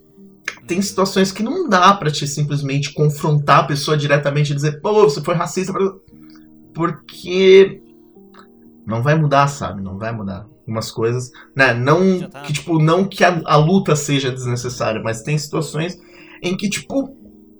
[0.70, 5.02] tem situações que não dá para te simplesmente confrontar a pessoa diretamente e dizer, pô,
[5.02, 5.72] você foi racista,
[6.72, 7.82] porque
[8.86, 9.82] não vai mudar, sabe?
[9.82, 11.74] Não vai mudar algumas coisas, né?
[11.74, 12.42] Não tá.
[12.42, 15.98] que tipo não que a, a, luta seja desnecessária, mas tem situações
[16.40, 17.16] em que tipo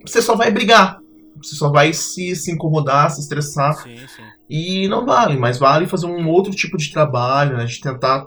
[0.06, 1.00] você só vai brigar,
[1.42, 4.22] você só vai se, se incomodar, se estressar sim, sim.
[4.48, 7.64] e não vale, mas vale fazer um outro tipo de trabalho, né?
[7.64, 8.24] De tentar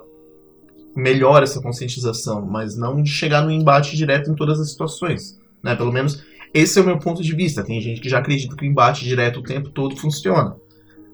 [0.95, 5.75] melhor essa conscientização, mas não de chegar no embate direto em todas as situações, né?
[5.75, 7.63] Pelo menos esse é o meu ponto de vista.
[7.63, 10.55] Tem gente que já acredita que o embate direto o tempo todo funciona,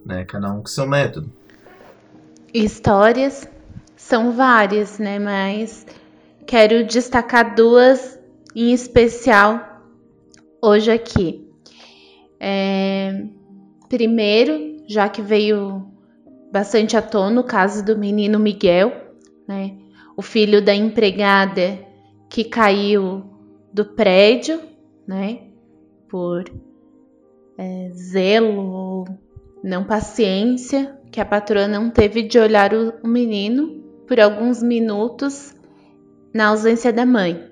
[0.06, 0.26] né?
[0.26, 1.32] Cada um com seu método.
[2.54, 3.48] Histórias
[3.96, 5.18] são várias, né?
[5.20, 5.86] Mas
[6.46, 8.20] quero destacar duas
[8.56, 9.84] em especial
[10.62, 11.48] hoje aqui.
[12.40, 13.24] É,
[13.88, 15.88] primeiro, já que veio
[16.52, 19.09] bastante à tona o caso do menino Miguel,
[19.50, 19.72] né?
[20.16, 21.80] O filho da empregada
[22.30, 23.24] que caiu
[23.74, 24.62] do prédio,
[25.08, 25.40] né?
[26.08, 26.46] Por
[27.58, 29.06] é, zelo,
[29.64, 35.56] não paciência, que a patroa não teve de olhar o, o menino por alguns minutos
[36.32, 37.50] na ausência da mãe.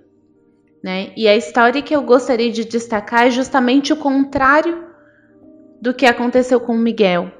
[0.83, 1.11] Né?
[1.17, 4.85] E a história que eu gostaria de destacar é justamente o contrário
[5.81, 7.31] do que aconteceu com o Miguel.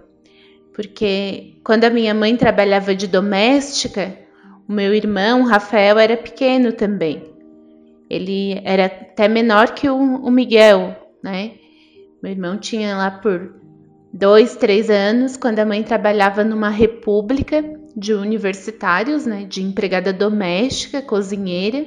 [0.73, 4.26] Porque quando a minha mãe trabalhava de doméstica,
[4.67, 7.23] o meu irmão, Rafael, era pequeno também.
[8.09, 11.53] Ele era até menor que o, Miguel, né?
[12.21, 13.55] Meu irmão tinha lá por
[14.11, 17.63] dois, três anos, quando a mãe trabalhava numa república
[17.95, 21.85] de universitários, né, de empregada doméstica, cozinheira.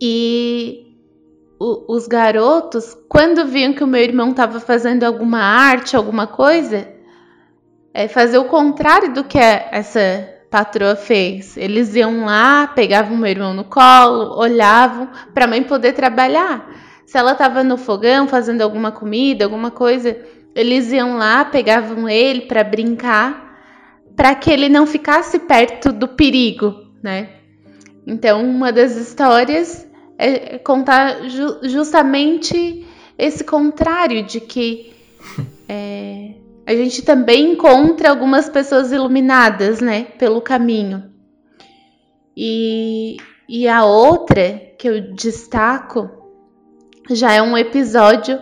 [0.00, 0.96] E
[1.58, 6.88] os garotos, quando viam que o meu irmão estava fazendo alguma arte, alguma coisa,
[7.94, 11.56] é fazer o contrário do que essa patroa fez.
[11.56, 16.70] Eles iam lá, pegavam meu irmão no colo, olhavam para a mãe poder trabalhar.
[17.06, 20.14] Se ela estava no fogão fazendo alguma comida, alguma coisa,
[20.54, 23.58] eles iam lá, pegavam ele para brincar,
[24.14, 27.30] para que ele não ficasse perto do perigo, né?
[28.06, 29.88] Então, uma das histórias
[30.18, 34.92] é contar ju justamente esse contrário de que
[35.66, 36.34] é,
[36.66, 41.10] a gente também encontra algumas pessoas iluminadas, né, pelo caminho.
[42.36, 43.16] E,
[43.48, 46.10] e a outra que eu destaco
[47.10, 48.40] já é um episódio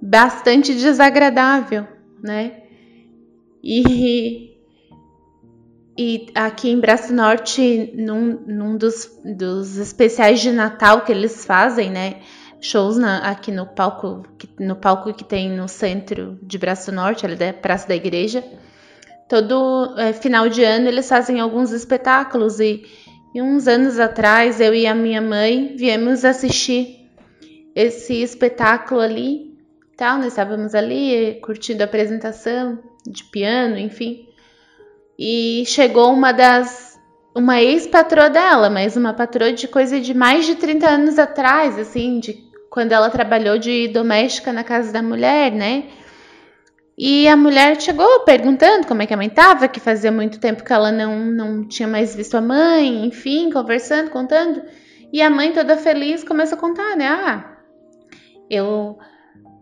[0.00, 1.86] bastante desagradável,
[2.22, 2.62] né?
[3.62, 4.56] E,
[5.98, 11.90] e aqui em Braço Norte, num, num dos, dos especiais de Natal que eles fazem,
[11.90, 12.20] né?
[12.60, 14.24] Shows na, aqui no palco,
[14.58, 18.44] no palco que tem no centro de Braço Norte, ali da Praça da Igreja.
[19.28, 22.84] Todo é, final de ano eles fazem alguns espetáculos e,
[23.34, 27.10] e uns anos atrás eu e a minha mãe viemos assistir
[27.74, 29.56] esse espetáculo ali,
[29.96, 34.26] tal, nós estávamos ali curtindo a apresentação de piano, enfim.
[35.18, 36.88] E chegou uma das
[37.34, 42.18] uma ex-patroa dela, mas uma patroa de coisa de mais de 30 anos atrás, assim,
[42.18, 45.84] de quando ela trabalhou de doméstica na casa da mulher, né?
[46.96, 50.64] E a mulher chegou perguntando como é que a mãe estava, que fazia muito tempo
[50.64, 54.62] que ela não, não tinha mais visto a mãe, enfim, conversando, contando.
[55.12, 57.06] E a mãe toda feliz começa a contar, né?
[57.06, 57.56] Ah,
[58.50, 58.98] eu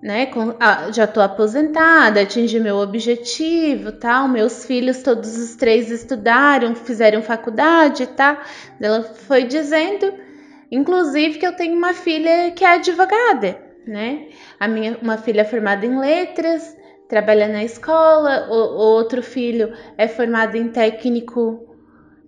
[0.02, 0.30] né,
[0.60, 4.28] ah, já estou aposentada, atingi meu objetivo, tal.
[4.28, 8.42] Meus filhos, todos os três estudaram, fizeram faculdade, tá?
[8.80, 10.25] Ela foi dizendo
[10.70, 14.28] Inclusive que eu tenho uma filha que é advogada, né?
[14.58, 16.76] A minha uma filha é formada em letras,
[17.08, 21.66] trabalha na escola, o, o outro filho é formado em técnico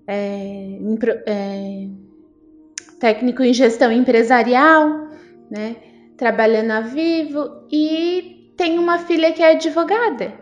[0.06, 1.88] é, em, é,
[2.98, 5.08] técnico em gestão empresarial,
[5.50, 5.76] né?
[6.16, 10.32] Trabalha na Vivo e tem uma filha que é advogada.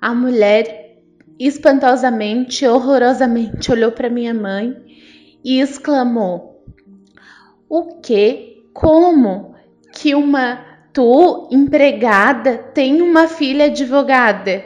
[0.00, 0.88] A mulher
[1.38, 4.74] espantosamente, horrorosamente olhou para minha mãe
[5.44, 6.47] e exclamou:
[7.68, 9.54] o que, como
[9.92, 14.64] que uma tu, empregada, tem uma filha advogada?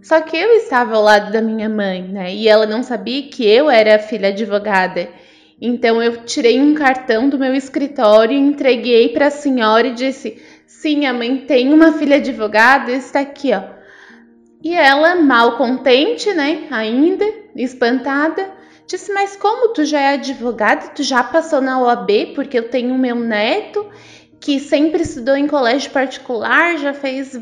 [0.00, 2.32] Só que eu estava ao lado da minha mãe, né?
[2.32, 5.08] E ela não sabia que eu era filha advogada.
[5.60, 11.06] Então eu tirei um cartão do meu escritório, entreguei para a senhora e disse: "Sim,
[11.06, 13.62] a mãe tem uma filha advogada, está aqui, ó".
[14.62, 17.24] E ela, mal contente, né, ainda,
[17.54, 18.48] espantada,
[18.86, 22.96] Disse, mas como tu já é advogada, tu já passou na OAB, porque eu tenho
[22.96, 23.88] meu neto
[24.40, 27.38] que sempre estudou em colégio particular, já fez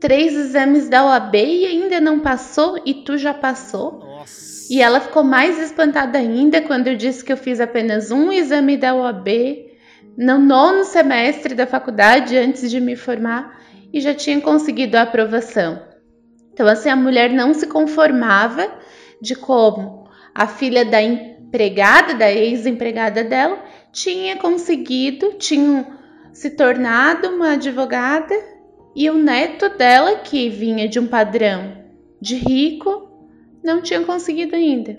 [0.00, 4.00] três exames da OAB e ainda não passou, e tu já passou?
[4.00, 4.72] Nossa.
[4.72, 8.76] E ela ficou mais espantada ainda quando eu disse que eu fiz apenas um exame
[8.76, 9.28] da OAB
[10.16, 13.60] no nono semestre da faculdade antes de me formar
[13.92, 15.80] e já tinha conseguido a aprovação.
[16.52, 18.68] Então, assim, a mulher não se conformava
[19.20, 20.01] de como
[20.34, 25.98] a filha da empregada, da ex-empregada dela, tinha conseguido, tinha
[26.32, 28.34] se tornado uma advogada
[28.94, 31.76] e o neto dela, que vinha de um padrão
[32.20, 33.08] de rico,
[33.62, 34.96] não tinha conseguido ainda.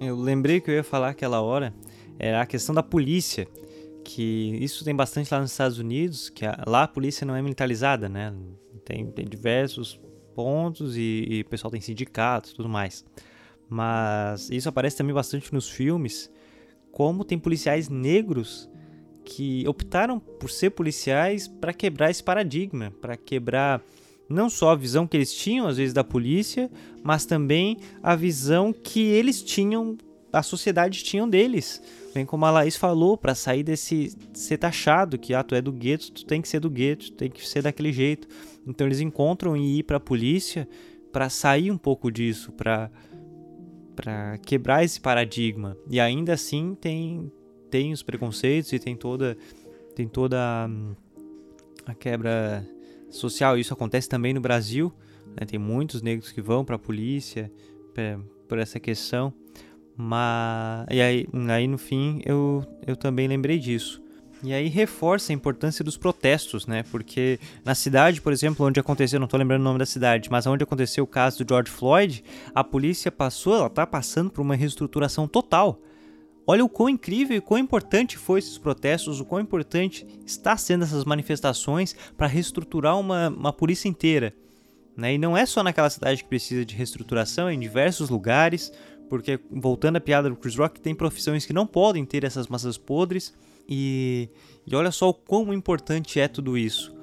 [0.00, 1.72] Eu lembrei que eu ia falar aquela hora,
[2.18, 3.46] era a questão da polícia,
[4.04, 7.42] que isso tem bastante lá nos Estados Unidos, que a, lá a polícia não é
[7.42, 8.34] militarizada, né?
[8.84, 10.00] Tem, tem diversos
[10.34, 13.04] pontos e, e o pessoal tem sindicatos e tudo mais.
[13.72, 16.30] Mas isso aparece também bastante nos filmes,
[16.90, 18.68] como tem policiais negros
[19.24, 23.82] que optaram por ser policiais para quebrar esse paradigma, para quebrar
[24.28, 26.70] não só a visão que eles tinham às vezes da polícia,
[27.02, 29.96] mas também a visão que eles tinham,
[30.30, 31.82] a sociedade tinham deles.
[32.12, 35.72] Bem como a Laís falou, para sair desse ser taxado que ah, tu é do
[35.72, 38.28] gueto, tu tem que ser do gueto, tu tem que ser daquele jeito.
[38.66, 40.68] Então eles encontram em ir para a polícia
[41.10, 42.90] para sair um pouco disso, para
[43.94, 45.76] para quebrar esse paradigma.
[45.88, 47.30] E ainda assim tem
[47.70, 49.36] tem os preconceitos e tem toda
[49.94, 50.94] tem toda hum,
[51.86, 52.66] a quebra
[53.10, 53.58] social.
[53.58, 54.92] Isso acontece também no Brasil.
[55.28, 55.46] Né?
[55.46, 57.50] Tem muitos negros que vão para a polícia
[58.48, 59.32] por essa questão.
[59.96, 64.01] Mas e aí, aí no fim eu, eu também lembrei disso.
[64.42, 66.82] E aí reforça a importância dos protestos, né?
[66.90, 70.46] Porque na cidade, por exemplo, onde aconteceu, não estou lembrando o nome da cidade, mas
[70.46, 74.56] onde aconteceu o caso do George Floyd, a polícia passou, ela está passando por uma
[74.56, 75.80] reestruturação total.
[76.44, 80.82] Olha o quão incrível e quão importante foi esses protestos, o quão importante está sendo
[80.82, 84.34] essas manifestações para reestruturar uma, uma polícia inteira.
[84.96, 85.14] Né?
[85.14, 88.72] E não é só naquela cidade que precisa de reestruturação, é em diversos lugares,
[89.08, 92.76] porque voltando à piada do Chris Rock, tem profissões que não podem ter essas massas
[92.76, 93.32] podres,
[93.68, 94.28] e,
[94.66, 96.94] e olha só o quão importante é tudo isso.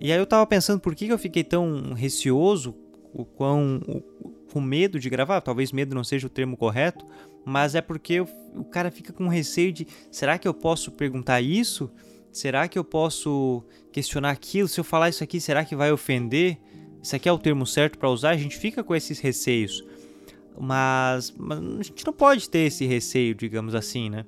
[0.00, 2.74] E aí eu tava pensando por que, eu fiquei tão receoso,
[3.12, 3.80] o quão,
[4.52, 7.04] com medo de gravar, talvez medo não seja o termo correto,
[7.44, 11.90] mas é porque o cara fica com receio de: será que eu posso perguntar isso?
[12.32, 14.68] Será que eu posso questionar aquilo?
[14.68, 16.58] Se eu falar isso aqui, será que vai ofender?
[17.02, 18.30] Isso aqui é o termo certo para usar?
[18.30, 19.84] A gente fica com esses receios.
[20.58, 24.24] Mas, mas, a gente não pode ter esse receio, digamos assim, né?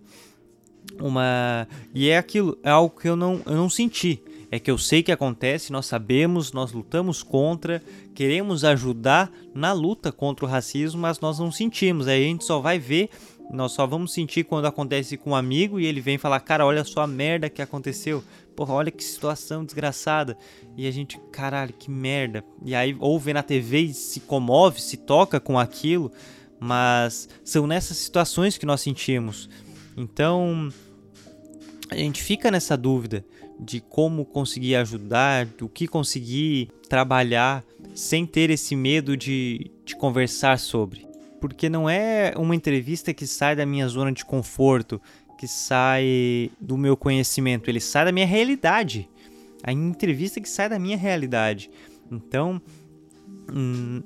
[1.01, 4.23] Uma e é aquilo, é algo que eu não, eu não senti.
[4.51, 7.83] É que eu sei que acontece, nós sabemos, nós lutamos contra,
[8.15, 12.07] queremos ajudar na luta contra o racismo, mas nós não sentimos.
[12.07, 13.09] Aí a gente só vai ver,
[13.51, 16.85] nós só vamos sentir quando acontece com um amigo e ele vem falar: Cara, olha
[16.85, 18.23] só a merda que aconteceu.
[18.55, 20.37] Porra, olha que situação desgraçada.
[20.77, 22.45] E a gente, caralho, que merda.
[22.65, 26.13] E aí ouve na TV e se comove, se toca com aquilo.
[26.59, 29.49] Mas são nessas situações que nós sentimos.
[29.97, 30.69] Então,
[31.91, 33.25] a gente fica nessa dúvida
[33.61, 37.65] de como conseguir ajudar, do que conseguir trabalhar
[37.95, 41.07] sem ter esse medo de, de conversar sobre.
[41.41, 45.01] Porque não é uma entrevista que sai da minha zona de conforto,
[45.39, 49.09] que sai do meu conhecimento, ele sai da minha realidade.
[49.63, 51.71] A entrevista que sai da minha realidade.
[52.11, 52.61] Então,
[53.53, 54.03] hum,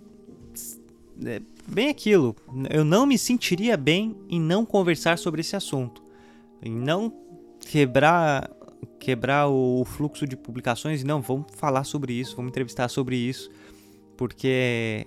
[1.25, 2.35] é bem aquilo.
[2.71, 6.03] Eu não me sentiria bem em não conversar sobre esse assunto.
[6.63, 7.13] Em não
[7.61, 8.51] quebrar
[8.99, 11.05] quebrar o, fluxo de publicações.
[11.05, 13.51] Não, vamos falar sobre isso, vamos entrevistar sobre isso,
[14.17, 15.07] porque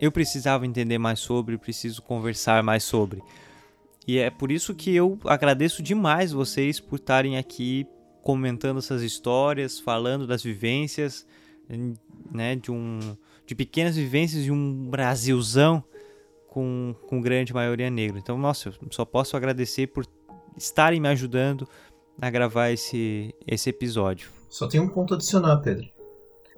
[0.00, 3.22] eu precisava entender mais sobre, preciso conversar mais sobre.
[4.06, 7.86] E é por isso que eu agradeço demais vocês por estarem aqui
[8.22, 11.26] comentando essas histórias, falando das vivências,
[12.32, 12.98] né, de um
[13.46, 15.82] de pequenas vivências de um Brasilzão
[16.48, 18.18] com, com grande maioria negra.
[18.18, 20.06] Então, nossa, eu só posso agradecer por
[20.56, 21.68] estarem me ajudando
[22.20, 24.28] a gravar esse, esse episódio.
[24.48, 25.88] Só tem um ponto a adicionar, Pedro.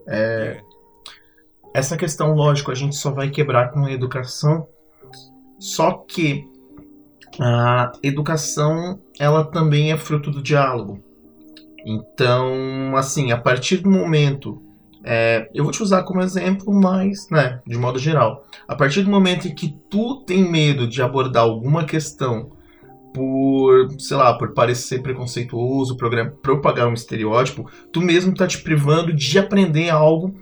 [0.07, 0.61] É,
[1.75, 4.69] essa questão, lógico, a gente só vai quebrar com a educação,
[5.59, 6.47] só que
[7.41, 11.03] a educação ela também é fruto do diálogo.
[11.85, 14.63] Então, assim, a partir do momento
[15.09, 18.45] é, eu vou te usar como exemplo, mas, né, de modo geral.
[18.67, 22.51] A partir do momento em que tu tem medo de abordar alguma questão
[23.15, 25.97] por, sei lá, por parecer preconceituoso,
[26.43, 30.35] propagar um estereótipo, tu mesmo tá te privando de aprender algo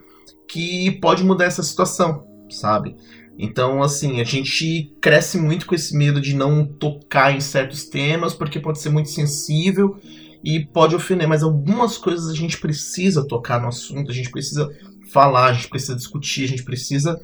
[0.48, 2.96] que pode mudar essa situação, sabe?
[3.38, 8.32] Então, assim, a gente cresce muito com esse medo de não tocar em certos temas,
[8.32, 9.96] porque pode ser muito sensível
[10.44, 14.70] e pode ofender, mas algumas coisas a gente precisa tocar no assunto, a gente precisa
[15.10, 17.18] falar, a gente precisa discutir, a gente precisa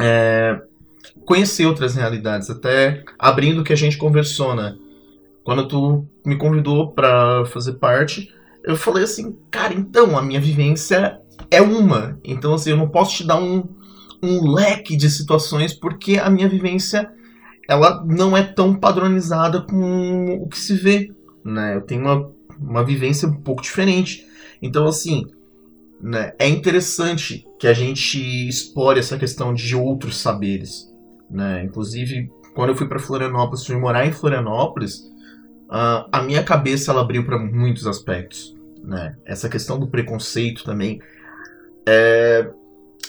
[0.00, 0.60] é,
[1.24, 4.76] conhecer outras realidades, até abrindo o que a gente conversou, né?
[5.44, 8.34] Quando tu me convidou para fazer parte,
[8.64, 11.20] eu falei assim, cara, então a minha vivência
[11.50, 13.62] é uma, então assim eu não posso te dar um,
[14.20, 17.10] um leque de situações porque a minha vivência
[17.68, 21.10] ela não é tão padronizada com o que se vê,
[21.44, 21.76] né?
[21.76, 24.26] Eu tenho uma, uma vivência um pouco diferente,
[24.60, 25.24] então assim
[26.00, 30.92] né, é interessante que a gente explore essa questão de outros saberes,
[31.30, 31.64] né?
[31.64, 35.00] Inclusive, quando eu fui para Florianópolis, fui morar em Florianópolis,
[35.68, 39.16] uh, a minha cabeça ela abriu para muitos aspectos, né?
[39.24, 41.00] Essa questão do preconceito também,
[41.86, 42.48] é,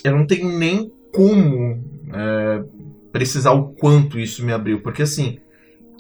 [0.03, 1.83] eu não tenho nem como
[2.13, 2.63] é,
[3.11, 5.39] precisar o quanto isso me abriu, porque assim,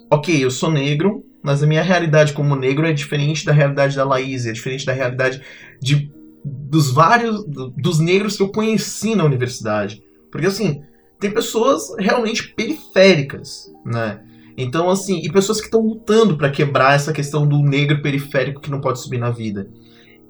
[0.09, 4.03] ok, eu sou negro, mas a minha realidade como negro é diferente da realidade da
[4.03, 5.41] Laís, é diferente da realidade
[5.81, 6.11] de
[6.43, 10.01] dos vários dos negros que eu conheci na universidade.
[10.31, 10.81] Porque assim,
[11.19, 14.21] tem pessoas realmente periféricas, né?
[14.57, 18.71] Então, assim, e pessoas que estão lutando para quebrar essa questão do negro periférico que
[18.71, 19.69] não pode subir na vida.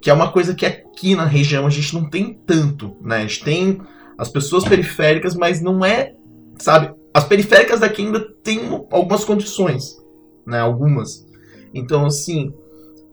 [0.02, 3.18] Que é uma coisa que aqui na região a gente não tem tanto, né?
[3.18, 3.82] A gente tem
[4.18, 6.14] as pessoas periféricas, mas não é,
[6.60, 6.94] sabe?
[7.14, 8.60] As periféricas daqui ainda tem
[8.92, 9.98] algumas condições,
[10.50, 10.60] né?
[10.60, 11.26] Algumas.
[11.74, 12.54] Então, assim,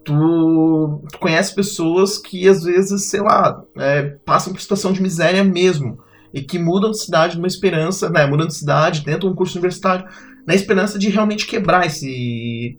[0.05, 5.45] tu, tu conhece pessoas que às vezes, sei lá, é, passam por situação de miséria
[5.45, 5.99] mesmo
[6.33, 10.07] e que mudam de cidade numa esperança, né, mudam de cidade, tentam um curso universitário,
[10.47, 12.79] na esperança de realmente quebrar esse,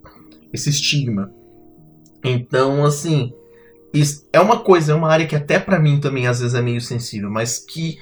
[0.54, 1.32] esse estigma.
[2.24, 3.34] Então, assim,
[4.32, 6.82] é uma coisa, é uma área que até para mim também às vezes é meio
[6.82, 7.98] sensível, mas que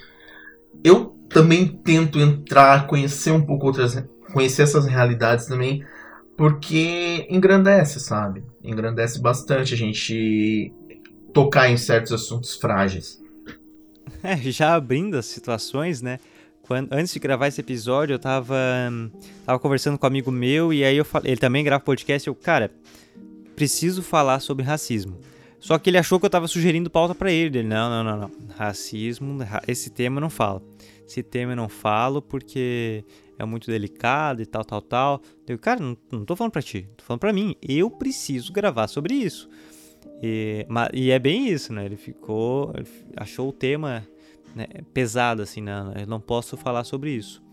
[0.83, 4.03] eu também tento entrar, conhecer um pouco outras,
[4.33, 5.83] conhecer essas realidades também,
[6.37, 8.43] porque engrandece, sabe?
[8.63, 10.73] Engrandece bastante a gente
[11.33, 13.21] tocar em certos assuntos frágeis.
[14.23, 16.19] É, já abrindo as situações, né?
[16.61, 18.55] Quando, antes de gravar esse episódio, eu tava,
[19.45, 22.33] tava conversando com um amigo meu e aí eu falei, ele também grava podcast, eu,
[22.33, 22.71] cara,
[23.55, 25.19] preciso falar sobre racismo.
[25.59, 27.59] Só que ele achou que eu tava sugerindo pauta para ele.
[27.59, 28.31] Ele, não, não, não, não.
[28.55, 29.37] Racismo,
[29.67, 30.61] esse tema eu não falo.
[31.07, 33.03] Esse tema eu não falo porque
[33.37, 35.21] é muito delicado e tal, tal, tal.
[35.47, 37.55] Eu, cara, não, não tô falando pra ti, tô falando pra mim.
[37.61, 39.49] Eu preciso gravar sobre isso.
[40.21, 41.85] E, e é bem isso, né?
[41.85, 42.71] Ele ficou.
[42.75, 44.07] Ele achou o tema
[44.55, 45.93] né, pesado, assim, né?
[45.99, 47.43] Eu não posso falar sobre isso.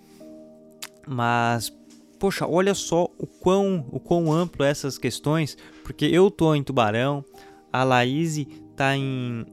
[1.06, 1.72] Mas,
[2.18, 6.62] poxa, olha só o quão, o quão amplo é essas questões, porque eu tô em
[6.62, 7.24] Tubarão,
[7.72, 8.46] a Laís
[8.76, 9.44] tá em,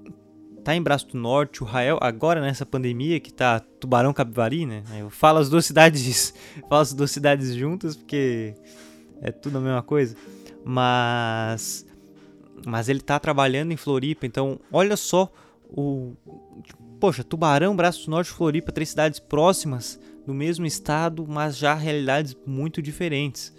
[0.70, 4.84] tá em Braço do Norte, o Rael, agora nessa pandemia que tá Tubarão Capivari, né?
[5.00, 6.32] Eu falo as duas cidades,
[6.70, 8.54] falo as duas cidades juntas porque
[9.20, 10.16] é tudo a mesma coisa.
[10.64, 11.88] Mas
[12.68, 15.32] mas ele tá trabalhando em Floripa, então olha só
[15.72, 16.14] o
[17.00, 22.38] poxa, Tubarão, Braço do Norte, Floripa, três cidades próximas do mesmo estado, mas já realidades
[22.46, 23.52] muito diferentes,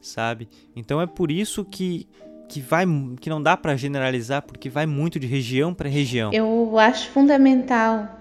[0.00, 0.48] sabe?
[0.74, 2.08] Então é por isso que
[2.52, 2.84] que vai
[3.18, 6.30] que não dá para generalizar porque vai muito de região para região.
[6.34, 8.20] Eu acho fundamental,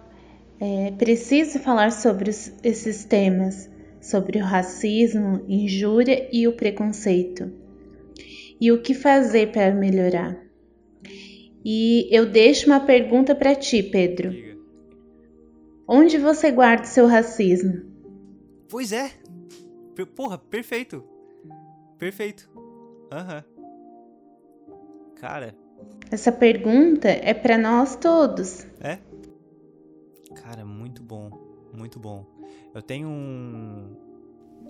[0.58, 7.52] é, preciso falar sobre os, esses temas, sobre o racismo, injúria e o preconceito.
[8.60, 10.40] E o que fazer para melhorar?
[11.66, 14.34] E eu deixo uma pergunta para ti, Pedro.
[15.86, 17.82] Onde você guarda seu racismo?
[18.70, 19.12] Pois é.
[20.16, 21.04] Porra, perfeito.
[22.00, 22.50] Perfeito.
[23.12, 23.44] Aham.
[23.46, 23.51] Uhum.
[25.22, 25.54] Cara.
[26.10, 28.66] Essa pergunta é para nós todos.
[28.82, 28.98] É?
[30.42, 31.30] Cara, muito bom.
[31.72, 32.26] Muito bom.
[32.74, 33.96] Eu tenho um.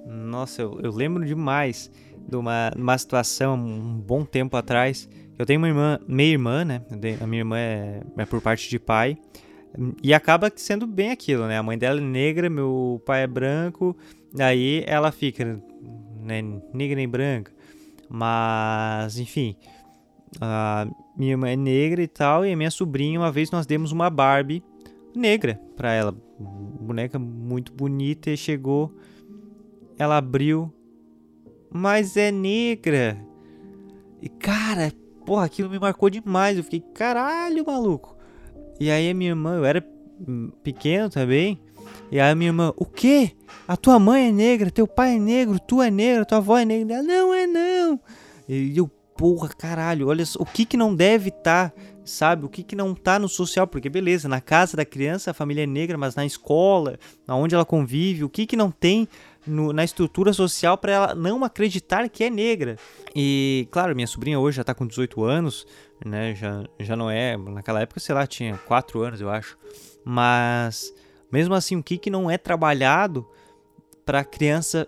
[0.06, 1.90] Nossa, eu, eu lembro demais
[2.28, 5.07] de uma, uma situação um bom tempo atrás.
[5.40, 6.82] Eu tenho uma irmã, minha irmã, né?
[7.22, 9.18] A minha irmã é, é por parte de pai.
[10.03, 11.57] E acaba sendo bem aquilo, né?
[11.57, 13.95] A mãe dela é negra, meu pai é branco.
[14.38, 15.45] Aí ela fica,
[16.19, 16.41] né?
[16.73, 17.53] Negra nem branca.
[18.10, 19.56] Mas, enfim,
[20.40, 20.88] a
[21.18, 24.10] minha irmã é negra e tal, e a minha sobrinha, uma vez nós demos uma
[24.10, 24.64] Barbie
[25.16, 26.16] negra para ela.
[26.40, 28.94] Boneca muito bonita e chegou,
[29.98, 30.74] ela abriu,
[31.70, 33.18] mas é negra.
[34.22, 34.91] E cara,
[35.26, 36.58] porra, aquilo me marcou demais.
[36.58, 38.16] Eu fiquei, caralho, maluco.
[38.80, 39.86] E aí a minha irmã, eu era
[40.64, 41.60] pequeno também.
[42.12, 43.32] E aí a minha irmã, o quê?
[43.68, 46.66] A tua mãe é negra, teu pai é negro, tu é negra, tua avó é
[46.66, 46.95] negra.
[46.95, 47.99] Ela, não é não.
[48.48, 52.45] E eu, porra, caralho, olha o que que não deve estar, tá, sabe?
[52.45, 55.63] O que que não tá no social, porque beleza, na casa da criança a família
[55.63, 56.97] é negra, mas na escola,
[57.27, 59.07] onde ela convive, o que que não tem
[59.45, 62.77] no, na estrutura social para ela não acreditar que é negra?
[63.15, 65.65] E, claro, minha sobrinha hoje já tá com 18 anos,
[66.05, 66.33] né?
[66.35, 69.57] Já, já não é, naquela época, sei lá, tinha 4 anos, eu acho.
[70.03, 70.93] Mas,
[71.31, 73.27] mesmo assim, o que que não é trabalhado
[74.05, 74.88] para a criança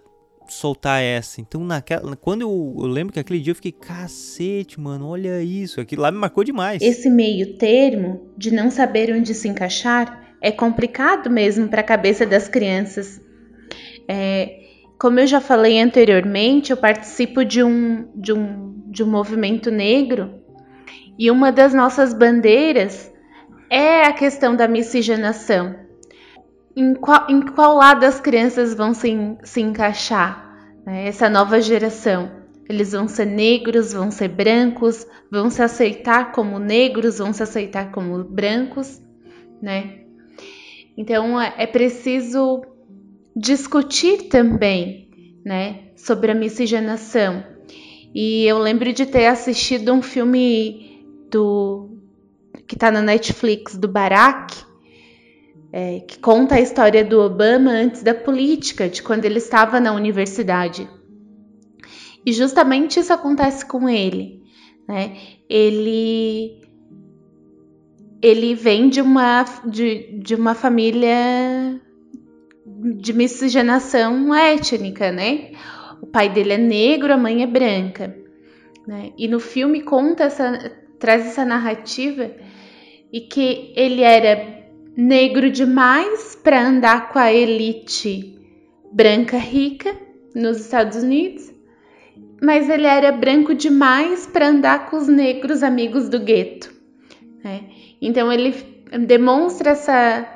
[0.54, 1.42] soltar essa.
[1.42, 5.82] Então, naquela, quando eu, eu, lembro que aquele dia eu fiquei, cacete, mano, olha isso.
[5.82, 6.82] Aquilo lá me marcou demais.
[6.82, 12.26] Esse meio termo de não saber onde se encaixar é complicado mesmo para a cabeça
[12.26, 13.22] das crianças.
[14.08, 14.60] É,
[15.00, 20.42] como eu já falei anteriormente, eu participo de um, de um, de um movimento negro
[21.18, 23.12] e uma das nossas bandeiras
[23.70, 25.83] é a questão da miscigenação
[26.76, 31.08] em qual, em qual lado as crianças vão se, se encaixar, né?
[31.08, 32.44] essa nova geração.
[32.68, 37.92] Eles vão ser negros, vão ser brancos, vão se aceitar como negros, vão se aceitar
[37.92, 39.02] como brancos,
[39.62, 40.00] né?
[40.98, 42.62] Então é, é preciso
[43.36, 45.10] discutir também,
[45.44, 47.44] né, sobre a miscigenação.
[48.14, 51.98] E eu lembro de ter assistido um filme do
[52.68, 54.56] que está na Netflix do Barack,
[55.76, 59.92] é, que conta a história do Obama antes da política, de quando ele estava na
[59.92, 60.88] universidade.
[62.24, 64.44] E justamente isso acontece com ele.
[64.88, 65.18] Né?
[65.50, 66.62] Ele
[68.22, 71.82] ele vem de uma, de, de uma família
[72.96, 75.52] de miscigenação étnica, né?
[76.02, 78.16] O pai dele é negro, a mãe é branca.
[78.88, 79.12] Né?
[79.18, 82.32] E no filme conta essa, traz essa narrativa
[83.12, 84.63] e que ele era
[84.96, 88.40] negro demais para andar com a elite
[88.92, 89.96] branca rica
[90.36, 91.52] nos Estados Unidos,
[92.42, 96.74] mas ele era branco demais para andar com os negros amigos do gueto.
[97.44, 97.70] Né?
[98.02, 98.54] Então ele
[99.08, 100.28] demonstra essa,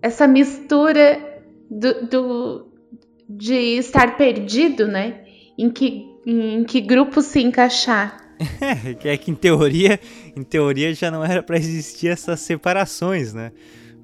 [0.00, 2.68] essa mistura do, do,
[3.28, 5.24] de estar perdido, né?
[5.58, 8.27] Em que, em que grupo se encaixar.
[9.04, 9.98] É, que em teoria,
[10.36, 13.52] em teoria já não era para existir essas separações, né?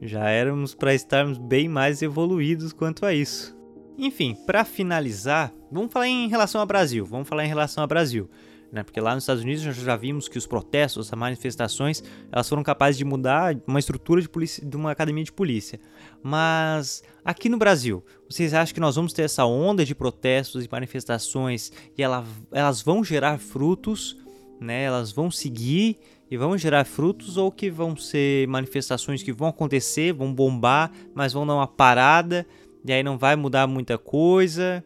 [0.02, 3.56] Já éramos para estarmos bem mais evoluídos quanto a isso.
[3.96, 7.04] Enfim, para finalizar, vamos falar em relação ao Brasil.
[7.06, 8.28] Vamos falar em relação ao Brasil.
[8.74, 8.82] Né?
[8.82, 12.02] Porque lá nos Estados Unidos já vimos que os protestos, as manifestações,
[12.32, 15.78] elas foram capazes de mudar uma estrutura de, polícia, de uma academia de polícia.
[16.20, 20.68] Mas aqui no Brasil, vocês acham que nós vamos ter essa onda de protestos e
[20.70, 24.16] manifestações e ela, elas vão gerar frutos,
[24.60, 24.84] né?
[24.84, 25.98] Elas vão seguir
[26.30, 31.32] e vão gerar frutos ou que vão ser manifestações que vão acontecer, vão bombar, mas
[31.32, 32.46] vão dar uma parada
[32.84, 34.84] e aí não vai mudar muita coisa,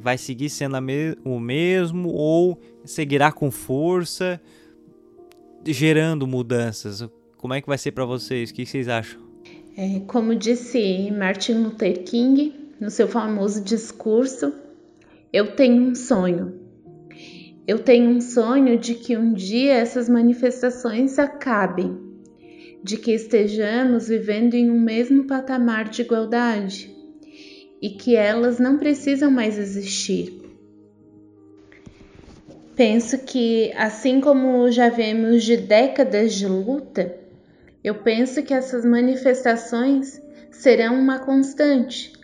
[0.00, 4.40] vai seguir sendo me o mesmo ou seguirá com força,
[5.64, 7.08] gerando mudanças.
[7.36, 8.50] Como é que vai ser para vocês?
[8.50, 9.20] O que vocês acham?
[9.76, 14.52] É, como disse Martin Luther King no seu famoso discurso,
[15.32, 16.67] eu tenho um sonho.
[17.68, 22.00] Eu tenho um sonho de que um dia essas manifestações acabem,
[22.82, 26.96] de que estejamos vivendo em um mesmo patamar de igualdade
[27.82, 30.32] e que elas não precisam mais existir.
[32.74, 37.18] Penso que, assim como já vemos de décadas de luta,
[37.84, 42.14] eu penso que essas manifestações serão uma constante,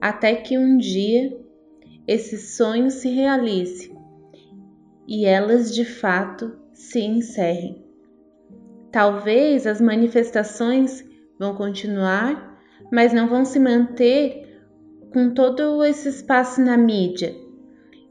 [0.00, 1.38] até que um dia
[2.04, 3.96] esse sonho se realize
[5.08, 7.82] e elas de fato se encerrem.
[8.92, 11.02] Talvez as manifestações
[11.38, 12.60] vão continuar,
[12.92, 14.62] mas não vão se manter
[15.10, 17.34] com todo esse espaço na mídia,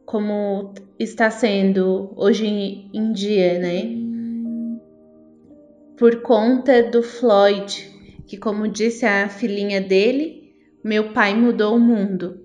[0.05, 2.47] como está sendo hoje
[2.91, 3.95] em dia, né?
[5.97, 7.91] Por conta do Floyd,
[8.25, 10.53] que, como disse a filhinha dele,
[10.83, 12.39] meu pai mudou o mundo.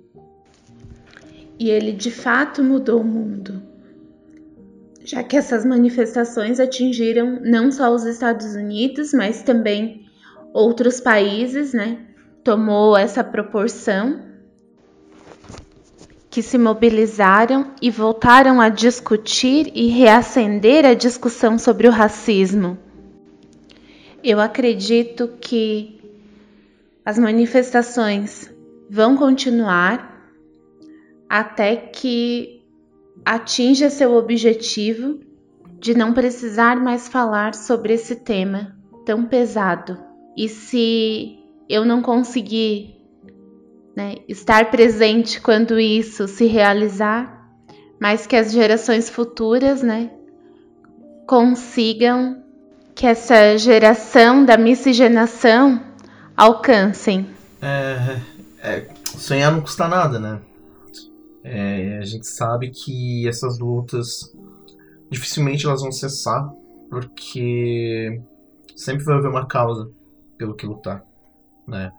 [1.58, 3.61] E ele de fato mudou o mundo,
[5.04, 10.06] já que essas manifestações atingiram não só os Estados Unidos, mas também
[10.52, 11.98] outros países, né?
[12.44, 14.20] Tomou essa proporção
[16.30, 22.78] que se mobilizaram e voltaram a discutir e reacender a discussão sobre o racismo.
[24.24, 26.00] Eu acredito que
[27.04, 28.50] as manifestações
[28.88, 30.26] vão continuar
[31.28, 32.61] até que
[33.24, 35.20] atinja seu objetivo
[35.78, 39.99] de não precisar mais falar sobre esse tema tão pesado.
[40.36, 41.39] E se
[41.69, 42.97] eu não conseguir
[43.97, 47.49] né, estar presente quando isso se realizar,
[48.01, 50.11] mas que as gerações futuras, né,
[51.27, 52.43] consigam
[52.94, 55.81] que essa geração da miscigenação
[56.36, 57.27] alcancem.
[57.61, 58.19] É,
[58.62, 60.39] é, sonhar não custa nada, né?
[61.44, 64.32] É, a gente sabe que essas lutas
[65.10, 66.51] dificilmente elas vão cessar,
[66.89, 68.20] porque
[68.77, 69.90] sempre vai haver uma causa
[70.39, 71.05] pelo que lutar,
[71.66, 71.93] né?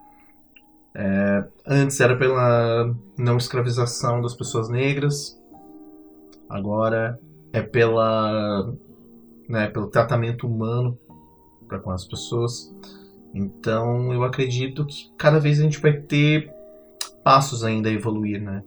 [0.96, 5.40] É, antes era pela não escravização das pessoas negras,
[6.48, 7.20] agora
[7.52, 8.74] é pela,
[9.50, 10.98] né, pelo tratamento humano
[11.68, 12.74] para com as pessoas.
[13.34, 16.52] Então eu acredito que cada vez a gente vai ter
[17.24, 18.64] passos ainda a evoluir, né?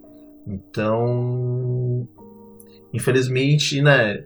[0.46, 2.06] Então,
[2.92, 4.24] infelizmente, né,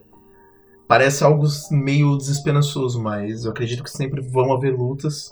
[0.86, 5.30] parece algo meio desesperançoso, mas eu acredito que sempre vão haver lutas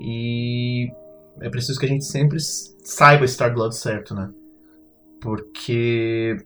[0.00, 0.92] e
[1.40, 4.30] é preciso que a gente sempre saiba estar do lado certo, né?
[5.20, 6.36] Porque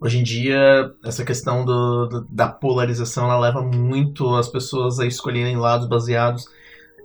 [0.00, 5.06] hoje em dia essa questão do, do, da polarização ela leva muito as pessoas a
[5.06, 6.46] escolherem lados baseados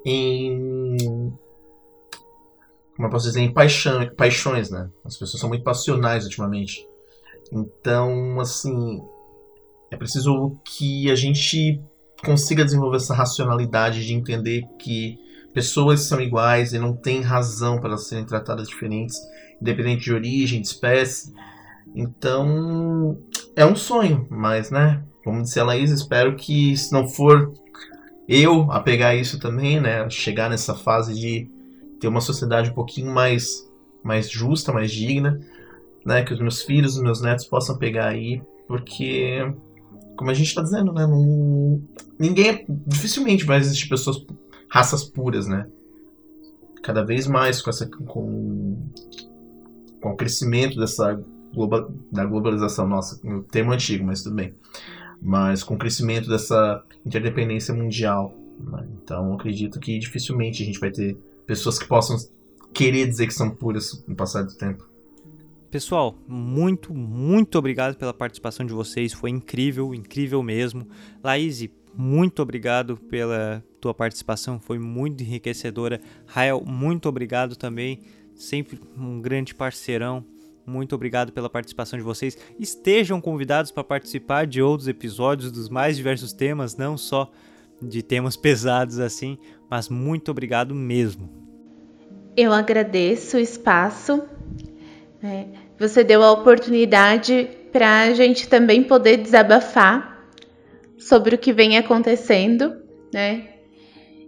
[0.06, 1.34] em
[2.98, 4.90] como eu posso dizer em paixão, paixões, né?
[5.06, 6.84] As pessoas são muito passionais ultimamente.
[7.54, 9.00] Então, assim,
[9.92, 11.80] é preciso que a gente
[12.26, 15.16] consiga desenvolver essa racionalidade de entender que
[15.54, 19.16] pessoas são iguais e não tem razão para serem tratadas diferentes,
[19.62, 21.32] independente de origem, de espécie.
[21.96, 23.16] Então,
[23.56, 25.04] é um sonho, mas, né?
[25.24, 27.54] Como disse a Laís, espero que se não for
[28.28, 30.10] eu a pegar isso também, né?
[30.10, 31.57] Chegar nessa fase de
[32.00, 33.70] ter uma sociedade um pouquinho mais,
[34.04, 35.40] mais justa, mais digna,
[36.06, 36.24] né?
[36.24, 39.52] Que os meus filhos, os meus netos possam pegar aí, porque,
[40.16, 41.06] como a gente está dizendo, né?
[41.06, 41.82] Não,
[42.20, 44.26] ninguém, dificilmente vai existir pessoas
[44.70, 45.68] raças puras, né?
[46.84, 48.78] Cada vez mais com essa com,
[50.02, 51.20] com o crescimento dessa
[51.54, 54.54] global, da globalização, nossa, um termo antigo, mas tudo bem.
[55.22, 58.34] Mas com o crescimento dessa interdependência mundial.
[58.60, 58.88] Né?
[59.04, 61.18] Então acredito que dificilmente a gente vai ter
[61.48, 62.18] pessoas que possam
[62.74, 64.88] querer dizer que são puras no passar do tempo.
[65.72, 69.12] Pessoal, muito, muito obrigado pela participação de vocês.
[69.14, 70.88] Foi incrível, incrível mesmo.
[71.24, 76.00] Laís, muito obrigado pela tua participação, foi muito enriquecedora.
[76.28, 78.04] Rael, muito obrigado também,
[78.36, 80.24] sempre um grande parceirão.
[80.66, 82.38] Muito obrigado pela participação de vocês.
[82.60, 87.32] Estejam convidados para participar de outros episódios dos mais diversos temas, não só
[87.82, 89.38] de temas pesados assim,
[89.70, 91.30] mas muito obrigado mesmo.
[92.36, 94.22] Eu agradeço o espaço.
[95.24, 95.46] É,
[95.80, 100.30] você deu a oportunidade para a gente também poder desabafar
[100.98, 102.76] sobre o que vem acontecendo,
[103.14, 103.50] né?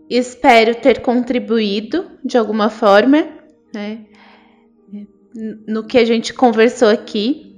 [0.10, 3.28] Espero ter contribuído de alguma forma,
[3.74, 4.06] né?
[5.68, 7.56] No que a gente conversou aqui.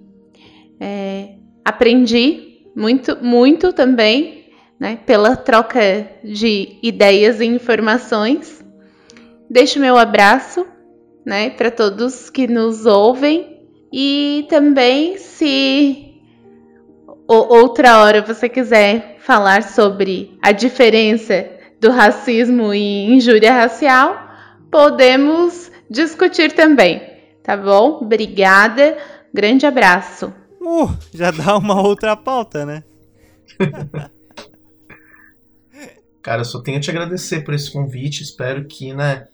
[0.79, 4.40] É, aprendi muito, muito também,
[4.81, 4.97] né?
[5.05, 8.65] Pela troca de ideias e informações.
[9.47, 10.65] Deixo meu abraço,
[11.23, 11.51] né?
[11.51, 13.59] Para todos que nos ouvem
[13.93, 16.15] e também se
[17.27, 21.47] outra hora você quiser falar sobre a diferença
[21.79, 24.17] do racismo e injúria racial,
[24.71, 27.03] podemos discutir também,
[27.43, 27.99] tá bom?
[28.01, 28.97] Obrigada,
[29.31, 30.33] grande abraço.
[30.59, 32.83] Uh, já dá uma outra pauta, né?
[36.21, 38.23] Cara, eu só tenho a te agradecer por esse convite.
[38.23, 39.27] Espero que, né,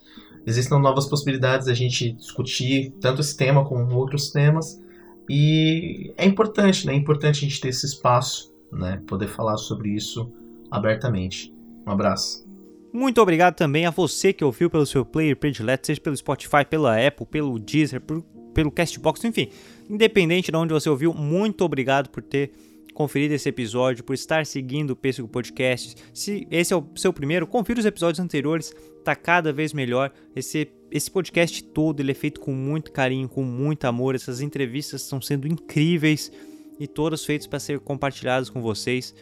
[0.46, 4.82] existam novas possibilidades da gente discutir tanto esse tema como outros temas.
[5.30, 6.94] E é importante, né?
[6.94, 9.02] É importante a gente ter esse espaço, né?
[9.06, 10.32] Poder falar sobre isso
[10.72, 11.54] abertamente.
[11.86, 12.48] Um abraço.
[12.94, 16.96] Muito obrigado também a você que ouviu pelo seu player predileto, seja pelo Spotify, pela
[17.06, 18.24] Apple, pelo Deezer, por,
[18.54, 19.50] pelo Castbox, enfim.
[19.90, 22.52] Independente de onde você ouviu, muito obrigado por ter
[22.98, 25.96] conferido esse episódio, por estar seguindo o Pêssego Podcast.
[26.12, 30.12] Se esse é o seu primeiro, confira os episódios anteriores, tá cada vez melhor.
[30.36, 34.16] Esse esse podcast todo ele é feito com muito carinho, com muito amor.
[34.16, 36.32] Essas entrevistas estão sendo incríveis
[36.80, 39.14] e todas feitas para ser compartilhadas com vocês,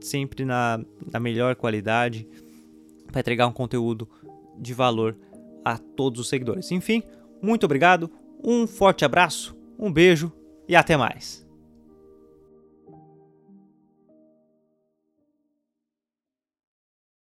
[0.00, 0.82] sempre na,
[1.12, 2.26] na melhor qualidade,
[3.08, 4.08] para entregar um conteúdo
[4.58, 5.14] de valor
[5.62, 6.72] a todos os seguidores.
[6.72, 7.02] Enfim,
[7.42, 8.10] muito obrigado,
[8.42, 10.32] um forte abraço, um beijo
[10.66, 11.41] e até mais.